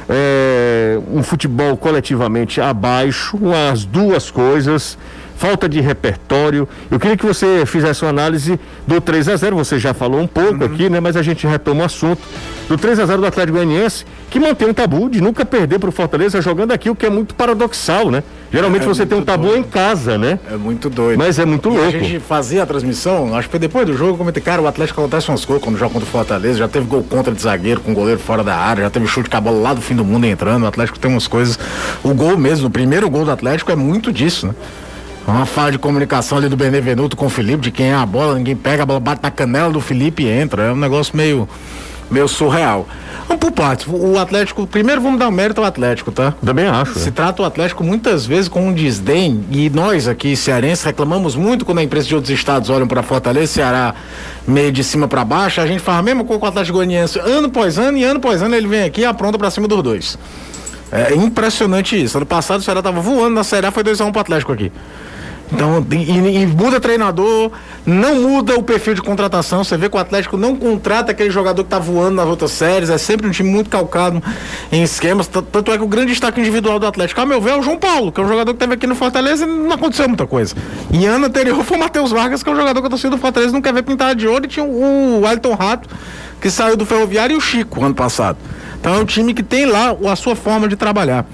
é, 0.09 0.99
um 1.13 1.23
futebol 1.23 1.77
coletivamente 1.77 2.61
abaixo, 2.61 3.39
as 3.71 3.85
duas 3.85 4.31
coisas 4.31 4.97
falta 5.39 5.69
de 5.69 5.81
repertório. 5.81 6.69
Eu 6.91 6.99
queria 6.99 7.17
que 7.17 7.25
você 7.25 7.65
fizesse 7.65 8.03
uma 8.03 8.11
análise 8.11 8.59
do 8.87 9.01
3 9.01 9.29
a 9.29 9.37
0 9.37 9.57
Você 9.57 9.79
já 9.79 9.95
falou 9.95 10.21
um 10.21 10.27
pouco 10.27 10.65
uhum. 10.65 10.67
aqui, 10.67 10.91
né? 10.91 10.99
Mas 10.99 11.17
a 11.17 11.23
gente 11.23 11.47
retoma 11.47 11.83
o 11.83 11.85
assunto 11.85 12.21
do 12.69 12.77
3 12.77 12.99
a 12.99 13.07
0 13.07 13.21
do 13.21 13.27
Atlético 13.27 13.57
Goianiense, 13.57 14.05
que 14.29 14.41
mantém 14.41 14.69
um 14.69 14.75
tabu 14.75 15.09
de 15.09 15.21
nunca 15.21 15.45
perder 15.45 15.79
para 15.79 15.89
o 15.89 15.93
Fortaleza 15.93 16.43
jogando 16.43 16.73
aqui, 16.73 16.91
o 16.91 16.97
que 16.97 17.07
é 17.07 17.11
muito 17.11 17.37
paradoxal, 17.37 18.11
né? 18.11 18.25
Geralmente 18.53 18.83
é 18.83 18.87
você 18.87 19.05
tem 19.05 19.19
um 19.19 19.23
tabu 19.23 19.49
doido. 19.49 19.61
em 19.61 19.63
casa, 19.63 20.17
né? 20.17 20.39
É 20.51 20.57
muito 20.57 20.89
doido. 20.89 21.19
Mas 21.19 21.39
é 21.39 21.45
muito 21.45 21.69
e 21.69 21.73
louco. 21.73 21.87
A 21.87 21.91
gente 21.91 22.19
fazia 22.21 22.63
a 22.63 22.67
transmissão, 22.67 23.37
acho 23.37 23.49
que 23.49 23.53
foi 23.53 23.61
depois 23.61 23.87
do 23.87 23.97
jogo, 23.97 24.13
eu 24.13 24.17
comentei, 24.17 24.43
cara, 24.43 24.63
o 24.63 24.67
Atlético 24.67 25.01
acontece 25.01 25.29
umas 25.29 25.45
coisas 25.45 25.63
quando 25.63 25.79
joga 25.79 25.93
contra 25.93 26.09
o 26.09 26.11
Fortaleza, 26.11 26.59
já 26.59 26.69
teve 26.69 26.87
gol 26.87 27.03
contra 27.03 27.33
de 27.33 27.43
zagueiro 27.43 27.81
com 27.81 27.93
o 27.93 27.95
goleiro 27.95 28.21
fora 28.21 28.43
da 28.43 28.57
área, 28.57 28.85
já 28.85 28.91
teve 28.91 29.07
chute 29.07 29.29
com 29.29 29.37
a 29.37 29.41
bola 29.41 29.61
lá 29.61 29.75
do 29.75 29.81
fim 29.81 29.95
do 29.95 30.05
mundo 30.05 30.25
entrando, 30.27 30.63
o 30.63 30.67
Atlético 30.67 30.99
tem 30.99 31.11
umas 31.11 31.27
coisas. 31.27 31.59
O 32.03 32.15
gol 32.15 32.39
mesmo, 32.39 32.69
o 32.69 32.71
primeiro 32.71 33.09
gol 33.11 33.25
do 33.25 33.31
Atlético 33.31 33.71
é 33.71 33.77
muito 33.77 34.13
disso, 34.13 34.47
né? 34.47 34.55
Uma 35.27 35.45
falha 35.45 35.73
de 35.73 35.79
comunicação 35.79 36.39
ali 36.39 36.49
do 36.49 36.57
Benevenuto 36.57 37.15
com 37.15 37.27
o 37.27 37.29
Felipe, 37.29 37.63
de 37.65 37.71
quem 37.71 37.91
é 37.91 37.95
a 37.95 38.07
bola, 38.07 38.35
ninguém 38.37 38.57
pega, 38.57 38.83
a 38.83 38.87
bola 38.87 38.99
bate 38.99 39.23
na 39.23 39.31
canela 39.31 39.71
do 39.71 39.79
Felipe 39.79 40.23
e 40.23 40.27
entra. 40.27 40.63
É 40.63 40.73
um 40.73 40.77
negócio 40.77 41.15
meio, 41.15 41.47
meio 42.11 42.29
surreal. 42.29 42.87
Vamos 43.27 43.41
por 43.41 43.53
partes. 43.53 43.87
O 43.89 44.19
Atlético, 44.19 44.67
primeiro 44.67 45.03
vamos 45.03 45.19
dar 45.19 45.31
mérito 45.31 45.61
ao 45.61 45.67
Atlético, 45.67 46.11
tá? 46.11 46.33
Também 46.45 46.67
acho. 46.67 46.99
Se 46.99 47.09
é. 47.09 47.13
trata 47.13 47.43
o 47.43 47.45
Atlético 47.45 47.85
muitas 47.85 48.25
vezes 48.25 48.49
com 48.49 48.69
um 48.69 48.73
desdém, 48.73 49.45
e 49.51 49.69
nós 49.69 50.09
aqui, 50.09 50.35
cearenses, 50.35 50.85
reclamamos 50.85 51.37
muito 51.37 51.65
quando 51.65 51.79
a 51.79 51.83
imprensa 51.83 52.09
de 52.09 52.15
outros 52.15 52.33
estados 52.33 52.71
olham 52.71 52.89
para 52.89 53.03
Fortaleza, 53.03 53.53
Ceará, 53.53 53.95
meio 54.47 54.73
de 54.73 54.83
cima 54.83 55.07
para 55.07 55.25
baixo. 55.25 55.61
A 55.61 55.67
gente 55.67 55.81
faz 55.81 55.99
a 55.99 56.03
mesma 56.03 56.25
coisa 56.25 56.41
com 56.41 56.47
o 56.47 56.49
Atlético 56.49 56.79
Goianiense 56.79 57.19
ano 57.19 57.49
após 57.49 57.79
ano, 57.79 57.99
e 57.99 58.05
ano 58.05 58.19
após 58.19 58.41
ano 58.41 58.55
ele 58.55 58.67
vem 58.67 58.85
aqui 58.85 59.03
e 59.03 59.05
apronta 59.05 59.39
para 59.39 59.51
cima 59.51 59.69
dos 59.69 59.83
dois. 59.83 60.19
É 60.91 61.15
impressionante 61.15 62.03
isso. 62.03 62.17
Ano 62.17 62.25
passado 62.25 62.61
o 62.61 62.63
Ceará 62.63 62.83
tava 62.83 63.01
voando 63.01 63.35
na 63.35 63.45
Série 63.45 63.67
A, 63.67 63.71
foi 63.71 63.85
2x1 63.85 64.07
um 64.07 64.13
pro 64.13 64.23
Atlético 64.23 64.53
aqui. 64.53 64.73
Então, 65.51 65.85
e, 65.91 66.43
e, 66.43 66.47
muda 66.47 66.79
treinador, 66.79 67.51
não 67.87 68.17
muda 68.17 68.55
o 68.55 68.63
perfil 68.63 68.95
de 68.95 69.03
contratação. 69.03 69.65
Você 69.65 69.77
vê 69.77 69.89
que 69.89 69.97
o 69.97 69.99
Atlético 69.99 70.37
não 70.37 70.55
contrata 70.55 71.13
aquele 71.13 71.31
jogador 71.31 71.65
que 71.65 71.71
tá 71.71 71.79
voando 71.79 72.17
nas 72.17 72.27
outras 72.27 72.51
séries, 72.51 72.91
é 72.91 72.99
sempre 72.99 73.27
um 73.27 73.31
time 73.31 73.49
muito 73.49 73.71
calcado 73.71 74.23
em 74.71 74.83
esquemas. 74.83 75.27
Tanto 75.27 75.73
é 75.73 75.79
que 75.79 75.85
o 75.85 75.89
grande 75.89 76.13
destaque 76.13 76.41
individual 76.41 76.79
do 76.79 76.87
Atlético, 76.87 77.21
a 77.21 77.27
meu 77.27 77.41
ver, 77.41 77.51
é 77.51 77.57
o 77.57 77.63
João 77.63 77.79
Paulo, 77.79 78.13
que 78.13 78.21
é 78.21 78.25
um 78.25 78.29
jogador 78.29 78.53
que 78.53 78.59
teve 78.59 78.75
aqui 78.75 78.87
no 78.87 78.95
Fortaleza 78.95 79.45
e 79.45 79.47
não 79.47 79.73
aconteceu 79.73 80.07
muita 80.07 80.27
coisa. 80.27 80.55
E 80.93 81.07
ano 81.07 81.27
anterior 81.27 81.65
foi 81.65 81.77
o 81.77 81.81
Matheus 81.81 82.11
Vargas, 82.11 82.43
que 82.43 82.49
é 82.49 82.53
um 82.53 82.57
jogador 82.57 82.81
que 82.81 82.87
a 82.87 82.91
torcida 82.91 83.11
do 83.11 83.19
Fortaleza 83.19 83.53
não 83.53 83.63
quer 83.63 83.73
ver 83.73 83.83
pintado 83.83 84.17
de 84.17 84.27
ouro, 84.27 84.45
e 84.45 84.49
tinha 84.49 84.65
o 84.65 85.23
Wellington 85.23 85.55
Rato, 85.55 85.89
que 86.41 86.51
saiu 86.51 86.77
do 86.77 86.85
Ferroviário, 86.85 87.35
e 87.35 87.37
o 87.37 87.41
Chico, 87.41 87.83
ano 87.83 87.95
passado. 87.95 88.37
Então 88.81 88.95
é 88.95 88.99
um 88.99 89.05
time 89.05 89.35
que 89.35 89.43
tem 89.43 89.67
lá 89.67 89.97
a 90.11 90.17
sua 90.17 90.37
forma 90.37 90.69
de 90.69 90.77
trabalhar. 90.77 91.27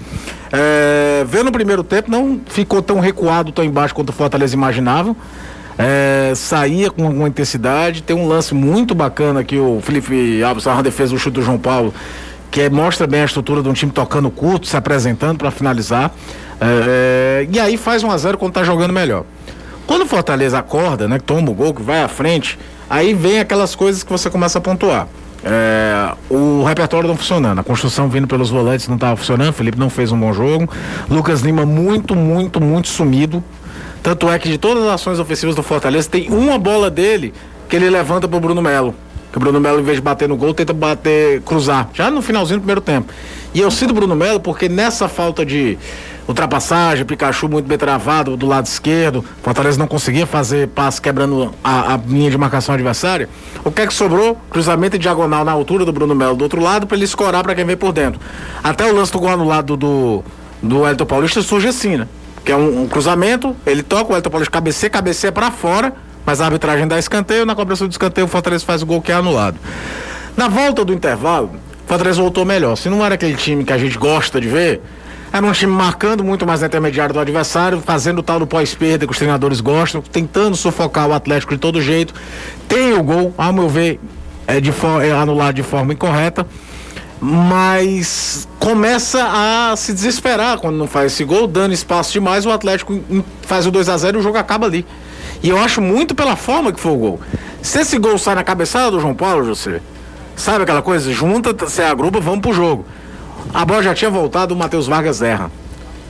É, 0.57 1.25
vendo 1.27 1.49
o 1.49 1.51
primeiro 1.51 1.83
tempo, 1.83 2.09
não 2.09 2.39
ficou 2.45 2.81
tão 2.81 2.99
recuado, 2.99 3.51
tão 3.51 3.63
embaixo 3.63 3.93
quanto 3.93 4.09
o 4.09 4.13
Fortaleza 4.13 4.55
imaginava. 4.55 5.13
É, 5.77 6.31
saía 6.33 6.89
com 6.89 7.05
alguma 7.05 7.27
intensidade. 7.27 8.01
Tem 8.01 8.15
um 8.15 8.25
lance 8.25 8.53
muito 8.53 8.95
bacana 8.95 9.43
que 9.43 9.57
o 9.57 9.81
Felipe 9.81 10.41
Alves, 10.41 10.65
a 10.65 10.81
defesa 10.81 11.13
do 11.13 11.19
chute 11.19 11.35
do 11.35 11.41
João 11.41 11.57
Paulo, 11.57 11.93
que 12.49 12.61
é, 12.61 12.69
mostra 12.69 13.05
bem 13.05 13.21
a 13.21 13.25
estrutura 13.25 13.61
de 13.61 13.67
um 13.67 13.73
time 13.73 13.91
tocando 13.91 14.29
curto, 14.29 14.65
se 14.65 14.77
apresentando 14.77 15.39
para 15.39 15.51
finalizar. 15.51 16.11
É, 16.61 17.45
e 17.51 17.59
aí 17.59 17.75
faz 17.75 18.01
um 18.01 18.09
a 18.09 18.17
0 18.17 18.37
quando 18.37 18.53
tá 18.53 18.63
jogando 18.63 18.93
melhor. 18.93 19.25
Quando 19.85 20.03
o 20.03 20.05
Fortaleza 20.05 20.57
acorda, 20.57 21.07
né, 21.07 21.19
toma 21.19 21.51
o 21.51 21.53
gol, 21.53 21.73
que 21.73 21.81
vai 21.81 22.01
à 22.01 22.07
frente, 22.07 22.57
aí 22.89 23.13
vem 23.13 23.39
aquelas 23.39 23.75
coisas 23.75 24.03
que 24.03 24.11
você 24.11 24.29
começa 24.29 24.57
a 24.57 24.61
pontuar. 24.61 25.07
É, 25.47 26.11
o 26.27 26.63
repertório 26.63 27.07
não 27.07 27.15
funcionando, 27.15 27.59
a 27.59 27.63
construção 27.63 28.09
vindo 28.09 28.27
pelos 28.27 28.49
volantes 28.49 28.87
não 28.87 28.95
estava 28.95 29.15
funcionando, 29.15 29.53
Felipe 29.53 29.77
não 29.77 29.91
fez 29.91 30.11
um 30.11 30.19
bom 30.19 30.33
jogo. 30.33 30.67
Lucas 31.07 31.41
Lima 31.41 31.65
muito, 31.67 32.15
muito, 32.15 32.59
muito 32.59 32.87
sumido. 32.87 33.43
Tanto 34.01 34.27
é 34.29 34.39
que 34.39 34.49
de 34.49 34.57
todas 34.57 34.83
as 34.85 34.93
ações 34.93 35.19
ofensivas 35.19 35.55
do 35.55 35.61
Fortaleza, 35.61 36.09
tem 36.09 36.29
uma 36.29 36.57
bola 36.57 36.89
dele 36.89 37.31
que 37.69 37.75
ele 37.75 37.89
levanta 37.89 38.27
pro 38.27 38.39
Bruno 38.39 38.61
Melo. 38.61 38.95
Que 39.31 39.37
o 39.37 39.39
Bruno 39.39 39.59
Melo, 39.59 39.79
em 39.79 39.83
vez 39.83 39.97
de 39.97 40.01
bater 40.01 40.27
no 40.27 40.35
gol, 40.35 40.53
tenta 40.53 40.73
bater, 40.73 41.41
cruzar. 41.41 41.89
Já 41.93 42.09
no 42.09 42.21
finalzinho 42.21 42.57
do 42.57 42.61
primeiro 42.61 42.81
tempo. 42.81 43.13
E 43.53 43.59
eu 43.59 43.69
sinto 43.69 43.91
o 43.91 43.93
Bruno 43.93 44.15
Melo 44.15 44.39
porque 44.39 44.67
nessa 44.67 45.07
falta 45.07 45.45
de 45.45 45.77
ultrapassagem, 46.27 47.05
Pikachu 47.05 47.47
muito 47.47 47.67
bem 47.67 47.77
travado 47.77 48.35
do 48.35 48.45
lado 48.45 48.65
esquerdo, 48.65 49.23
Fortaleza 49.43 49.77
não 49.77 49.87
conseguia 49.87 50.25
fazer 50.25 50.67
passe 50.69 51.01
quebrando 51.01 51.53
a, 51.63 51.93
a 51.93 51.97
linha 51.97 52.31
de 52.31 52.37
marcação 52.37 52.73
adversária. 52.73 53.29
O 53.63 53.71
que 53.71 53.81
é 53.81 53.87
que 53.87 53.93
sobrou? 53.93 54.37
Cruzamento 54.49 54.97
diagonal 54.97 55.45
na 55.45 55.51
altura 55.51 55.85
do 55.85 55.91
Bruno 55.91 56.15
Melo 56.15 56.35
do 56.35 56.43
outro 56.43 56.61
lado 56.61 56.87
para 56.87 56.97
ele 56.97 57.05
escorar 57.05 57.43
para 57.43 57.53
quem 57.53 57.65
vem 57.65 57.77
por 57.77 57.93
dentro. 57.93 58.19
Até 58.63 58.85
o 58.91 58.95
lance 58.95 59.11
do 59.11 59.19
gol 59.19 59.35
lado 59.43 59.77
do, 59.77 60.23
do 60.61 60.87
Elton 60.87 61.05
Paulista 61.05 61.41
surge 61.41 61.67
assim, 61.67 61.97
né? 61.97 62.07
Que 62.43 62.51
é 62.51 62.55
um, 62.55 62.83
um 62.83 62.87
cruzamento, 62.87 63.55
ele 63.65 63.83
toca, 63.83 64.13
o 64.13 64.15
Elton 64.15 64.29
Paulista 64.29 64.51
cabeceia, 64.51 64.89
cabeceia 64.89 65.31
para 65.31 65.51
fora, 65.51 65.93
mas 66.25 66.41
a 66.41 66.45
arbitragem 66.45 66.87
dá 66.87 66.97
escanteio, 66.97 67.45
na 67.45 67.55
cobrança 67.55 67.87
do 67.87 67.91
escanteio 67.91 68.25
o 68.25 68.27
Fortaleza 68.27 68.65
faz 68.65 68.81
o 68.81 68.85
gol 68.85 69.01
que 69.01 69.11
é 69.11 69.15
anulado. 69.15 69.57
Na 70.35 70.47
volta 70.47 70.83
do 70.83 70.91
intervalo, 70.91 71.51
o 71.85 71.87
Fortaleza 71.87 72.21
voltou 72.21 72.43
melhor. 72.43 72.75
Se 72.75 72.89
não 72.89 73.05
era 73.05 73.15
aquele 73.15 73.35
time 73.35 73.63
que 73.63 73.71
a 73.71 73.77
gente 73.77 73.97
gosta 73.97 74.41
de 74.41 74.47
ver, 74.47 74.81
era 75.31 75.45
um 75.45 75.51
time 75.51 75.71
marcando 75.71 76.23
muito 76.23 76.45
mais 76.45 76.61
na 76.61 76.67
intermediária 76.67 77.13
do 77.13 77.19
adversário, 77.19 77.81
fazendo 77.81 78.19
o 78.19 78.23
tal 78.23 78.39
do 78.39 78.47
pós-perda 78.47 79.05
que 79.05 79.11
os 79.11 79.17
treinadores 79.17 79.59
gostam, 79.59 80.01
tentando 80.01 80.55
sufocar 80.55 81.07
o 81.07 81.13
Atlético 81.13 81.53
de 81.53 81.59
todo 81.59 81.81
jeito. 81.81 82.13
Tem 82.67 82.93
o 82.93 83.03
gol, 83.03 83.33
ao 83.37 83.51
meu 83.51 83.67
ver, 83.67 83.99
é, 84.47 84.61
de 84.61 84.71
é 85.03 85.11
anulado 85.11 85.55
de 85.55 85.63
forma 85.63 85.93
incorreta. 85.93 86.47
Mas 87.19 88.47
começa 88.59 89.23
a 89.23 89.75
se 89.75 89.93
desesperar 89.93 90.59
quando 90.59 90.75
não 90.75 90.87
faz 90.87 91.13
esse 91.13 91.23
gol, 91.23 91.47
dando 91.47 91.73
espaço 91.73 92.11
demais, 92.11 92.45
o 92.45 92.51
Atlético 92.51 92.99
faz 93.41 93.65
o 93.65 93.71
2 93.71 93.89
a 93.89 93.97
0 93.97 94.17
e 94.17 94.19
o 94.19 94.23
jogo 94.23 94.37
acaba 94.37 94.65
ali. 94.65 94.85
E 95.41 95.49
eu 95.49 95.57
acho 95.57 95.81
muito 95.81 96.13
pela 96.13 96.35
forma 96.35 96.71
que 96.71 96.79
foi 96.79 96.91
o 96.91 96.97
gol. 96.97 97.19
Se 97.61 97.79
esse 97.79 97.97
gol 97.97 98.17
sai 98.17 98.35
na 98.35 98.43
cabeçada 98.43 98.91
do 98.91 98.99
João 98.99 99.15
Paulo, 99.15 99.45
José, 99.45 99.81
sabe 100.35 100.63
aquela 100.63 100.81
coisa? 100.81 101.11
Junta, 101.11 101.67
se 101.67 101.81
agrupa, 101.81 102.19
vamos 102.19 102.41
pro 102.41 102.53
jogo. 102.53 102.85
A 103.53 103.65
bola 103.65 103.81
já 103.83 103.93
tinha 103.93 104.09
voltado, 104.09 104.53
o 104.53 104.57
Matheus 104.57 104.87
Vargas 104.87 105.21
erra. 105.21 105.51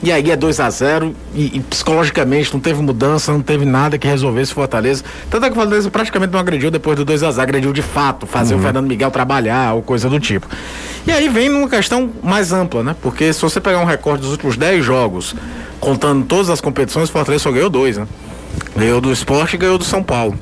E 0.02 0.12
aí 0.12 0.30
é 0.30 0.36
2 0.36 0.60
a 0.60 0.68
0 0.68 1.16
e, 1.34 1.56
e, 1.56 1.60
psicologicamente 1.60 2.52
não 2.52 2.60
teve 2.60 2.82
mudança, 2.82 3.32
não 3.32 3.40
teve 3.40 3.64
nada 3.64 3.96
que 3.96 4.06
resolvesse 4.06 4.52
o 4.52 4.54
Fortaleza. 4.54 5.02
Tanto 5.30 5.46
é 5.46 5.48
que 5.48 5.52
o 5.52 5.56
Fortaleza 5.56 5.90
praticamente 5.90 6.32
não 6.32 6.38
agrediu 6.38 6.70
depois 6.70 6.96
do 6.96 7.04
2 7.04 7.22
a 7.22 7.30
0 7.30 7.42
agrediu 7.42 7.72
de 7.72 7.82
fato, 7.82 8.26
fazer 8.26 8.54
uhum. 8.54 8.60
o 8.60 8.62
Fernando 8.62 8.86
Miguel 8.86 9.10
trabalhar 9.10 9.74
ou 9.74 9.82
coisa 9.82 10.08
do 10.10 10.20
tipo. 10.20 10.46
E 11.06 11.10
aí 11.10 11.28
vem 11.28 11.48
numa 11.48 11.68
questão 11.68 12.10
mais 12.22 12.52
ampla, 12.52 12.82
né? 12.82 12.94
Porque 13.00 13.32
se 13.32 13.40
você 13.40 13.58
pegar 13.58 13.80
um 13.80 13.84
recorde 13.84 14.22
dos 14.22 14.32
últimos 14.32 14.56
10 14.56 14.84
jogos, 14.84 15.34
contando 15.80 16.24
todas 16.26 16.50
as 16.50 16.60
competições, 16.60 17.08
o 17.08 17.12
Fortaleza 17.12 17.44
só 17.44 17.50
ganhou 17.50 17.70
dois, 17.70 17.96
né? 17.96 18.06
Ganhou 18.76 19.00
do 19.00 19.10
esporte 19.10 19.54
e 19.54 19.58
ganhou 19.58 19.78
do 19.78 19.84
São 19.84 20.02
Paulo. 20.02 20.38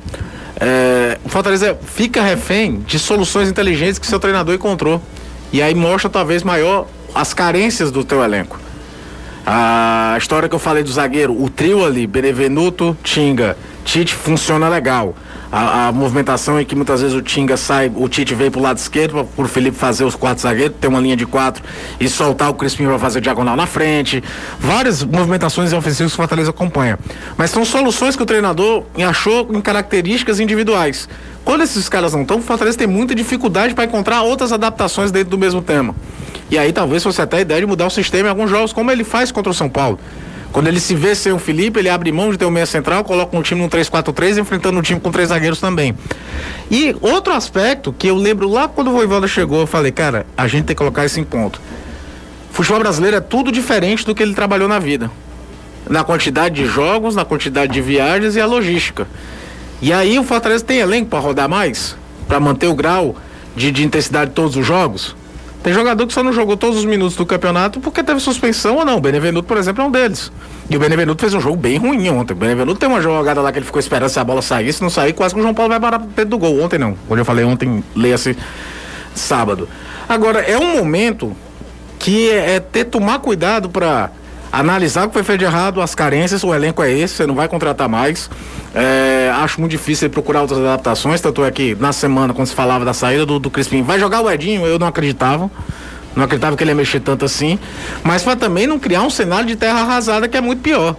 É, 0.59 1.17
o 1.23 1.29
Fortaleza 1.29 1.77
fica 1.85 2.21
refém 2.21 2.81
de 2.85 2.99
soluções 2.99 3.49
inteligentes 3.49 3.99
que 3.99 4.07
seu 4.07 4.19
treinador 4.19 4.55
encontrou. 4.55 5.01
E 5.51 5.61
aí 5.61 5.73
mostra 5.73 6.09
talvez 6.09 6.43
maior 6.43 6.87
as 7.13 7.33
carências 7.33 7.91
do 7.91 8.03
teu 8.03 8.23
elenco. 8.23 8.59
A 9.45 10.15
história 10.17 10.49
que 10.49 10.55
eu 10.55 10.59
falei 10.59 10.83
do 10.83 10.91
zagueiro, 10.91 11.39
o 11.39 11.49
trio 11.49 11.85
ali, 11.85 12.07
Benevenuto, 12.07 12.97
Tinga, 13.03 13.55
Tite 13.83 14.13
funciona 14.15 14.67
legal. 14.67 15.15
A, 15.57 15.87
a, 15.87 15.91
movimentação 15.93 16.59
é 16.59 16.65
que 16.65 16.75
muitas 16.75 16.99
vezes 16.99 17.15
o 17.15 17.21
Tinga 17.21 17.55
sai, 17.55 17.89
o 17.95 18.09
Tite 18.09 18.35
vem 18.35 18.51
pro 18.51 18.59
lado 18.59 18.77
esquerdo 18.77 19.23
para 19.23 19.45
o 19.45 19.47
Felipe 19.47 19.77
fazer 19.77 20.03
os 20.03 20.13
quatro 20.13 20.43
zagueiros, 20.43 20.75
ter 20.81 20.89
uma 20.89 20.99
linha 20.99 21.15
de 21.15 21.25
quatro 21.25 21.63
e 21.97 22.09
soltar 22.09 22.49
o 22.49 22.55
Crispim 22.55 22.83
para 22.83 22.99
fazer 22.99 23.21
diagonal 23.21 23.55
na 23.55 23.65
frente. 23.65 24.21
Várias 24.59 25.01
movimentações 25.01 25.71
ofensivas 25.71 26.11
que 26.11 26.15
o 26.15 26.17
Fortaleza 26.17 26.49
acompanha. 26.49 26.99
Mas 27.37 27.51
são 27.51 27.63
soluções 27.63 28.17
que 28.17 28.23
o 28.23 28.25
treinador 28.25 28.83
achou 29.07 29.47
em 29.53 29.61
características 29.61 30.41
individuais. 30.41 31.07
Quando 31.45 31.63
esses 31.63 31.87
caras 31.87 32.11
não 32.11 32.23
estão, 32.23 32.39
o 32.39 32.41
Fortaleza 32.41 32.77
tem 32.77 32.87
muita 32.87 33.15
dificuldade 33.15 33.73
para 33.73 33.85
encontrar 33.85 34.23
outras 34.23 34.51
adaptações 34.51 35.09
dentro 35.09 35.29
do 35.29 35.37
mesmo 35.37 35.61
tema. 35.61 35.95
E 36.51 36.57
aí 36.57 36.73
talvez 36.73 37.01
fosse 37.01 37.21
até 37.21 37.37
a 37.37 37.41
ideia 37.41 37.61
de 37.61 37.65
mudar 37.65 37.87
o 37.87 37.89
sistema 37.89 38.27
em 38.27 38.29
alguns 38.29 38.49
jogos, 38.49 38.73
como 38.73 38.91
ele 38.91 39.05
faz 39.05 39.31
contra 39.31 39.51
o 39.51 39.55
São 39.55 39.69
Paulo. 39.69 39.97
Quando 40.55 40.67
ele 40.67 40.79
se 40.79 40.95
vê 40.95 41.13
sem 41.13 41.33
o 41.33 41.37
Felipe, 41.37 41.79
ele 41.79 41.89
abre 41.89 42.13
mão 42.13 42.31
de 42.31 42.37
ter 42.37 42.45
o 42.45 42.49
meia 42.49 42.65
central, 42.65 43.03
coloca 43.03 43.35
um 43.35 43.41
time 43.41 43.61
no 43.61 43.67
3-4-3, 43.67 44.37
enfrentando 44.37 44.79
um 44.79 44.81
time 44.81 45.01
com 45.01 45.11
três 45.11 45.27
zagueiros 45.27 45.59
também. 45.59 45.93
E 46.71 46.95
outro 47.01 47.33
aspecto 47.33 47.91
que 47.91 48.07
eu 48.07 48.15
lembro 48.15 48.47
lá 48.47 48.65
quando 48.65 48.87
o 48.87 48.93
Voivoda 48.93 49.27
chegou, 49.27 49.59
eu 49.59 49.67
falei, 49.67 49.91
cara, 49.91 50.25
a 50.37 50.47
gente 50.47 50.63
tem 50.63 50.73
que 50.73 50.77
colocar 50.77 51.03
isso 51.03 51.19
em 51.19 51.25
ponto. 51.25 51.59
Futebol 52.51 52.79
brasileiro 52.79 53.17
é 53.17 53.19
tudo 53.19 53.51
diferente 53.51 54.05
do 54.05 54.15
que 54.15 54.23
ele 54.23 54.33
trabalhou 54.33 54.69
na 54.69 54.79
vida. 54.79 55.11
Na 55.89 56.05
quantidade 56.05 56.55
de 56.55 56.65
jogos, 56.65 57.17
na 57.17 57.25
quantidade 57.25 57.73
de 57.73 57.81
viagens 57.81 58.37
e 58.37 58.39
a 58.39 58.45
logística. 58.45 59.09
E 59.81 59.91
aí 59.91 60.17
o 60.17 60.23
Fortaleza 60.23 60.63
tem 60.63 60.77
elenco 60.77 61.09
para 61.09 61.19
rodar 61.19 61.49
mais? 61.49 61.97
Para 62.29 62.39
manter 62.39 62.67
o 62.67 62.73
grau 62.73 63.17
de, 63.57 63.73
de 63.73 63.83
intensidade 63.83 64.29
de 64.29 64.35
todos 64.35 64.55
os 64.55 64.65
jogos? 64.65 65.17
Tem 65.65 65.73
jogador 65.73 66.05
que 66.05 66.13
só 66.13 66.21
não 66.21 66.31
jogou 66.31 66.55
todos 66.55 66.77
os 66.77 66.85
minutos 66.85 67.15
do 67.15 67.25
campeonato 67.25 67.79
porque 67.79 68.03
teve 68.03 68.19
suspensão 68.19 68.75
ou 68.75 68.85
não. 68.85 68.97
O 68.97 69.01
Benevenuto, 69.01 69.47
por 69.47 69.57
exemplo, 69.57 69.83
é 69.83 69.87
um 69.87 69.89
deles. 69.89 70.31
E 70.69 70.77
o 70.77 70.79
Benevenuto 70.79 71.19
fez 71.19 71.33
um 71.33 71.41
jogo 71.41 71.57
bem 71.57 71.75
ruim 71.77 72.07
ontem. 72.07 72.33
O 72.33 72.35
Benevenuto 72.35 72.79
tem 72.79 72.87
uma 72.87 73.01
jogada 73.01 73.41
lá 73.41 73.51
que 73.51 73.57
ele 73.57 73.65
ficou 73.65 73.79
esperando 73.79 74.09
se 74.09 74.19
a 74.19 74.23
bola 74.23 74.43
sair. 74.43 74.71
Se 74.71 74.83
não 74.83 74.91
sair, 74.91 75.13
quase 75.13 75.33
que 75.33 75.39
o 75.39 75.41
João 75.41 75.55
Paulo 75.55 75.71
vai 75.71 75.79
parar 75.79 75.97
dentro 75.97 76.29
do 76.29 76.37
gol. 76.37 76.61
Ontem 76.61 76.77
não. 76.77 76.95
Quando 77.07 77.17
eu 77.17 77.25
falei 77.25 77.43
ontem, 77.43 77.83
leia-se 77.95 78.37
sábado. 79.15 79.67
Agora, 80.07 80.41
é 80.41 80.55
um 80.55 80.77
momento 80.77 81.35
que 81.97 82.29
é, 82.29 82.57
é 82.57 82.59
ter 82.59 82.85
tomar 82.85 83.17
cuidado 83.17 83.67
para 83.67 84.11
analisar 84.59 85.05
o 85.05 85.07
que 85.09 85.13
foi 85.13 85.23
feito 85.23 85.39
de 85.39 85.45
errado, 85.45 85.81
as 85.81 85.93
carências, 85.93 86.43
o 86.43 86.53
elenco 86.53 86.81
é 86.81 86.91
esse, 86.91 87.15
você 87.15 87.27
não 87.27 87.35
vai 87.35 87.47
contratar 87.47 87.89
mais. 87.89 88.29
É, 88.73 89.31
acho 89.35 89.59
muito 89.59 89.71
difícil 89.71 90.09
procurar 90.09 90.41
outras 90.41 90.59
adaptações, 90.59 91.19
tanto 91.19 91.43
é 91.43 91.51
que 91.51 91.75
na 91.75 91.91
semana, 91.91 92.33
quando 92.33 92.47
se 92.47 92.55
falava 92.55 92.85
da 92.85 92.93
saída 92.93 93.25
do, 93.25 93.39
do 93.39 93.49
Crispim, 93.49 93.81
vai 93.81 93.99
jogar 93.99 94.21
o 94.21 94.31
Edinho, 94.31 94.65
eu 94.65 94.79
não 94.79 94.87
acreditava. 94.87 95.51
Não 96.15 96.23
acreditava 96.23 96.55
que 96.55 96.63
ele 96.63 96.71
ia 96.71 96.75
mexer 96.75 97.01
tanto 97.01 97.25
assim. 97.25 97.59
Mas 98.01 98.23
para 98.23 98.37
também 98.37 98.65
não 98.65 98.79
criar 98.79 99.01
um 99.01 99.09
cenário 99.09 99.45
de 99.45 99.55
terra 99.57 99.81
arrasada 99.81 100.29
que 100.29 100.37
é 100.37 100.41
muito 100.41 100.61
pior. 100.61 100.95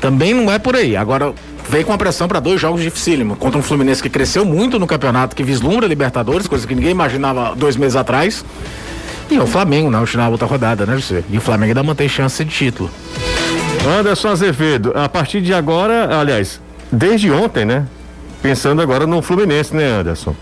Também 0.00 0.34
não 0.34 0.50
é 0.50 0.58
por 0.58 0.74
aí. 0.74 0.96
Agora, 0.96 1.32
veio 1.68 1.86
com 1.86 1.92
a 1.92 1.98
pressão 1.98 2.26
para 2.26 2.40
dois 2.40 2.60
jogos 2.60 2.82
dificílimos. 2.82 3.38
Contra 3.38 3.56
um 3.56 3.62
Fluminense 3.62 4.02
que 4.02 4.10
cresceu 4.10 4.44
muito 4.44 4.80
no 4.80 4.86
campeonato, 4.86 5.36
que 5.36 5.44
vislumbra 5.44 5.86
Libertadores, 5.86 6.48
coisa 6.48 6.66
que 6.66 6.74
ninguém 6.74 6.90
imaginava 6.90 7.54
dois 7.54 7.76
meses 7.76 7.94
atrás. 7.94 8.44
E 9.32 9.38
o 9.38 9.46
Flamengo, 9.46 9.90
na 9.90 10.28
outra 10.28 10.46
rodada, 10.46 10.84
né, 10.84 10.94
José? 10.94 11.24
E 11.30 11.38
o 11.38 11.40
Flamengo 11.40 11.70
ainda 11.70 11.82
mantém 11.82 12.06
chance 12.06 12.44
de 12.44 12.50
título. 12.50 12.90
Anderson 13.98 14.28
Azevedo, 14.28 14.92
a 14.94 15.08
partir 15.08 15.40
de 15.40 15.54
agora, 15.54 16.20
aliás, 16.20 16.60
desde 16.92 17.30
ontem, 17.30 17.64
né? 17.64 17.86
Pensando 18.42 18.82
agora 18.82 19.06
no 19.06 19.22
Fluminense, 19.22 19.74
né, 19.74 19.86
Anderson? 19.86 20.36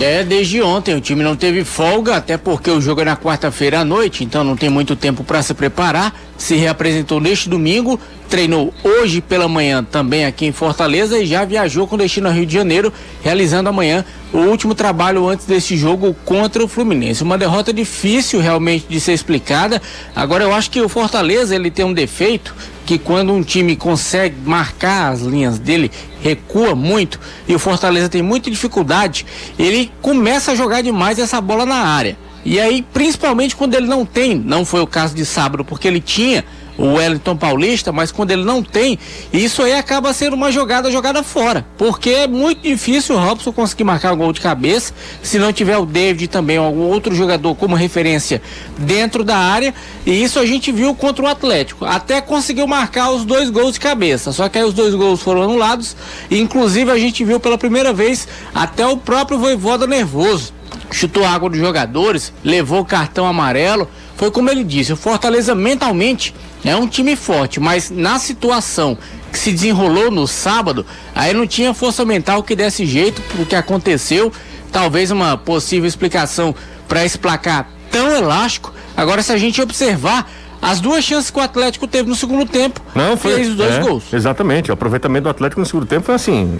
É, 0.00 0.22
desde 0.22 0.62
ontem 0.62 0.94
o 0.94 1.00
time 1.00 1.24
não 1.24 1.34
teve 1.34 1.64
folga, 1.64 2.14
até 2.14 2.36
porque 2.36 2.70
o 2.70 2.80
jogo 2.80 3.00
é 3.00 3.04
na 3.06 3.16
quarta-feira 3.16 3.80
à 3.80 3.84
noite, 3.84 4.22
então 4.22 4.44
não 4.44 4.56
tem 4.56 4.70
muito 4.70 4.94
tempo 4.94 5.24
para 5.24 5.42
se 5.42 5.52
preparar. 5.52 6.14
Se 6.38 6.54
reapresentou 6.54 7.18
neste 7.18 7.48
domingo, 7.48 7.98
treinou 8.26 8.72
hoje 8.82 9.20
pela 9.20 9.48
manhã 9.48 9.82
também 9.82 10.24
aqui 10.24 10.46
em 10.46 10.52
Fortaleza 10.52 11.18
e 11.18 11.26
já 11.26 11.44
viajou 11.44 11.86
com 11.86 11.96
destino 11.96 12.28
ao 12.28 12.34
Rio 12.34 12.46
de 12.46 12.52
Janeiro, 12.52 12.92
realizando 13.22 13.68
amanhã 13.68 14.04
o 14.32 14.38
último 14.38 14.74
trabalho 14.74 15.28
antes 15.28 15.46
desse 15.46 15.76
jogo 15.76 16.14
contra 16.24 16.62
o 16.62 16.68
Fluminense. 16.68 17.22
Uma 17.22 17.38
derrota 17.38 17.72
difícil 17.72 18.40
realmente 18.40 18.86
de 18.88 19.00
ser 19.00 19.12
explicada. 19.12 19.80
Agora 20.14 20.44
eu 20.44 20.52
acho 20.52 20.70
que 20.70 20.80
o 20.80 20.88
Fortaleza 20.88 21.54
ele 21.54 21.70
tem 21.70 21.84
um 21.84 21.92
defeito 21.92 22.54
que 22.84 22.98
quando 22.98 23.32
um 23.32 23.42
time 23.42 23.74
consegue 23.76 24.36
marcar 24.44 25.12
as 25.12 25.20
linhas 25.22 25.58
dele, 25.58 25.90
recua 26.20 26.74
muito 26.74 27.18
e 27.48 27.54
o 27.54 27.58
Fortaleza 27.58 28.08
tem 28.08 28.22
muita 28.22 28.50
dificuldade, 28.50 29.26
ele 29.58 29.90
começa 30.00 30.52
a 30.52 30.54
jogar 30.54 30.82
demais 30.82 31.18
essa 31.18 31.40
bola 31.40 31.66
na 31.66 31.76
área. 31.76 32.16
E 32.44 32.60
aí, 32.60 32.80
principalmente 32.92 33.56
quando 33.56 33.74
ele 33.74 33.88
não 33.88 34.06
tem, 34.06 34.36
não 34.36 34.64
foi 34.64 34.80
o 34.80 34.86
caso 34.86 35.16
de 35.16 35.26
sábado, 35.26 35.64
porque 35.64 35.88
ele 35.88 36.00
tinha 36.00 36.44
o 36.78 36.94
Wellington 36.94 37.36
Paulista, 37.36 37.92
mas 37.92 38.12
quando 38.12 38.30
ele 38.30 38.44
não 38.44 38.62
tem, 38.62 38.98
isso 39.32 39.62
aí 39.62 39.72
acaba 39.72 40.12
sendo 40.12 40.34
uma 40.34 40.52
jogada 40.52 40.90
jogada 40.90 41.22
fora, 41.22 41.66
porque 41.76 42.10
é 42.10 42.26
muito 42.26 42.62
difícil 42.62 43.16
o 43.16 43.18
Robson 43.18 43.52
conseguir 43.52 43.84
marcar 43.84 44.12
um 44.12 44.16
gol 44.16 44.32
de 44.32 44.40
cabeça 44.40 44.92
se 45.22 45.38
não 45.38 45.52
tiver 45.52 45.78
o 45.78 45.86
David 45.86 46.28
também 46.28 46.56
algum 46.56 46.82
outro 46.82 47.14
jogador 47.14 47.54
como 47.54 47.74
referência 47.74 48.42
dentro 48.78 49.24
da 49.24 49.36
área, 49.36 49.74
e 50.04 50.22
isso 50.22 50.38
a 50.38 50.46
gente 50.46 50.70
viu 50.70 50.94
contra 50.94 51.24
o 51.24 51.28
Atlético. 51.28 51.84
Até 51.84 52.20
conseguiu 52.20 52.66
marcar 52.66 53.10
os 53.10 53.24
dois 53.24 53.50
gols 53.50 53.74
de 53.74 53.80
cabeça, 53.80 54.32
só 54.32 54.48
que 54.48 54.58
aí 54.58 54.64
os 54.64 54.74
dois 54.74 54.94
gols 54.94 55.22
foram 55.22 55.42
anulados, 55.42 55.96
e 56.30 56.40
inclusive 56.40 56.90
a 56.90 56.98
gente 56.98 57.24
viu 57.24 57.40
pela 57.40 57.58
primeira 57.58 57.92
vez 57.92 58.28
até 58.54 58.86
o 58.86 58.96
próprio 58.96 59.38
Voivoda 59.38 59.86
nervoso. 59.86 60.54
Chutou 60.90 61.24
água 61.24 61.50
dos 61.50 61.58
jogadores, 61.58 62.32
levou 62.44 62.84
cartão 62.84 63.26
amarelo. 63.26 63.88
Foi 64.16 64.30
como 64.30 64.50
ele 64.50 64.64
disse, 64.64 64.92
o 64.92 64.96
Fortaleza 64.96 65.54
mentalmente 65.54 66.34
é 66.64 66.74
um 66.74 66.88
time 66.88 67.14
forte, 67.14 67.60
mas 67.60 67.90
na 67.90 68.18
situação 68.18 68.96
que 69.30 69.38
se 69.38 69.52
desenrolou 69.52 70.10
no 70.10 70.26
sábado, 70.26 70.86
aí 71.14 71.34
não 71.34 71.46
tinha 71.46 71.74
força 71.74 72.04
mental 72.04 72.42
que 72.42 72.56
desse 72.56 72.86
jeito 72.86 73.20
pro 73.22 73.44
que 73.44 73.54
aconteceu. 73.54 74.32
Talvez 74.72 75.10
uma 75.10 75.36
possível 75.36 75.86
explicação 75.86 76.54
para 76.88 77.04
esse 77.04 77.18
placar 77.18 77.68
tão 77.90 78.10
elástico. 78.10 78.72
Agora, 78.96 79.22
se 79.22 79.32
a 79.32 79.36
gente 79.36 79.60
observar 79.60 80.30
as 80.60 80.80
duas 80.80 81.04
chances 81.04 81.30
que 81.30 81.38
o 81.38 81.42
Atlético 81.42 81.86
teve 81.86 82.08
no 82.08 82.16
segundo 82.16 82.46
tempo, 82.46 82.80
não, 82.94 83.16
foi, 83.16 83.34
fez 83.34 83.48
os 83.48 83.56
dois 83.56 83.74
é, 83.74 83.80
gols. 83.80 84.04
Exatamente, 84.12 84.70
o 84.70 84.74
aproveitamento 84.74 85.24
do 85.24 85.28
Atlético 85.28 85.60
no 85.60 85.66
segundo 85.66 85.86
tempo 85.86 86.06
foi 86.06 86.14
assim. 86.14 86.58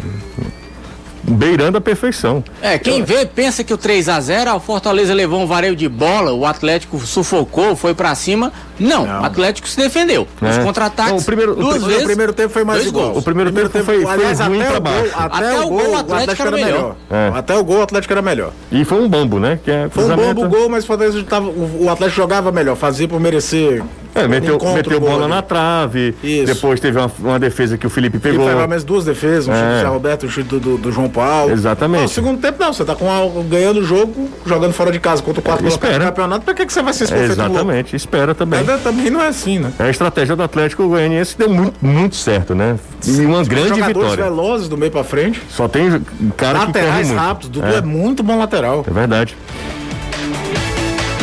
Beirando 1.29 1.79
a 1.79 1.81
perfeição. 1.81 2.43
É, 2.63 2.79
quem 2.79 3.03
vê 3.03 3.27
pensa 3.27 3.65
que 3.65 3.75
o 3.75 3.77
3 3.77 4.09
a 4.09 4.21
0 4.21 4.55
o 4.55 4.61
Fortaleza 4.61 5.13
levou 5.13 5.41
um 5.41 5.47
vareio 5.47 5.75
de 5.75 5.89
bola, 5.89 6.33
o 6.33 6.47
Atlético 6.47 6.99
sufocou, 7.01 7.75
foi 7.75 7.95
para 7.95 8.15
cima. 8.15 8.53
Não, 8.79 9.07
não, 9.07 9.23
o 9.23 9.25
Atlético 9.25 9.67
se 9.67 9.77
defendeu. 9.77 10.29
É. 10.41 10.51
Os 10.51 10.59
contra-ataques. 10.59 11.23
O 11.23 11.25
primeiro, 11.25 11.55
duas 11.55 11.83
o, 11.83 11.87
vezes, 11.87 12.03
o 12.03 12.07
primeiro 12.07 12.33
tempo 12.33 12.51
foi 12.51 12.65
mais 12.65 12.87
igual. 12.87 13.17
O 13.17 13.23
primeiro, 13.23 13.51
tempo, 13.51 13.69
tempo 13.69 13.85
foi, 13.85 14.03
foi 14.03 14.13
aliás, 14.13 14.41
ruim 14.41 14.63
para 14.63 14.81
baixo. 14.81 15.13
Até, 15.15 15.37
até, 15.37 15.61
o 15.61 15.69
gol, 15.69 15.79
o 15.79 15.97
Atlético, 15.97 16.13
Atlético 16.13 16.43
era, 16.43 16.51
melhor. 16.51 16.69
melhor. 16.69 16.97
É. 17.11 17.39
Até 17.39 17.55
o 17.57 17.65
gol, 17.65 17.79
o 17.79 17.83
Atlético 17.83 18.13
era 18.13 18.23
melhor. 18.23 18.53
E 18.71 18.85
foi 18.85 19.01
um 19.01 19.09
bambo, 19.09 19.41
né? 19.41 19.59
Que 19.65 19.71
é 19.71 19.89
foi 19.89 20.05
um 20.05 20.17
bambo 20.17 20.49
gol, 20.49 20.69
mas 20.69 20.85
o 20.85 20.87
Fortaleza 20.87 21.23
tava, 21.25 21.47
o, 21.47 21.85
o 21.85 21.91
Atlético 21.91 22.17
jogava 22.17 22.53
melhor, 22.53 22.77
fazia 22.77 23.09
por 23.09 23.19
merecer 23.19 23.83
é, 24.17 24.29
meteu, 24.29 24.59
meteu 24.75 25.01
bola 25.01 25.29
na 25.29 25.43
trave. 25.43 26.15
Isso. 26.23 26.47
Depois 26.47 26.81
teve 26.81 26.99
uma, 26.99 27.11
uma, 27.19 27.39
defesa 27.39 27.77
que 27.77 27.87
o 27.87 27.91
Felipe 27.91 28.19
pegou. 28.19 28.47
Felipe 28.47 28.67
mais 28.67 28.85
duas 28.85 29.05
defesas, 29.05 29.49
um 29.49 29.53
é. 29.53 29.57
chute 29.57 29.69
do 29.69 29.81
Zé 29.81 29.87
Roberto, 29.87 30.27
um 30.27 30.29
chute 30.29 30.49
do, 30.49 30.61
do, 30.61 30.79
do, 30.79 30.93
João 30.93 31.09
Paulo. 31.09 31.53
Exatamente. 31.53 32.03
No 32.03 32.09
segundo 32.09 32.41
tempo, 32.41 32.59
não. 32.59 32.73
Você 32.73 32.85
tá 32.85 32.95
com 32.95 33.11
a, 33.11 33.43
ganhando 33.45 33.81
o 33.81 33.85
jogo, 33.85 34.29
jogando 34.45 34.73
fora 34.73 34.91
de 34.91 34.99
casa 34.99 35.23
contra 35.23 35.41
o 35.41 35.43
quarto 35.43 35.63
colocado 35.63 36.01
no 36.01 36.07
campeonato. 36.07 36.45
Pra 36.45 36.55
que, 36.55 36.67
que 36.67 36.73
você 36.73 36.83
vai 36.83 36.93
se? 36.93 37.05
Exatamente, 37.05 37.95
espera 37.95 38.35
também. 38.35 38.63
Mas, 38.65 38.83
também 38.83 39.11
não 39.11 39.23
é 39.23 39.29
assim, 39.29 39.59
né? 39.59 39.73
A 39.79 39.89
estratégia 39.89 40.35
do 40.35 40.43
Atlético 40.43 40.87
Goianiense 40.89 41.37
deu 41.37 41.49
muito, 41.49 41.75
muito 41.85 42.17
certo, 42.17 42.55
né? 42.55 42.79
E 43.07 43.25
uma 43.25 43.45
grande 43.45 43.81
vitória. 43.83 44.25
velozes 44.25 44.69
do 44.69 44.77
meio 44.77 44.91
pra 44.91 45.05
frente. 45.05 45.43
Só 45.51 45.69
tem 45.69 46.01
cara 46.37 46.61
Laterais 46.61 47.09
que 47.09 47.15
corre 47.15 47.27
rápidos. 47.27 47.51
Dudu 47.51 47.67
é. 47.67 47.77
é 47.77 47.83
muito 47.83 48.23
bom 48.23 48.39
lateral. 48.39 48.85
É 48.89 48.93
verdade. 48.93 49.37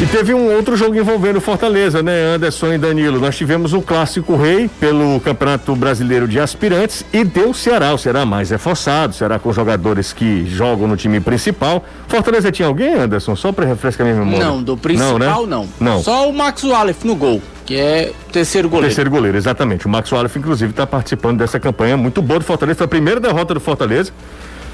E 0.04 0.06
teve 0.06 0.34
um 0.34 0.54
outro 0.54 0.76
jogo 0.76 0.98
envolvendo 0.98 1.40
Fortaleza, 1.40 2.04
né? 2.04 2.36
Anderson 2.36 2.74
e 2.74 2.78
Danilo. 2.78 3.22
Nós 3.22 3.38
tivemos 3.38 3.72
o 3.72 3.82
Clássico 3.82 4.36
Rei 4.36 4.70
pelo 4.78 5.18
Campeonato 5.22 5.74
Brasileiro 5.78 6.28
de 6.28 6.42
Aspirantes 6.42 7.06
e 7.14 7.24
deu 7.24 7.52
o 7.52 7.54
Ceará. 7.54 7.94
O 7.94 7.98
Ceará 7.98 8.26
mais 8.26 8.50
reforçado, 8.50 9.14
Ceará 9.14 9.40
com 9.40 9.54
jogadores 9.54 10.12
que 10.12 10.46
jogam 10.46 10.90
no 10.90 10.98
time 10.98 11.22
principal. 11.22 11.86
Fortaleza 12.10 12.52
tinha 12.52 12.68
alguém, 12.68 12.94
Anderson? 12.96 13.34
Só 13.38 13.54
para 13.54 13.66
refrescar 13.66 14.06
minha 14.06 14.20
memória. 14.20 14.46
Não, 14.46 14.62
do 14.62 14.76
principal 14.76 15.48
não, 15.48 15.64
né? 15.64 15.70
não. 15.80 15.94
não. 15.94 16.04
Só 16.04 16.30
o 16.30 16.34
Max 16.34 16.66
Wallace 16.66 17.08
no 17.08 17.16
gol 17.16 17.42
que 17.66 17.78
é 17.78 18.12
terceiro 18.30 18.68
goleiro. 18.68 18.88
Terceiro 18.88 19.10
goleiro, 19.10 19.38
exatamente. 19.38 19.86
O 19.86 19.90
Max 19.90 20.12
Wallace, 20.12 20.38
inclusive, 20.38 20.72
está 20.72 20.86
participando 20.86 21.38
dessa 21.38 21.62
campanha 21.62 21.96
muito 21.96 22.22
boa 22.22 22.40
do 22.40 22.46
Fortaleza. 22.46 22.80
Foi 22.80 22.86
a 22.86 22.90
primeira 22.90 23.22
derrota 23.22 23.54
do 23.54 23.62
Fortaleza. 23.62 24.12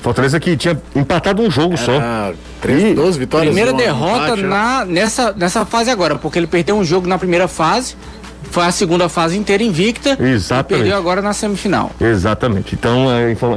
Fortaleza 0.02 0.40
que 0.40 0.56
tinha 0.56 0.80
empatado 0.96 1.42
um 1.42 1.52
jogo 1.52 1.76
Era 1.76 1.86
só. 1.86 2.34
13, 2.62 2.94
12 2.94 3.20
vitórias. 3.20 3.54
Primeira 3.54 3.74
derrota 3.74 4.26
empate, 4.28 4.42
né? 4.42 4.48
na, 4.48 4.86
nessa, 4.86 5.34
nessa 5.34 5.66
fase 5.66 5.90
agora, 5.90 6.16
porque 6.16 6.40
ele 6.40 6.48
perdeu 6.48 6.78
um 6.78 6.84
jogo 6.84 7.08
na 7.08 7.18
primeira 7.18 7.48
fase. 7.48 7.96
Foi 8.52 8.66
a 8.66 8.72
segunda 8.72 9.08
fase 9.08 9.38
inteira 9.38 9.64
invicta. 9.64 10.18
Exatamente. 10.20 10.74
E 10.74 10.84
perdeu 10.84 10.98
agora 10.98 11.22
na 11.22 11.34
semifinal. 11.34 11.92
Exatamente. 12.00 12.74
Então, 12.74 13.06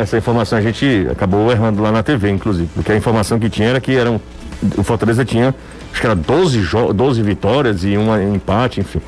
essa 0.00 0.18
informação 0.18 0.58
a 0.58 0.62
gente 0.62 1.06
acabou 1.10 1.50
errando 1.50 1.80
lá 1.82 1.90
na 1.90 2.02
TV, 2.02 2.30
inclusive. 2.30 2.68
Porque 2.74 2.92
a 2.92 2.96
informação 2.96 3.38
que 3.38 3.48
tinha 3.48 3.68
era 3.68 3.80
que 3.80 3.96
eram, 3.96 4.20
o 4.76 4.82
Fortaleza 4.82 5.24
tinha, 5.24 5.54
acho 5.90 6.00
que 6.00 6.06
era 6.06 6.16
12, 6.16 6.68
12 6.94 7.22
vitórias 7.22 7.84
e 7.84 7.96
um 7.96 8.34
empate, 8.34 8.80
enfim. 8.80 9.00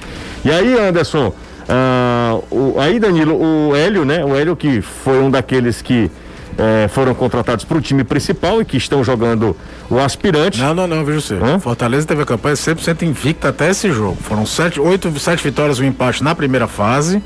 E 0.44 0.50
aí, 0.50 0.78
Anderson, 0.78 1.28
uh, 1.28 2.44
o, 2.50 2.80
aí, 2.80 2.98
Danilo, 2.98 3.36
o 3.36 3.76
Hélio, 3.76 4.04
né? 4.04 4.24
O 4.24 4.34
Hélio 4.34 4.56
que 4.56 4.80
foi 4.80 5.20
um 5.20 5.30
daqueles 5.30 5.82
que 5.82 6.10
é, 6.58 6.88
foram 6.88 7.14
contratados 7.14 7.64
para 7.64 7.76
o 7.76 7.80
time 7.80 8.04
principal 8.04 8.60
e 8.60 8.64
que 8.64 8.76
estão 8.76 9.02
jogando 9.02 9.56
o 9.90 9.98
aspirante. 9.98 10.60
Não, 10.60 10.74
não, 10.74 10.86
não, 10.86 11.04
veja 11.04 11.20
você. 11.20 11.34
Hã? 11.34 11.58
Fortaleza 11.58 12.06
teve 12.06 12.22
a 12.22 12.26
campanha 12.26 12.54
100% 12.54 13.02
invicta 13.02 13.48
até 13.48 13.70
esse 13.70 13.90
jogo. 13.92 14.16
Foram 14.22 14.46
sete, 14.46 14.80
oito, 14.80 15.12
sete 15.18 15.42
vitórias, 15.42 15.80
um 15.80 15.84
empate 15.84 16.22
na 16.22 16.34
primeira 16.34 16.66
fase. 16.66 17.22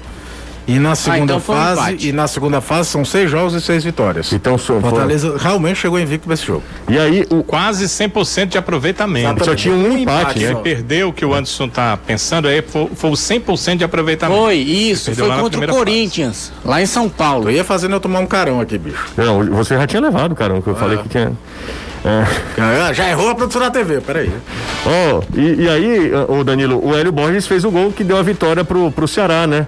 E 0.68 0.78
na 0.78 0.94
segunda 0.94 1.32
ah, 1.32 1.36
então 1.36 1.40
fase, 1.40 1.80
um 1.80 2.08
e 2.08 2.12
na 2.12 2.28
segunda 2.28 2.60
fase 2.60 2.90
são 2.90 3.02
seis 3.02 3.30
jogos 3.30 3.54
e 3.54 3.60
seis 3.60 3.82
vitórias. 3.82 4.30
Então 4.34 4.58
so, 4.58 4.78
Fortaleza 4.82 5.30
foi... 5.30 5.38
realmente 5.38 5.76
chegou 5.76 5.98
invicto 5.98 6.28
nesse 6.28 6.44
jogo. 6.44 6.62
E 6.86 6.98
aí 6.98 7.24
o 7.30 7.42
quase 7.42 7.86
100% 7.86 8.48
de 8.48 8.58
aproveitamento. 8.58 9.28
Exatamente. 9.28 9.44
Só 9.46 9.54
tinha 9.54 9.74
um 9.74 9.96
empate, 9.96 10.40
né? 10.40 10.54
Perdeu 10.56 11.08
o 11.08 11.12
que 11.12 11.24
o 11.24 11.32
Anderson 11.32 11.70
tá 11.70 11.96
pensando 11.96 12.48
aí 12.48 12.60
foi, 12.60 12.86
foi 12.94 13.10
o 13.10 13.14
100% 13.14 13.76
de 13.76 13.84
aproveitamento. 13.84 14.38
Foi 14.38 14.56
isso, 14.56 15.14
foi 15.14 15.28
contra 15.28 15.64
o 15.64 15.68
Corinthians, 15.68 16.52
fase. 16.54 16.68
lá 16.68 16.82
em 16.82 16.86
São 16.86 17.08
Paulo. 17.08 17.48
Eu 17.48 17.54
ia 17.54 17.64
fazendo 17.64 17.94
eu 17.94 18.00
tomar 18.00 18.18
um 18.20 18.26
carão 18.26 18.60
aqui, 18.60 18.76
bicho. 18.76 19.06
Não, 19.16 19.42
você 19.46 19.74
já 19.74 19.86
tinha 19.86 20.02
levado 20.02 20.32
o 20.32 20.36
carão 20.36 20.60
que 20.60 20.68
eu 20.68 20.74
ah. 20.74 20.76
falei 20.76 20.98
que 20.98 21.08
tinha 21.08 21.32
é. 22.04 22.94
Já 22.94 23.10
errou 23.10 23.30
a 23.30 23.34
produção 23.34 23.60
da 23.60 23.70
TV, 23.70 24.00
peraí. 24.00 24.30
Oh, 24.86 25.22
e, 25.36 25.62
e 25.62 25.68
aí, 25.68 26.12
o 26.28 26.44
Danilo, 26.44 26.80
o 26.84 26.96
Hélio 26.96 27.10
Borges 27.10 27.46
fez 27.46 27.64
o 27.64 27.70
gol 27.70 27.92
que 27.92 28.04
deu 28.04 28.16
a 28.16 28.22
vitória 28.22 28.64
pro, 28.64 28.90
pro 28.92 29.08
Ceará, 29.08 29.46
né? 29.46 29.66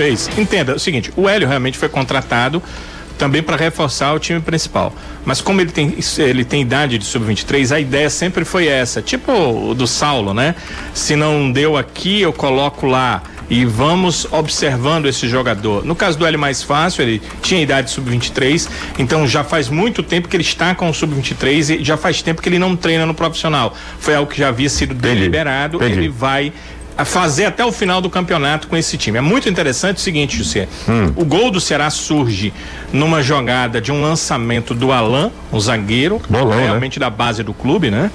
Fez. 0.00 0.30
Entenda, 0.38 0.72
é 0.72 0.74
o 0.76 0.78
seguinte, 0.78 1.12
o 1.14 1.28
Hélio 1.28 1.46
realmente 1.46 1.76
foi 1.76 1.90
contratado 1.90 2.62
também 3.18 3.42
para 3.42 3.54
reforçar 3.54 4.14
o 4.14 4.18
time 4.18 4.40
principal. 4.40 4.94
Mas 5.26 5.42
como 5.42 5.60
ele 5.60 5.70
tem, 5.70 5.94
ele 6.16 6.42
tem 6.42 6.62
idade 6.62 6.96
de 6.96 7.04
sub-23, 7.04 7.70
a 7.70 7.78
ideia 7.78 8.08
sempre 8.08 8.46
foi 8.46 8.66
essa, 8.66 9.02
tipo 9.02 9.30
o 9.30 9.74
do 9.74 9.86
Saulo, 9.86 10.32
né? 10.32 10.54
Se 10.94 11.14
não 11.14 11.52
deu 11.52 11.76
aqui, 11.76 12.22
eu 12.22 12.32
coloco 12.32 12.86
lá 12.86 13.22
e 13.50 13.66
vamos 13.66 14.26
observando 14.32 15.04
esse 15.04 15.28
jogador. 15.28 15.84
No 15.84 15.94
caso 15.94 16.16
do 16.16 16.24
Hélio 16.24 16.38
mais 16.38 16.62
fácil, 16.62 17.02
ele 17.02 17.20
tinha 17.42 17.60
idade 17.60 17.90
sub-23, 17.90 18.70
então 18.98 19.26
já 19.28 19.44
faz 19.44 19.68
muito 19.68 20.02
tempo 20.02 20.28
que 20.28 20.36
ele 20.36 20.44
está 20.44 20.74
com 20.74 20.88
o 20.88 20.94
sub-23 20.94 21.80
e 21.80 21.84
já 21.84 21.98
faz 21.98 22.22
tempo 22.22 22.40
que 22.40 22.48
ele 22.48 22.58
não 22.58 22.74
treina 22.74 23.04
no 23.04 23.12
profissional. 23.12 23.76
Foi 23.98 24.14
algo 24.14 24.30
que 24.30 24.38
já 24.38 24.48
havia 24.48 24.70
sido 24.70 24.94
deliberado, 24.94 25.76
Entendi. 25.76 25.98
ele 25.98 26.08
vai 26.08 26.54
a 26.96 27.04
fazer 27.04 27.46
até 27.46 27.64
o 27.64 27.72
final 27.72 28.00
do 28.00 28.10
campeonato 28.10 28.68
com 28.68 28.76
esse 28.76 28.96
time. 28.96 29.18
É 29.18 29.20
muito 29.20 29.48
interessante 29.48 29.96
o 29.96 30.00
seguinte, 30.00 30.36
José. 30.36 30.68
Hum. 30.88 31.12
O 31.16 31.24
gol 31.24 31.50
do 31.50 31.60
Ceará 31.60 31.88
surge 31.90 32.52
numa 32.92 33.22
jogada 33.22 33.80
de 33.80 33.90
um 33.90 34.00
lançamento 34.02 34.74
do 34.74 34.92
Alain, 34.92 35.30
um 35.52 35.58
zagueiro, 35.58 36.20
bolão, 36.28 36.56
né? 36.56 36.64
realmente 36.64 36.98
né? 36.98 37.06
da 37.06 37.10
base 37.10 37.42
do 37.42 37.54
clube, 37.54 37.90
né? 37.90 38.10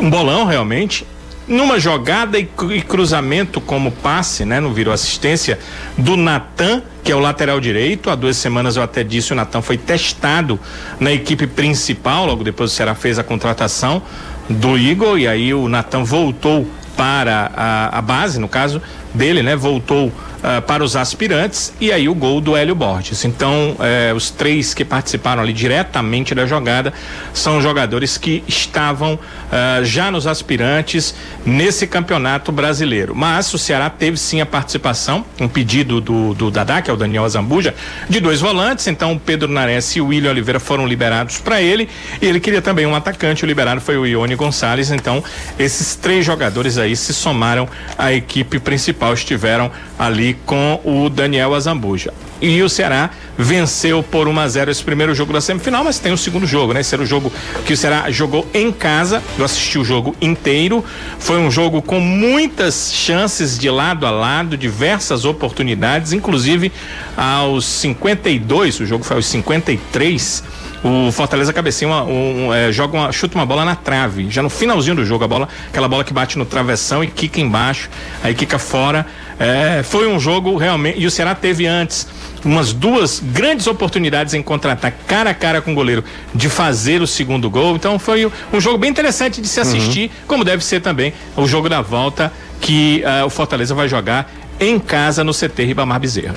Um 0.00 0.08
bolão, 0.08 0.44
realmente. 0.44 1.06
Numa 1.46 1.78
jogada 1.78 2.38
e, 2.38 2.46
cruzamento 2.82 3.60
como 3.60 3.90
passe, 3.90 4.44
né? 4.44 4.60
Não 4.60 4.72
virou 4.72 4.94
assistência, 4.94 5.58
do 5.98 6.16
Natan, 6.16 6.82
que 7.02 7.10
é 7.10 7.16
o 7.16 7.18
lateral 7.18 7.60
direito. 7.60 8.10
Há 8.10 8.14
duas 8.14 8.36
semanas 8.36 8.76
eu 8.76 8.82
até 8.82 9.02
disse, 9.02 9.32
o 9.32 9.36
Natan 9.36 9.60
foi 9.60 9.76
testado 9.76 10.58
na 11.00 11.12
equipe 11.12 11.46
principal, 11.48 12.26
logo 12.26 12.44
depois 12.44 12.70
o 12.70 12.74
Ceará 12.74 12.94
fez 12.94 13.18
a 13.18 13.24
contratação 13.24 14.02
do 14.48 14.78
Igor, 14.78 15.18
e 15.18 15.26
aí 15.26 15.52
o 15.52 15.68
Natan 15.68 16.04
voltou 16.04 16.66
para 16.96 17.50
a, 17.54 17.98
a 17.98 18.02
base, 18.02 18.38
no 18.38 18.48
caso 18.48 18.80
dele, 19.14 19.42
né? 19.42 19.56
Voltou 19.56 20.12
uh, 20.42 20.60
para 20.62 20.82
os 20.82 20.96
aspirantes 20.96 21.72
e 21.80 21.92
aí 21.92 22.08
o 22.08 22.14
gol 22.14 22.40
do 22.40 22.56
Hélio 22.56 22.74
Borges. 22.74 23.24
Então, 23.24 23.76
uh, 23.78 24.14
os 24.14 24.30
três 24.30 24.74
que 24.74 24.84
participaram 24.84 25.42
ali 25.42 25.52
diretamente 25.52 26.34
da 26.34 26.46
jogada 26.46 26.92
são 27.32 27.60
jogadores 27.60 28.18
que 28.18 28.42
estavam 28.46 29.14
uh, 29.14 29.84
já 29.84 30.10
nos 30.10 30.26
aspirantes 30.26 31.14
nesse 31.44 31.86
campeonato 31.86 32.50
brasileiro. 32.50 33.14
Mas 33.14 33.52
o 33.54 33.58
Ceará 33.58 33.88
teve 33.88 34.16
sim 34.16 34.40
a 34.40 34.46
participação, 34.46 35.24
um 35.40 35.48
pedido 35.48 36.00
do, 36.00 36.34
do 36.34 36.50
Dadá, 36.50 36.82
que 36.82 36.90
é 36.90 36.94
o 36.94 36.96
Daniel 36.96 37.24
Azambuja, 37.24 37.74
de 38.08 38.20
dois 38.20 38.40
volantes. 38.40 38.86
Então, 38.86 39.12
o 39.12 39.20
Pedro 39.20 39.48
Nares 39.48 39.94
e 39.96 40.00
o 40.00 40.06
William 40.06 40.30
Oliveira 40.30 40.58
foram 40.60 40.86
liberados 40.86 41.38
para 41.38 41.60
ele. 41.60 41.88
E 42.20 42.26
ele 42.26 42.40
queria 42.40 42.62
também 42.62 42.86
um 42.86 42.94
atacante. 42.94 43.44
O 43.44 43.46
liberado 43.46 43.80
foi 43.80 43.96
o 43.96 44.06
Ione 44.06 44.34
Gonçalves. 44.34 44.90
Então, 44.90 45.22
esses 45.58 45.94
três 45.94 46.24
jogadores 46.24 46.78
aí 46.78 46.96
se 46.96 47.12
somaram 47.12 47.68
à 47.96 48.12
equipe 48.12 48.58
principal, 48.58 49.14
estiveram 49.14 49.70
ali 49.98 50.31
com 50.34 50.80
o 50.84 51.08
Daniel 51.08 51.54
Azambuja. 51.54 52.12
E 52.40 52.60
o 52.62 52.68
Ceará 52.68 53.10
venceu 53.38 54.02
por 54.02 54.26
1 54.26 54.40
a 54.40 54.48
0 54.48 54.70
esse 54.70 54.82
primeiro 54.82 55.14
jogo 55.14 55.32
da 55.32 55.40
semifinal, 55.40 55.84
mas 55.84 55.98
tem 55.98 56.12
o 56.12 56.18
segundo 56.18 56.46
jogo, 56.46 56.72
né? 56.72 56.80
Esse 56.80 56.94
era 56.94 57.02
o 57.02 57.06
jogo 57.06 57.32
que 57.64 57.72
o 57.72 57.76
Ceará 57.76 58.10
jogou 58.10 58.46
em 58.52 58.72
casa. 58.72 59.22
Eu 59.38 59.44
assisti 59.44 59.78
o 59.78 59.84
jogo 59.84 60.16
inteiro. 60.20 60.84
Foi 61.20 61.38
um 61.38 61.50
jogo 61.50 61.80
com 61.80 62.00
muitas 62.00 62.92
chances 62.92 63.56
de 63.56 63.70
lado 63.70 64.06
a 64.06 64.10
lado, 64.10 64.56
diversas 64.56 65.24
oportunidades, 65.24 66.12
inclusive 66.12 66.72
aos 67.16 67.64
52, 67.64 68.80
o 68.80 68.86
jogo 68.86 69.04
foi 69.04 69.16
aos 69.16 69.26
53 69.26 70.42
o 70.84 71.12
Fortaleza 71.12 71.52
cabeceia 71.52 71.88
uma, 71.88 72.02
um, 72.02 72.52
é, 72.52 72.72
joga 72.72 72.96
uma, 72.96 73.12
chuta 73.12 73.38
uma 73.38 73.46
bola 73.46 73.64
na 73.64 73.76
trave, 73.76 74.28
já 74.28 74.42
no 74.42 74.50
finalzinho 74.50 74.96
do 74.96 75.04
jogo, 75.04 75.22
a 75.22 75.28
bola, 75.28 75.48
aquela 75.68 75.86
bola 75.86 76.02
que 76.02 76.12
bate 76.12 76.36
no 76.36 76.44
travessão 76.44 77.04
e 77.04 77.06
quica 77.06 77.40
embaixo, 77.40 77.88
aí 78.22 78.34
quica 78.34 78.58
fora. 78.58 79.06
É, 79.42 79.82
foi 79.82 80.06
um 80.06 80.20
jogo 80.20 80.56
realmente. 80.56 81.00
E 81.00 81.06
o 81.06 81.10
Ceará 81.10 81.34
teve 81.34 81.66
antes 81.66 82.06
umas 82.44 82.72
duas 82.72 83.20
grandes 83.20 83.66
oportunidades 83.66 84.34
em 84.34 84.42
contratar 84.42 84.92
cara 85.06 85.30
a 85.30 85.34
cara 85.34 85.60
com 85.60 85.72
o 85.72 85.74
goleiro 85.74 86.04
de 86.32 86.48
fazer 86.48 87.02
o 87.02 87.08
segundo 87.08 87.50
gol. 87.50 87.74
Então 87.74 87.98
foi 87.98 88.30
um 88.52 88.60
jogo 88.60 88.78
bem 88.78 88.88
interessante 88.88 89.40
de 89.40 89.48
se 89.48 89.58
uhum. 89.58 89.66
assistir, 89.66 90.04
uhum. 90.04 90.26
como 90.28 90.44
deve 90.44 90.64
ser 90.64 90.80
também 90.80 91.12
o 91.36 91.46
jogo 91.48 91.68
da 91.68 91.82
volta 91.82 92.32
que 92.60 93.02
uh, 93.04 93.26
o 93.26 93.30
Fortaleza 93.30 93.74
vai 93.74 93.88
jogar 93.88 94.30
em 94.60 94.78
casa 94.78 95.24
no 95.24 95.32
CT 95.32 95.64
Ribamar 95.64 95.98
Bezerra. 95.98 96.36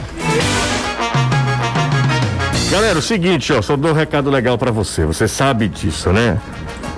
Galera, 2.72 2.98
o 2.98 3.04
seguinte, 3.04 3.54
ó, 3.54 3.62
só 3.62 3.78
dou 3.78 3.92
um 3.92 3.94
recado 3.94 4.32
legal 4.32 4.58
para 4.58 4.72
você. 4.72 5.06
Você 5.06 5.28
sabe 5.28 5.68
disso, 5.68 6.12
né? 6.12 6.40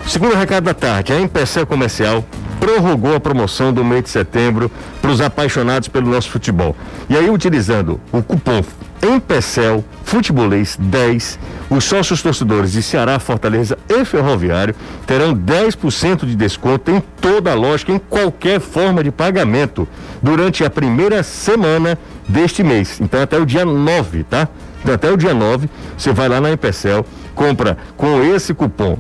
Segundo 0.08 0.36
recado 0.36 0.64
da 0.64 0.74
tarde, 0.74 1.12
a 1.12 1.20
Empecel 1.20 1.68
Comercial 1.68 2.24
prorrogou 2.60 3.16
a 3.16 3.20
promoção 3.20 3.72
do 3.72 3.84
mês 3.84 4.04
de 4.04 4.10
setembro 4.10 4.72
para 5.02 5.12
os 5.12 5.22
apaixonados 5.22 5.88
pelo 5.88 6.10
nosso 6.10 6.30
futebol. 6.30 6.76
E 7.10 7.16
aí, 7.16 7.30
utilizando 7.30 8.00
o 8.12 8.22
cupom 8.22 8.64
Empecel, 9.02 9.84
Futebolês 10.04 10.76
10. 10.80 11.40
Os 11.70 11.84
sócios 11.84 12.22
torcedores 12.22 12.72
de 12.72 12.82
Ceará, 12.82 13.20
Fortaleza 13.20 13.78
e 13.88 14.04
Ferroviário 14.04 14.74
terão 15.06 15.36
10% 15.36 16.26
de 16.26 16.36
desconto 16.36 16.90
em 16.90 17.02
toda 17.22 17.52
a 17.52 17.56
lógica, 17.56 17.92
em 17.92 18.00
qualquer 18.00 18.60
forma 18.60 19.04
de 19.04 19.12
pagamento, 19.12 19.88
durante 20.22 20.64
a 20.64 20.70
primeira 20.70 21.22
semana 21.24 21.98
deste 22.28 22.64
mês. 22.64 23.00
Então, 23.00 23.22
até 23.22 23.38
o 23.38 23.46
dia 23.46 23.66
9, 23.66 24.24
tá? 24.24 24.48
Então, 24.82 24.96
até 24.96 25.12
o 25.12 25.18
dia 25.18 25.34
9, 25.34 25.70
você 25.98 26.12
vai 26.12 26.30
lá 26.30 26.42
na 26.42 26.52
Empecel, 26.52 27.06
compra 27.36 27.78
com 27.96 28.24
esse 28.24 28.54
cupom 28.54 28.98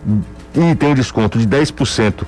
e 0.54 0.76
tem 0.76 0.90
um 0.90 0.96
desconto 0.96 1.40
de 1.40 1.48
10% 1.48 2.24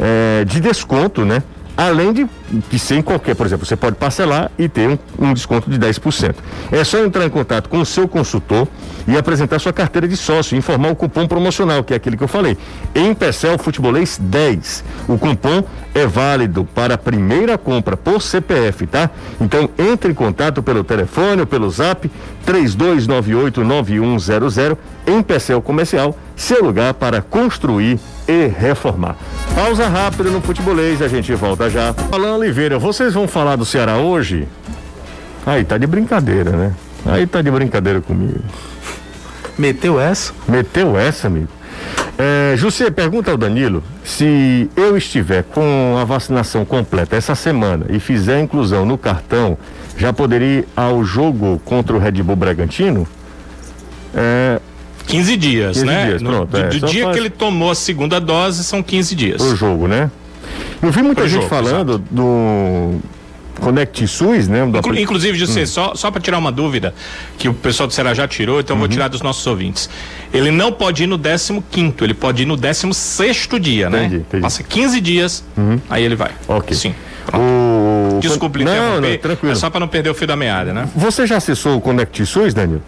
é, 0.00 0.44
de 0.44 0.60
desconto, 0.60 1.24
né? 1.24 1.42
Além 1.76 2.12
de, 2.12 2.26
de 2.50 2.78
ser 2.78 2.96
em 2.96 3.02
qualquer, 3.02 3.34
por 3.34 3.46
exemplo, 3.46 3.66
você 3.66 3.76
pode 3.76 3.96
parcelar 3.96 4.50
e 4.58 4.68
ter 4.68 4.88
um, 4.88 4.98
um, 5.18 5.32
desconto 5.32 5.70
de 5.70 5.78
10%. 5.78 6.34
É 6.72 6.84
só 6.84 6.98
entrar 6.98 7.24
em 7.24 7.30
contato 7.30 7.68
com 7.68 7.78
o 7.78 7.86
seu 7.86 8.08
consultor 8.08 8.66
e 9.06 9.16
apresentar 9.16 9.58
sua 9.58 9.72
carteira 9.72 10.08
de 10.08 10.16
sócio, 10.16 10.56
informar 10.56 10.90
o 10.90 10.96
cupom 10.96 11.26
promocional, 11.26 11.84
que 11.84 11.92
é 11.92 11.96
aquele 11.96 12.16
que 12.16 12.24
eu 12.24 12.28
falei. 12.28 12.56
Em 12.94 13.14
Pecel 13.14 13.58
Futebolês 13.58 14.18
10. 14.20 14.84
O 15.08 15.18
cupom 15.18 15.64
é 15.94 16.06
válido 16.06 16.66
para 16.74 16.94
a 16.94 16.98
primeira 16.98 17.58
compra 17.58 17.96
por 17.96 18.22
CPF, 18.22 18.86
tá? 18.86 19.10
Então 19.40 19.68
entre 19.78 20.10
em 20.10 20.14
contato 20.14 20.62
pelo 20.62 20.84
telefone 20.84 21.40
ou 21.40 21.46
pelo 21.46 21.70
zap 21.70 22.10
32989100 22.46 24.76
em 25.06 25.22
Pecel 25.22 25.62
Comercial, 25.62 26.16
seu 26.36 26.62
lugar 26.64 26.94
para 26.94 27.22
construir 27.22 27.98
e 28.28 28.46
reformar. 28.46 29.16
Pausa 29.54 29.88
rápida 29.88 30.30
no 30.30 30.40
futebolês, 30.40 31.02
a 31.02 31.08
gente 31.08 31.34
volta 31.34 31.68
já. 31.68 31.92
Alan 32.12 32.38
Oliveira, 32.40 32.78
vocês 32.78 33.12
vão 33.12 33.28
falar 33.28 33.56
do 33.56 33.66
Ceará 33.66 33.98
hoje? 33.98 34.48
Aí 35.44 35.62
tá 35.62 35.76
de 35.76 35.86
brincadeira, 35.86 36.50
né? 36.50 36.74
Aí 37.04 37.26
tá 37.26 37.42
de 37.42 37.50
brincadeira 37.50 38.00
comigo. 38.00 38.40
Meteu 39.58 40.00
essa? 40.00 40.32
Meteu 40.48 40.98
essa, 40.98 41.26
amigo. 41.26 41.48
É, 42.16 42.54
José, 42.56 42.90
pergunta 42.90 43.30
ao 43.30 43.36
Danilo 43.36 43.82
se 44.02 44.70
eu 44.74 44.96
estiver 44.96 45.42
com 45.42 45.96
a 46.00 46.04
vacinação 46.04 46.64
completa 46.64 47.14
essa 47.14 47.34
semana 47.34 47.86
e 47.90 48.00
fizer 48.00 48.36
a 48.36 48.40
inclusão 48.40 48.86
no 48.86 48.96
cartão, 48.96 49.58
já 49.98 50.10
poderia 50.10 50.60
ir 50.60 50.68
ao 50.74 51.04
jogo 51.04 51.60
contra 51.64 51.94
o 51.94 51.98
Red 51.98 52.22
Bull 52.22 52.36
Bragantino? 52.36 53.06
É, 54.14 54.60
15 55.06 55.36
dias, 55.36 55.72
15 55.74 55.84
né? 55.84 56.06
Dias, 56.06 56.22
pronto, 56.22 56.50
do, 56.50 56.58
é, 56.58 56.68
do 56.68 56.86
dia 56.86 57.04
faz... 57.04 57.14
que 57.14 57.20
ele 57.20 57.30
tomou 57.30 57.70
a 57.70 57.74
segunda 57.74 58.18
dose, 58.18 58.64
são 58.64 58.82
15 58.82 59.14
dias. 59.14 59.42
O 59.42 59.54
jogo, 59.54 59.86
né? 59.86 60.10
Eu 60.82 60.90
vi 60.90 61.02
muita 61.02 61.22
Pro 61.22 61.28
gente 61.28 61.42
jogo, 61.42 61.48
falando 61.48 61.90
exato. 61.92 62.04
do 62.10 63.00
Conect 63.60 64.08
SUS, 64.08 64.48
né? 64.48 64.64
Inclu 64.64 64.98
inclusive, 64.98 65.38
José, 65.38 65.62
hum. 65.62 65.66
só, 65.66 65.94
só 65.94 66.10
para 66.10 66.20
tirar 66.20 66.38
uma 66.38 66.50
dúvida, 66.50 66.94
que 67.38 67.48
o 67.48 67.54
pessoal 67.54 67.86
do 67.86 67.92
Ceará 67.92 68.14
já 68.14 68.26
tirou, 68.26 68.60
então 68.60 68.74
uhum. 68.74 68.80
vou 68.80 68.88
tirar 68.88 69.08
dos 69.08 69.22
nossos 69.22 69.46
ouvintes. 69.46 69.88
Ele 70.32 70.50
não 70.50 70.72
pode 70.72 71.04
ir 71.04 71.06
no 71.06 71.18
15, 71.18 71.94
ele 72.00 72.14
pode 72.14 72.42
ir 72.42 72.46
no 72.46 72.56
16 72.56 73.48
dia, 73.60 73.90
né? 73.90 74.06
Entendi. 74.06 74.40
Passa 74.40 74.62
15 74.62 75.00
dias, 75.00 75.44
uhum. 75.56 75.78
aí 75.88 76.02
ele 76.02 76.16
vai. 76.16 76.30
Ok. 76.48 76.76
Sim. 76.76 76.94
O... 77.34 78.18
Desculpe, 78.20 78.64
não, 78.64 79.00
não, 79.00 79.18
tranquilo. 79.18 79.52
É 79.52 79.54
só 79.54 79.70
para 79.70 79.80
não 79.80 79.88
perder 79.88 80.10
o 80.10 80.14
fio 80.14 80.26
da 80.26 80.36
meada, 80.36 80.72
né? 80.72 80.88
Você 80.96 81.26
já 81.26 81.36
acessou 81.36 81.76
o 81.76 81.80
Conect 81.80 82.24
SUS, 82.26 82.54
Daniel? 82.54 82.80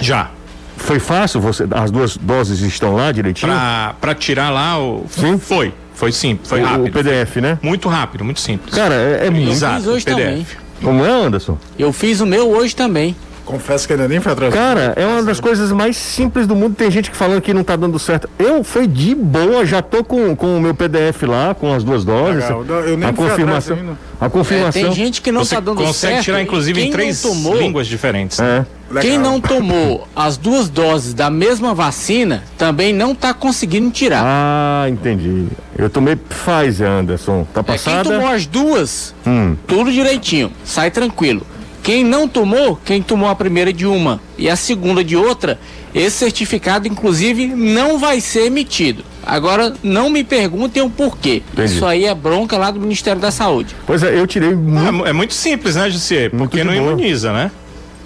Já. 0.00 0.30
Foi 0.76 0.98
fácil? 0.98 1.40
Você, 1.40 1.66
as 1.70 1.90
duas 1.90 2.16
doses 2.16 2.60
estão 2.60 2.94
lá 2.94 3.12
direitinho? 3.12 3.52
Para 4.00 4.14
tirar 4.14 4.50
lá 4.50 4.78
o. 4.78 5.06
Sim? 5.08 5.38
Foi. 5.38 5.72
Foi 6.00 6.12
simples, 6.12 6.48
foi 6.48 6.62
o, 6.62 6.64
rápido. 6.64 6.88
O 6.88 6.92
PDF, 6.92 7.36
né? 7.36 7.58
Muito 7.60 7.86
rápido, 7.86 8.24
muito 8.24 8.40
simples. 8.40 8.74
Cara, 8.74 8.94
é, 8.94 9.26
é 9.26 9.30
muito. 9.30 9.50
Exato, 9.50 9.90
hoje 9.90 10.06
PDF. 10.06 10.16
Também. 10.16 10.46
Como 10.82 11.04
é, 11.04 11.10
Anderson? 11.10 11.58
Eu 11.78 11.92
fiz 11.92 12.22
o 12.22 12.26
meu 12.26 12.50
hoje 12.50 12.74
também. 12.74 13.14
Confesso 13.50 13.86
que 13.86 13.92
ainda 13.92 14.06
nem 14.06 14.20
foi 14.20 14.32
atrás. 14.32 14.54
Cara, 14.54 14.92
é 14.96 15.04
uma 15.04 15.22
das 15.22 15.40
coisas 15.40 15.72
mais 15.72 15.96
simples 15.96 16.46
do 16.46 16.54
mundo. 16.54 16.76
Tem 16.76 16.90
gente 16.90 17.10
que 17.10 17.16
falando 17.16 17.40
que 17.40 17.52
não 17.52 17.64
tá 17.64 17.74
dando 17.74 17.98
certo. 17.98 18.28
Eu 18.38 18.62
fui 18.62 18.86
de 18.86 19.14
boa, 19.14 19.66
já 19.66 19.82
tô 19.82 20.04
com, 20.04 20.36
com 20.36 20.56
o 20.56 20.60
meu 20.60 20.74
PDF 20.74 21.22
lá, 21.24 21.54
com 21.54 21.72
as 21.72 21.82
duas 21.82 22.04
doses. 22.04 22.44
Legal. 22.44 22.64
Eu 22.64 22.96
nem 22.96 23.08
a 23.08 23.12
confirmação. 23.12 23.96
A 24.20 24.30
confirmação. 24.30 24.82
É, 24.82 24.84
tem 24.84 24.92
gente 24.94 25.20
que 25.20 25.32
não 25.32 25.44
Você 25.44 25.54
tá 25.54 25.60
dando 25.60 25.78
consegue 25.78 25.94
certo. 25.94 26.10
consegue 26.10 26.24
tirar, 26.24 26.42
inclusive, 26.42 26.82
em 26.82 26.90
três 26.90 27.20
tomou, 27.22 27.56
línguas 27.56 27.86
diferentes. 27.86 28.38
É. 28.38 28.64
Legal. 28.90 29.02
Quem 29.02 29.18
não 29.18 29.40
tomou 29.40 30.08
as 30.16 30.36
duas 30.36 30.68
doses 30.68 31.14
da 31.14 31.30
mesma 31.30 31.72
vacina 31.72 32.42
também 32.58 32.92
não 32.92 33.12
está 33.12 33.32
conseguindo 33.32 33.88
tirar. 33.90 34.22
Ah, 34.24 34.88
entendi. 34.88 35.46
Eu 35.78 35.88
tomei 35.88 36.16
Pfizer, 36.16 36.88
Anderson. 36.88 37.46
Tá 37.54 37.62
passada? 37.62 38.00
É, 38.00 38.02
quem 38.02 38.12
tomou 38.12 38.28
as 38.28 38.46
duas, 38.46 39.14
hum. 39.24 39.56
tudo 39.66 39.92
direitinho, 39.92 40.52
sai 40.64 40.90
tranquilo. 40.90 41.46
Quem 41.82 42.04
não 42.04 42.28
tomou, 42.28 42.78
quem 42.84 43.02
tomou 43.02 43.28
a 43.28 43.34
primeira 43.34 43.72
de 43.72 43.86
uma 43.86 44.20
e 44.36 44.48
a 44.48 44.56
segunda 44.56 45.02
de 45.02 45.16
outra, 45.16 45.58
esse 45.94 46.18
certificado, 46.18 46.86
inclusive, 46.86 47.46
não 47.46 47.98
vai 47.98 48.20
ser 48.20 48.46
emitido. 48.46 49.04
Agora, 49.24 49.74
não 49.82 50.08
me 50.08 50.22
perguntem 50.22 50.82
o 50.82 50.90
porquê. 50.90 51.42
Entendi. 51.52 51.72
Isso 51.74 51.86
aí 51.86 52.04
é 52.04 52.14
bronca 52.14 52.56
lá 52.56 52.70
do 52.70 52.80
Ministério 52.80 53.20
da 53.20 53.30
Saúde. 53.30 53.74
Pois 53.86 54.02
é, 54.02 54.18
eu 54.18 54.26
tirei 54.26 54.54
muito... 54.54 55.06
É, 55.06 55.10
é 55.10 55.12
muito 55.12 55.34
simples, 55.34 55.76
né, 55.76 55.90
Jussi? 55.90 56.30
Porque 56.30 56.62
não 56.64 56.74
boa. 56.74 56.92
imuniza, 56.92 57.32
né? 57.32 57.50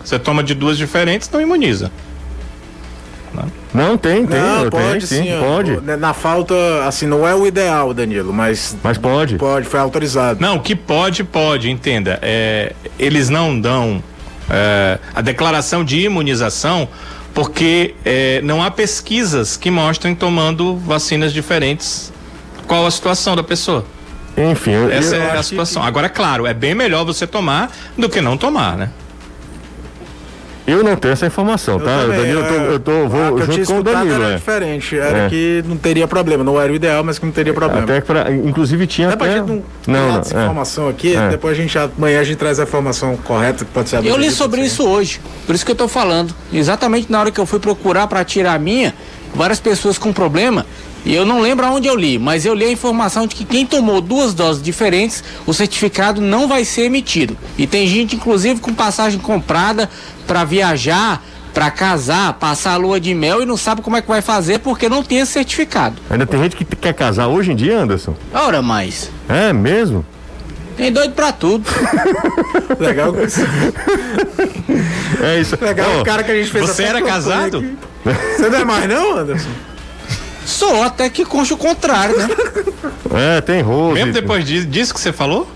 Você 0.05 0.19
toma 0.19 0.43
de 0.43 0.55
duas 0.55 0.77
diferentes, 0.77 1.31
não 1.31 1.41
imuniza. 1.41 1.91
Não, 3.75 3.99
tem, 3.99 4.25
tem. 4.25 4.41
Não, 4.41 4.71
pode 4.71 5.07
tem, 5.09 5.25
sim, 5.25 5.39
pode. 5.41 5.81
Na 5.99 6.15
falta, 6.15 6.55
assim, 6.87 7.07
não 7.07 7.27
é 7.27 7.35
o 7.35 7.45
ideal, 7.45 7.93
Danilo, 7.93 8.33
mas. 8.33 8.77
Mas 8.83 8.97
pode. 8.97 9.37
Pode, 9.37 9.67
foi 9.67 9.81
autorizado. 9.81 10.41
Não, 10.41 10.61
que 10.61 10.77
pode, 10.77 11.25
pode, 11.25 11.69
entenda. 11.69 12.21
É, 12.23 12.73
eles 12.97 13.29
não 13.29 13.61
dão 13.61 14.03
é, 14.49 14.99
a 15.13 15.21
declaração 15.21 15.85
de 15.85 16.01
imunização 16.01 16.89
porque 17.35 17.97
é, 18.05 18.41
não 18.43 18.63
há 18.63 18.71
pesquisas 18.71 19.57
que 19.57 19.71
mostrem 19.71 20.15
tomando 20.15 20.77
vacinas 20.77 21.33
diferentes 21.33 22.13
qual 22.69 22.87
a 22.87 22.91
situação 22.91 23.35
da 23.35 23.43
pessoa. 23.43 23.85
Enfim, 24.37 24.73
essa 24.91 25.17
é 25.17 25.37
a 25.37 25.43
situação. 25.43 25.83
Que... 25.83 25.89
Agora, 25.89 26.09
claro, 26.09 26.47
é 26.47 26.55
bem 26.55 26.75
melhor 26.75 27.05
você 27.05 27.27
tomar 27.27 27.71
do 27.99 28.09
que 28.09 28.21
não 28.21 28.37
tomar, 28.37 28.77
né? 28.77 28.91
Eu 30.67 30.83
não 30.83 30.97
tenho 30.97 31.13
essa 31.13 31.27
informação, 31.27 31.79
eu 31.79 31.85
tá? 31.85 32.01
Também, 32.01 32.19
Danilo, 32.19 32.41
eu 32.41 32.47
tô, 32.47 32.55
eu 32.55 32.81
tô 32.81 33.09
vou 33.09 33.39
ah, 33.39 33.45
junto 33.45 33.67
com 33.67 33.79
o 33.79 33.83
Danilo. 33.83 34.15
Era 34.23 34.33
é. 34.33 34.37
diferente, 34.37 34.99
era 34.99 35.19
é. 35.19 35.29
que 35.29 35.63
não 35.67 35.77
teria 35.77 36.09
problema, 36.09 36.43
não 36.43 36.61
era 36.61 36.73
o 36.73 36.75
ideal, 36.75 37.05
mas 37.05 37.19
que 37.19 37.27
não 37.27 37.33
teria 37.33 37.53
problema. 37.53 37.85
Até 37.85 38.01
que 38.01 38.07
pra, 38.07 38.33
inclusive 38.33 38.87
tinha 38.87 39.11
até... 39.11 39.31
até... 39.31 39.41
não, 39.41 39.63
não, 39.87 40.13
não 40.13 40.21
essa 40.21 40.39
é. 40.39 40.43
informação 40.43 40.89
aqui, 40.89 41.15
é. 41.15 41.29
depois 41.29 41.59
a 41.59 41.61
gente 41.61 41.79
amanhã 41.79 42.21
a 42.21 42.25
gente 42.25 42.39
traz 42.39 42.59
a 42.59 42.63
informação 42.63 43.17
correta 43.19 43.65
que 43.65 43.71
pode 43.71 43.91
ser 43.91 44.05
Eu 44.05 44.17
li 44.17 44.31
sobre 44.31 44.63
isso 44.63 44.89
hoje, 44.89 45.21
por 45.47 45.55
isso 45.55 45.67
que 45.67 45.73
eu 45.73 45.77
tô 45.77 45.87
falando. 45.87 46.35
Exatamente 46.53 47.13
na 47.13 47.21
hora 47.21 47.31
que 47.31 47.39
eu 47.39 47.47
fui 47.47 47.61
procurar 47.61 48.07
para 48.07 48.25
tirar 48.25 48.55
a 48.55 48.59
minha, 48.59 48.95
várias 49.35 49.61
pessoas 49.61 49.99
com 49.99 50.13
problema 50.13 50.65
e 51.05 51.15
eu 51.15 51.27
não 51.27 51.41
lembro 51.41 51.67
aonde 51.67 51.87
eu 51.87 51.95
li, 51.95 52.19
mas 52.19 52.47
eu 52.47 52.55
li 52.55 52.65
a 52.65 52.73
informação 52.73 53.27
de 53.27 53.35
que 53.35 53.45
quem 53.45 53.67
tomou 53.67 54.01
duas 54.01 54.33
doses 54.33 54.63
diferentes, 54.63 55.23
o 55.47 55.53
certificado 55.53 56.19
não 56.21 56.49
vai 56.49 56.65
ser 56.65 56.83
emitido. 56.83 57.37
E 57.59 57.67
tem 57.67 57.87
gente, 57.87 58.17
inclusive, 58.17 58.59
com 58.59 58.73
passagem 58.73 59.21
comprada 59.21 59.91
para 60.27 60.45
viajar, 60.45 61.23
para 61.53 61.71
casar, 61.71 62.33
passar 62.35 62.73
a 62.73 62.77
lua 62.77 62.99
de 62.99 63.15
mel 63.15 63.43
e 63.43 63.47
não 63.47 63.57
sabe 63.57 63.83
como 63.83 63.99
é 63.99 64.03
que 64.03 64.09
vai 64.09 64.23
fazer 64.23 64.61
porque 64.61 64.89
não 64.89 65.03
tem 65.03 65.19
esse 65.19 65.33
certificado. 65.33 65.97
Ainda 66.09 66.25
tem 66.25 66.41
gente 66.41 66.57
que 66.57 66.65
quer 66.65 66.95
casar 66.95 67.29
hoje 67.29 67.53
em 67.53 67.57
dia, 67.57 67.79
Anderson? 67.79 68.15
Ora 68.33 68.63
mais. 68.63 69.11
É 69.29 69.53
mesmo? 69.53 70.07
Tem 70.75 70.91
doido 70.91 71.13
pra 71.13 71.33
tudo. 71.33 71.69
Legal. 72.81 73.15
é 75.23 75.39
isso. 75.39 75.57
Legal 75.61 75.87
oh, 75.99 76.01
o 76.01 76.05
cara 76.05 76.25
que 76.25 76.33
a 76.33 76.35
gente 76.35 76.51
fez 76.51 76.67
Você 76.67 76.83
era 76.83 77.01
casado? 77.03 77.63
Você 78.37 78.49
não 78.49 78.59
é 78.59 78.65
mais 78.65 78.89
não, 78.89 79.19
Anderson? 79.19 79.51
Sou, 80.45 80.83
até 80.83 81.09
que 81.09 81.25
concha 81.25 81.55
o 81.55 81.57
contrário, 81.57 82.17
né? 82.17 82.29
É, 83.17 83.41
tem 83.41 83.63
rolo. 83.63 83.95
Mesmo 83.95 84.13
depois 84.13 84.45
disso, 84.45 84.67
disso 84.67 84.93
que 84.93 85.01
você 85.01 85.13
falou? 85.13 85.49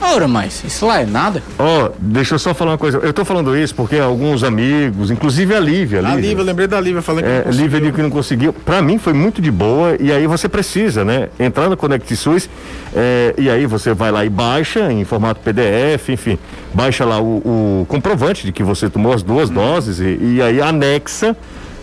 Ora, 0.00 0.28
mas 0.28 0.62
isso 0.64 0.86
lá 0.86 1.00
é 1.00 1.06
nada. 1.06 1.42
Ó, 1.58 1.86
oh, 1.86 1.92
deixa 1.98 2.34
eu 2.34 2.38
só 2.38 2.52
falar 2.52 2.72
uma 2.72 2.78
coisa. 2.78 2.98
Eu 2.98 3.12
tô 3.12 3.24
falando 3.24 3.56
isso 3.56 3.74
porque 3.74 3.96
alguns 3.96 4.44
amigos, 4.44 5.10
inclusive 5.10 5.54
a 5.54 5.60
Lívia. 5.60 6.00
A 6.06 6.14
Lívia, 6.14 6.42
eu 6.42 6.44
lembrei 6.44 6.66
da 6.66 6.80
Lívia 6.80 7.00
falando 7.00 7.24
é, 7.24 7.42
que 7.42 7.48
não 7.48 7.56
Lívia 7.56 7.92
que 7.92 8.02
não 8.02 8.10
conseguiu. 8.10 8.52
Pra 8.52 8.82
mim 8.82 8.98
foi 8.98 9.12
muito 9.12 9.40
de 9.40 9.50
boa 9.50 9.96
e 9.98 10.12
aí 10.12 10.26
você 10.26 10.48
precisa, 10.48 11.04
né? 11.04 11.28
Entrar 11.38 11.68
no 11.68 11.76
Connect 11.76 12.14
SUS 12.16 12.48
é, 12.94 13.34
e 13.38 13.48
aí 13.48 13.66
você 13.66 13.94
vai 13.94 14.12
lá 14.12 14.24
e 14.24 14.28
baixa 14.28 14.92
em 14.92 15.04
formato 15.04 15.40
PDF, 15.40 16.10
enfim. 16.10 16.38
Baixa 16.72 17.04
lá 17.04 17.20
o, 17.20 17.82
o 17.82 17.86
comprovante 17.88 18.44
de 18.44 18.52
que 18.52 18.62
você 18.62 18.90
tomou 18.90 19.12
as 19.12 19.22
duas 19.22 19.48
hum. 19.50 19.54
doses 19.54 20.00
e, 20.00 20.18
e 20.20 20.42
aí 20.42 20.60
anexa 20.60 21.36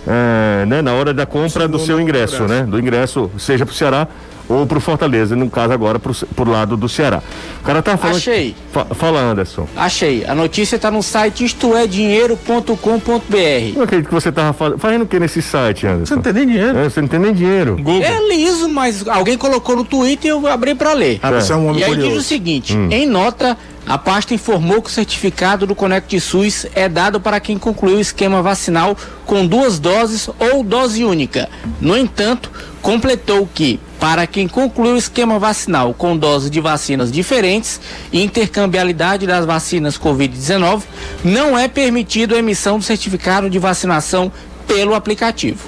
é, 0.08 0.66
né, 0.66 0.82
na 0.82 0.94
hora 0.94 1.14
da 1.14 1.26
compra 1.26 1.68
do 1.68 1.80
seu 1.80 2.00
ingresso, 2.00 2.48
né? 2.48 2.64
Do 2.64 2.80
ingresso, 2.80 3.30
seja 3.38 3.66
para 3.66 3.74
o 3.74 3.76
Ceará 3.76 4.08
ou 4.50 4.66
para 4.66 4.78
o 4.78 4.82
Fortaleza, 4.82 5.36
no 5.36 5.50
caso 5.50 5.74
agora 5.74 6.00
para 6.00 6.12
o 6.12 6.50
lado 6.50 6.78
do 6.78 6.90
Ceará. 6.90 7.22
O 7.62 7.64
cara 7.64 7.82
tá 7.82 7.98
falando. 7.98 8.18
Achei. 8.18 8.56
Fa, 8.72 8.86
fala, 8.86 9.20
Anderson. 9.20 9.68
Achei. 9.76 10.26
A 10.26 10.36
notícia 10.36 10.76
está 10.76 10.92
no 10.92 11.04
site 11.04 11.46
istoedinheiro.com.br. 11.46 13.76
Não 13.76 13.84
acredito 13.84 14.08
que 14.08 14.14
você 14.14 14.32
tava 14.32 14.78
fazendo 14.78 15.04
o 15.04 15.06
que 15.06 15.20
nesse 15.20 15.42
site, 15.42 15.88
Anderson? 15.88 16.06
Você 16.06 16.16
não 16.16 16.22
tem 16.22 16.34
nem 16.34 16.48
dinheiro. 16.48 16.78
É, 16.78 16.90
você 16.90 17.02
não 17.02 17.08
tem 17.08 17.20
nem 17.20 17.34
dinheiro. 17.34 17.78
Google. 17.78 18.04
É 18.04 18.28
liso, 18.28 18.70
mas 18.70 19.08
alguém 19.08 19.38
colocou 19.38 19.76
no 19.76 19.84
Twitter 19.84 20.30
e 20.30 20.30
eu 20.30 20.48
abri 20.48 20.76
para 20.76 20.94
ler. 20.94 21.20
Ah, 21.22 21.32
você 21.32 21.54
é 21.54 21.56
um 21.56 21.68
homem 21.68 21.82
e 21.82 21.84
aí 21.84 21.90
curioso. 21.92 22.12
diz 22.12 22.26
o 22.26 22.28
seguinte: 22.28 22.76
hum. 22.76 22.88
em 22.92 23.06
nota 23.06 23.58
A 23.86 23.98
pasta 23.98 24.34
informou 24.34 24.82
que 24.82 24.90
o 24.90 24.94
certificado 24.94 25.66
do 25.66 25.76
Conect 25.76 26.20
SUS 26.20 26.68
é 26.76 26.88
dado 26.88 27.20
para 27.20 27.40
quem 27.40 27.58
concluiu 27.58 27.98
o 27.98 28.02
esquema 28.02 28.42
vacinal 28.42 28.96
com 29.26 29.46
duas 29.46 29.80
doses 29.80 30.30
ou 30.40 30.64
dose 30.64 31.04
única. 31.04 31.50
No 31.80 31.98
entanto, 31.98 32.52
completou 32.82 33.48
que, 33.54 33.80
para 34.00 34.26
quem 34.26 34.48
concluiu 34.48 34.96
o 34.96 34.98
esquema 34.98 35.38
vacinal 35.38 35.94
com 35.94 36.18
dose 36.18 36.50
de 36.50 36.60
vacinas 36.60 37.12
diferentes 37.12 37.80
e 38.12 38.24
intercambialidade 38.24 39.28
das 39.28 39.46
vacinas 39.46 39.98
Covid-19, 39.98 40.84
não 41.24 41.58
é 41.58 41.68
permitido 41.68 42.36
a 42.36 42.40
emissão 42.40 42.80
do 42.80 42.84
certificado 42.84 43.50
de 43.50 43.60
vacinação 43.60 44.32
pelo 44.68 44.96
aplicativo. 44.96 45.60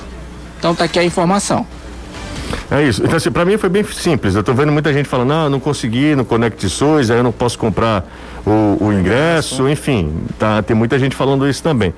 Então 0.57 0.74
tá 0.74 0.86
aqui 0.86 0.97
a 0.97 1.03
informação. 1.03 1.66
É 2.72 2.84
isso. 2.84 3.03
Então, 3.03 3.18
assim, 3.18 3.32
pra 3.32 3.45
mim 3.45 3.57
foi 3.57 3.70
bem 3.70 3.84
simples. 3.84 4.36
Eu 4.36 4.43
tô 4.43 4.53
vendo 4.53 4.72
muita 4.72 4.91
gente 4.93 5.07
falando, 5.07 5.30
não, 5.30 5.49
não 5.49 5.59
consegui 5.59 6.16
no 6.16 6.26
Conect 6.26 6.68
SUS, 6.70 7.11
aí 7.11 7.18
eu 7.18 7.24
não 7.24 7.32
posso 7.32 7.57
comprar 7.57 8.05
o, 8.45 8.86
o 8.86 8.93
ingresso, 8.93 9.68
enfim, 9.70 10.11
tá, 10.38 10.61
tem 10.61 10.76
muita 10.76 10.97
gente 10.99 11.16
falando 11.16 11.47
isso 11.47 11.61
também. 11.61 11.93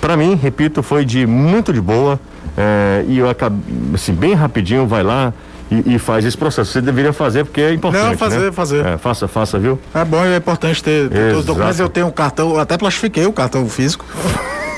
Para 0.00 0.16
mim, 0.16 0.34
repito, 0.34 0.82
foi 0.82 1.04
de 1.04 1.26
muito 1.26 1.72
de 1.72 1.80
boa 1.80 2.20
é, 2.60 3.04
e 3.06 3.16
eu 3.18 3.30
acabei, 3.30 3.60
assim, 3.94 4.12
bem 4.12 4.34
rapidinho, 4.34 4.84
vai 4.84 5.04
lá, 5.04 5.32
e, 5.70 5.94
e, 5.94 5.98
faz 5.98 6.24
esse 6.24 6.36
processo. 6.36 6.72
Você 6.72 6.80
deveria 6.80 7.12
fazer 7.12 7.44
porque 7.44 7.60
é 7.60 7.72
importante. 7.72 8.02
Não, 8.02 8.16
fazer, 8.16 8.38
né? 8.38 8.52
fazer. 8.52 8.84
É, 8.84 8.98
faça, 8.98 9.28
faça, 9.28 9.58
viu? 9.60 9.78
É 9.94 10.04
bom 10.04 10.24
e 10.24 10.32
é 10.32 10.36
importante 10.36 10.82
ter, 10.82 11.08
ter 11.08 11.28
todos 11.28 11.40
os 11.40 11.44
documentos. 11.44 11.78
Eu 11.78 11.88
tenho 11.88 12.08
um 12.08 12.10
cartão, 12.10 12.58
até 12.58 12.76
plastifiquei 12.76 13.26
o 13.26 13.32
cartão 13.32 13.68
físico. 13.68 14.04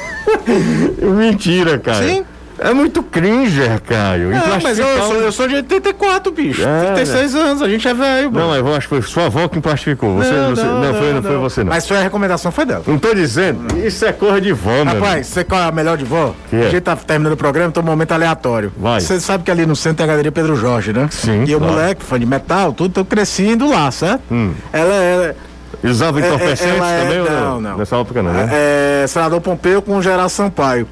Mentira, 1.17 1.79
cara. 1.79 2.07
Sim. 2.07 2.25
É 2.63 2.75
muito 2.75 3.03
cringer, 3.03 3.81
Caio. 3.81 4.31
Não, 4.31 4.61
mas 4.63 4.79
eu, 4.79 4.87
eu, 4.87 5.03
sou, 5.03 5.15
eu 5.17 5.33
sou 5.33 5.49
de 5.49 5.55
84, 5.57 6.31
bicho. 6.31 6.63
É, 6.63 6.93
36 6.95 7.35
né? 7.35 7.41
anos, 7.41 7.63
a 7.63 7.69
gente 7.69 7.89
é 7.89 7.95
velho. 7.95 8.31
Não, 8.31 8.55
eu 8.55 8.75
acho 8.75 8.87
que 8.87 8.95
foi 8.95 9.03
sua 9.03 9.27
avó 9.27 9.49
que 9.49 9.59
plastificou. 9.61 10.17
Você, 10.17 10.31
não, 10.31 10.51
você, 10.51 10.63
não, 10.63 10.81
não, 10.81 10.95
foi, 10.95 11.13
não, 11.15 11.23
foi 11.23 11.37
você, 11.39 11.65
não. 11.65 11.71
Mas 11.71 11.89
foi 11.89 11.97
a 11.97 12.03
recomendação 12.03 12.53
foi 12.53 12.67
dela. 12.67 12.83
Não 12.87 12.99
tô 12.99 13.15
dizendo, 13.15 13.79
isso 13.79 14.05
é 14.05 14.13
cor 14.13 14.41
de 14.41 14.53
vó, 14.53 14.85
mano. 14.85 15.01
Rapaz, 15.01 15.27
você 15.27 15.43
qual 15.43 15.63
é 15.63 15.65
a 15.65 15.73
melhor 15.73 15.97
de 15.97 16.05
vó? 16.05 16.35
Que 16.51 16.57
a 16.57 16.59
é? 16.61 16.71
gente 16.71 16.83
tá 16.83 16.95
terminando 16.95 17.33
o 17.33 17.37
programa, 17.37 17.71
então 17.71 17.83
um 17.83 17.87
momento 17.87 18.13
aleatório. 18.13 18.71
Vai. 18.77 19.01
Você 19.01 19.19
sabe 19.19 19.43
que 19.43 19.51
ali 19.51 19.65
no 19.65 19.75
centro 19.75 19.99
tem 19.99 20.05
a 20.05 20.09
galeria 20.09 20.31
Pedro 20.31 20.55
Jorge, 20.55 20.93
né? 20.93 21.09
Sim. 21.11 21.45
E 21.47 21.57
o 21.57 21.61
moleque, 21.61 22.05
fã 22.05 22.21
de 22.21 22.27
metal, 22.27 22.75
tudo, 22.75 22.93
tô 22.93 23.05
crescendo 23.07 23.71
lá, 23.71 23.91
certo? 23.91 24.23
Hum. 24.31 24.53
Ela 24.71 24.95
é. 24.95 25.35
Usava 25.83 26.21
entorpecentes 26.21 26.83
é, 26.83 27.01
é, 27.01 27.03
também? 27.03 27.41
Não, 27.41 27.61
não. 27.61 27.79
Nessa 27.79 27.97
época 27.97 28.23
não, 28.23 28.33
né? 28.33 28.49
É, 28.53 29.07
senador 29.09 29.41
Pompeu 29.41 29.81
com 29.81 30.03
Geral 30.03 30.29
Sampaio. 30.29 30.87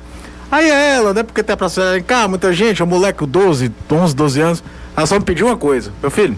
Aí 0.50 0.68
ela, 0.70 1.12
né? 1.12 1.22
Porque 1.22 1.42
tem 1.42 1.56
pra 1.56 1.68
cena, 1.68 2.00
cá, 2.00 2.26
muita 2.26 2.52
gente, 2.52 2.82
o 2.82 2.86
moleque, 2.86 3.24
12, 3.26 3.70
11, 3.90 4.14
12 4.14 4.40
anos, 4.40 4.64
ela 4.96 5.06
só 5.06 5.18
me 5.18 5.24
pediu 5.24 5.46
uma 5.46 5.56
coisa. 5.56 5.92
Meu 6.00 6.10
filho, 6.10 6.36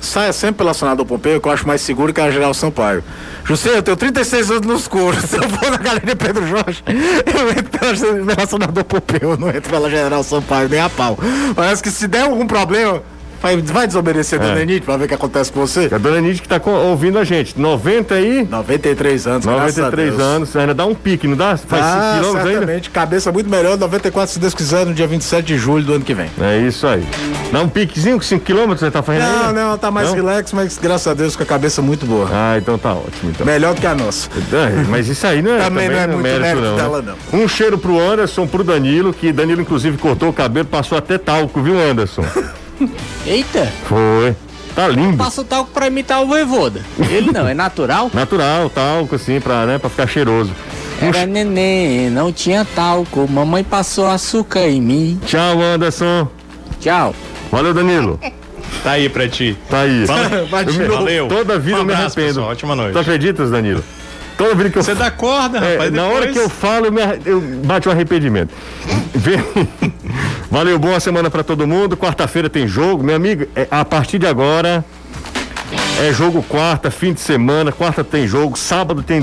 saia 0.00 0.32
sempre 0.32 0.56
pela 0.56 0.74
senador 0.74 1.06
Pompeu, 1.06 1.40
que 1.40 1.46
eu 1.46 1.52
acho 1.52 1.66
mais 1.66 1.80
seguro 1.80 2.12
que 2.12 2.20
a 2.20 2.30
Geral 2.30 2.52
Sampaio. 2.52 3.04
José, 3.44 3.78
eu 3.78 3.82
tenho 3.82 3.96
36 3.96 4.50
anos 4.50 4.66
no 4.66 4.74
escuro. 4.74 5.16
Se 5.20 5.36
eu 5.38 5.48
for 5.48 5.70
na 5.70 5.76
Galeria 5.76 6.16
Pedro 6.16 6.46
Jorge, 6.46 6.82
eu 6.86 7.50
entro 7.50 7.64
pela 8.26 8.46
senador 8.46 8.84
Pompeu, 8.84 9.30
eu 9.30 9.36
não 9.36 9.48
entro 9.48 9.70
pela 9.70 9.88
General 9.88 10.22
Sampaio, 10.24 10.68
nem 10.68 10.80
a 10.80 10.90
pau. 10.90 11.18
Parece 11.54 11.82
que 11.82 11.90
se 11.90 12.08
der 12.08 12.22
algum 12.22 12.46
problema, 12.46 13.02
Vai, 13.42 13.56
vai 13.56 13.86
desobedecer 13.88 14.40
a 14.40 14.44
é. 14.44 14.64
Dona 14.64 14.80
pra 14.80 14.96
ver 14.96 15.04
o 15.06 15.08
que 15.08 15.14
acontece 15.14 15.50
com 15.50 15.60
você? 15.60 15.90
A 15.92 15.98
Dona 15.98 16.18
Enide 16.18 16.40
que 16.40 16.48
tá 16.48 16.60
ouvindo 16.64 17.18
a 17.18 17.24
gente. 17.24 17.58
90 17.58 18.14
aí? 18.14 18.46
93 18.48 19.26
anos, 19.26 19.44
93 19.44 20.20
anos. 20.20 20.54
Ainda 20.54 20.72
dá 20.72 20.86
um 20.86 20.94
pique, 20.94 21.26
não 21.26 21.36
dá? 21.36 21.56
Faz 21.56 21.82
ah, 21.84 22.12
5 22.14 22.18
quilômetros 22.18 22.52
certamente. 22.52 22.86
Ainda? 22.86 22.90
Cabeça 22.90 23.32
muito 23.32 23.50
melhor. 23.50 23.76
94, 23.76 24.32
se 24.32 24.38
Deus 24.38 24.54
quiser, 24.54 24.86
no 24.86 24.94
dia 24.94 25.08
27 25.08 25.44
de 25.44 25.58
julho 25.58 25.84
do 25.84 25.94
ano 25.94 26.04
que 26.04 26.14
vem. 26.14 26.30
É 26.40 26.58
isso 26.58 26.86
aí. 26.86 27.04
Dá 27.50 27.60
um 27.60 27.68
piquezinho 27.68 28.16
com 28.16 28.22
5 28.22 28.44
quilômetros 28.44 28.78
você 28.78 28.92
tá 28.92 29.02
fazendo 29.02 29.24
Não, 29.24 29.48
ainda? 29.48 29.52
não, 29.52 29.78
tá 29.78 29.90
mais 29.90 30.08
não? 30.08 30.14
relax, 30.14 30.52
mas 30.52 30.78
graças 30.78 31.08
a 31.08 31.14
Deus 31.14 31.34
com 31.34 31.42
a 31.42 31.46
cabeça 31.46 31.82
muito 31.82 32.06
boa. 32.06 32.28
Ah, 32.32 32.56
então 32.58 32.78
tá 32.78 32.94
ótimo. 32.94 33.30
Então. 33.30 33.44
Melhor 33.44 33.74
do 33.74 33.80
que 33.80 33.86
a 33.88 33.94
nossa. 33.94 34.28
É, 34.52 34.84
mas 34.88 35.08
isso 35.08 35.26
aí 35.26 35.42
não 35.42 35.54
é, 35.54 35.58
também, 35.58 35.88
também 35.88 35.90
não 35.90 35.98
é 35.98 36.06
muito 36.06 36.22
mérito, 36.22 36.42
mérito 36.42 36.62
não, 36.62 36.76
dela, 36.76 37.02
né? 37.02 37.14
não. 37.32 37.40
Um 37.40 37.48
cheiro 37.48 37.76
pro 37.76 37.98
Anderson, 37.98 38.46
pro 38.46 38.62
Danilo, 38.62 39.12
que 39.12 39.32
Danilo 39.32 39.60
inclusive 39.60 39.98
cortou 39.98 40.28
o 40.28 40.32
cabelo, 40.32 40.66
passou 40.66 40.96
até 40.96 41.18
talco, 41.18 41.60
viu, 41.60 41.76
Anderson? 41.76 42.22
Eita! 43.26 43.72
Foi. 43.84 44.34
Tá 44.74 44.88
lindo. 44.88 45.18
Passa 45.18 45.42
o 45.42 45.44
talco 45.44 45.70
pra 45.70 45.86
imitar 45.86 46.22
o 46.22 46.26
voivoda. 46.26 46.80
Ele 47.10 47.30
não, 47.30 47.46
é 47.46 47.54
natural? 47.54 48.10
natural, 48.14 48.70
talco 48.70 49.16
assim, 49.16 49.38
pra, 49.40 49.66
né, 49.66 49.78
pra 49.78 49.90
ficar 49.90 50.06
cheiroso. 50.06 50.50
Era 51.00 51.26
neném, 51.26 52.08
não 52.08 52.32
tinha 52.32 52.64
talco. 52.64 53.28
Mamãe 53.28 53.64
passou 53.64 54.06
açúcar 54.06 54.68
em 54.68 54.80
mim. 54.80 55.20
Tchau, 55.26 55.60
Anderson. 55.60 56.28
Tchau. 56.80 57.14
Valeu, 57.50 57.74
Danilo. 57.74 58.20
Tá 58.82 58.92
aí 58.92 59.08
pra 59.08 59.28
ti. 59.28 59.56
Tá 59.68 59.80
aí. 59.80 60.06
Valeu. 60.06 60.46
Valeu. 60.88 61.28
Toda 61.28 61.58
vida 61.58 61.76
um 61.76 61.80
eu 61.80 61.84
me 61.84 61.92
arrependo. 61.92 62.26
Pessoal, 62.26 62.48
ótima 62.48 62.76
noite. 62.76 62.92
Tu 62.92 62.98
acreditas, 62.98 63.50
Danilo? 63.50 63.82
Toda 64.38 64.54
vida 64.54 64.70
que 64.70 64.78
eu 64.78 64.82
Você 64.82 64.94
dá 64.94 65.10
corda, 65.10 65.58
é, 65.58 65.72
rapaz. 65.72 65.92
Na 65.92 66.06
hora 66.06 66.28
que 66.28 66.38
eu 66.38 66.48
falo, 66.48 66.86
eu, 66.86 66.92
me, 66.92 67.00
eu 67.24 67.40
bate 67.40 67.88
um 67.88 67.92
arrependimento. 67.92 68.54
Valeu, 70.52 70.78
boa 70.78 71.00
semana 71.00 71.30
para 71.30 71.42
todo 71.42 71.66
mundo. 71.66 71.96
Quarta-feira 71.96 72.46
tem 72.50 72.68
jogo, 72.68 73.02
meu 73.02 73.16
amigo. 73.16 73.46
É, 73.56 73.66
a 73.70 73.86
partir 73.86 74.18
de 74.18 74.26
agora 74.26 74.84
é 75.98 76.12
jogo 76.12 76.42
quarta, 76.42 76.90
fim 76.90 77.14
de 77.14 77.20
semana. 77.20 77.72
Quarta 77.72 78.04
tem 78.04 78.28
jogo, 78.28 78.54
sábado 78.58 79.02
tem 79.02 79.22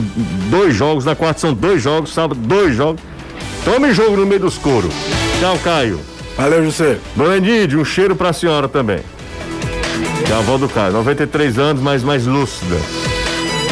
dois 0.49 0.75
jogos, 0.75 1.05
na 1.05 1.15
quarta 1.15 1.41
são 1.41 1.53
dois 1.53 1.83
jogos, 1.83 2.11
sábado 2.15 2.39
dois 2.39 2.75
jogos. 2.75 2.99
Tome 3.63 3.93
jogo 3.93 4.17
no 4.17 4.25
meio 4.25 4.41
dos 4.41 4.57
coros. 4.57 4.91
Tchau, 5.39 5.55
Caio. 5.63 5.99
Valeu, 6.35 6.65
José. 6.65 6.97
Enide, 7.37 7.77
um 7.77 7.85
cheiro 7.85 8.15
pra 8.15 8.33
senhora 8.33 8.67
também. 8.67 9.01
Que 10.25 10.31
é 10.31 10.35
a 10.35 10.39
avó 10.39 10.57
do 10.57 10.67
Caio, 10.67 10.93
93 10.93 11.59
anos, 11.59 11.79
mas 11.79 12.03
mais 12.03 12.25
lúcida. 12.25 12.75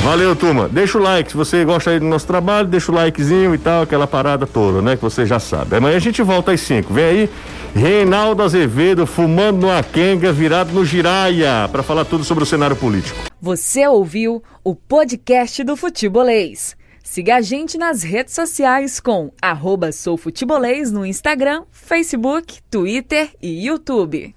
Valeu, 0.03 0.35
turma. 0.35 0.69
Deixa 0.69 0.97
o 0.97 1.01
like. 1.01 1.31
Se 1.31 1.37
você 1.37 1.65
gosta 1.65 1.91
aí 1.91 1.99
do 1.99 2.05
nosso 2.05 2.25
trabalho, 2.25 2.67
deixa 2.67 2.91
o 2.91 2.95
likezinho 2.95 3.53
e 3.53 3.57
tal, 3.57 3.83
aquela 3.83 4.07
parada 4.07 4.47
toda, 4.47 4.81
né? 4.81 4.95
Que 4.95 5.01
você 5.01 5.25
já 5.25 5.39
sabe. 5.39 5.75
Amanhã 5.75 5.97
a 5.97 5.99
gente 5.99 6.21
volta 6.21 6.51
às 6.53 6.61
5. 6.61 6.93
Vem 6.93 7.03
aí, 7.03 7.29
Reinaldo 7.75 8.41
Azevedo 8.41 9.05
fumando 9.05 9.61
no 9.61 9.71
Akenga, 9.71 10.31
virado 10.31 10.71
no 10.71 10.85
Giraia, 10.85 11.67
para 11.71 11.83
falar 11.83 12.05
tudo 12.05 12.23
sobre 12.23 12.43
o 12.43 12.47
cenário 12.47 12.75
político. 12.75 13.19
Você 13.41 13.85
ouviu 13.87 14.41
o 14.63 14.73
podcast 14.73 15.63
do 15.63 15.75
Futebolês. 15.75 16.75
Siga 17.03 17.37
a 17.37 17.41
gente 17.41 17.77
nas 17.77 18.03
redes 18.03 18.33
sociais 18.33 18.99
com 18.99 19.31
arroba 19.41 19.91
soufutebolês 19.91 20.91
no 20.91 21.05
Instagram, 21.05 21.63
Facebook, 21.71 22.59
Twitter 22.69 23.29
e 23.41 23.65
YouTube. 23.65 24.35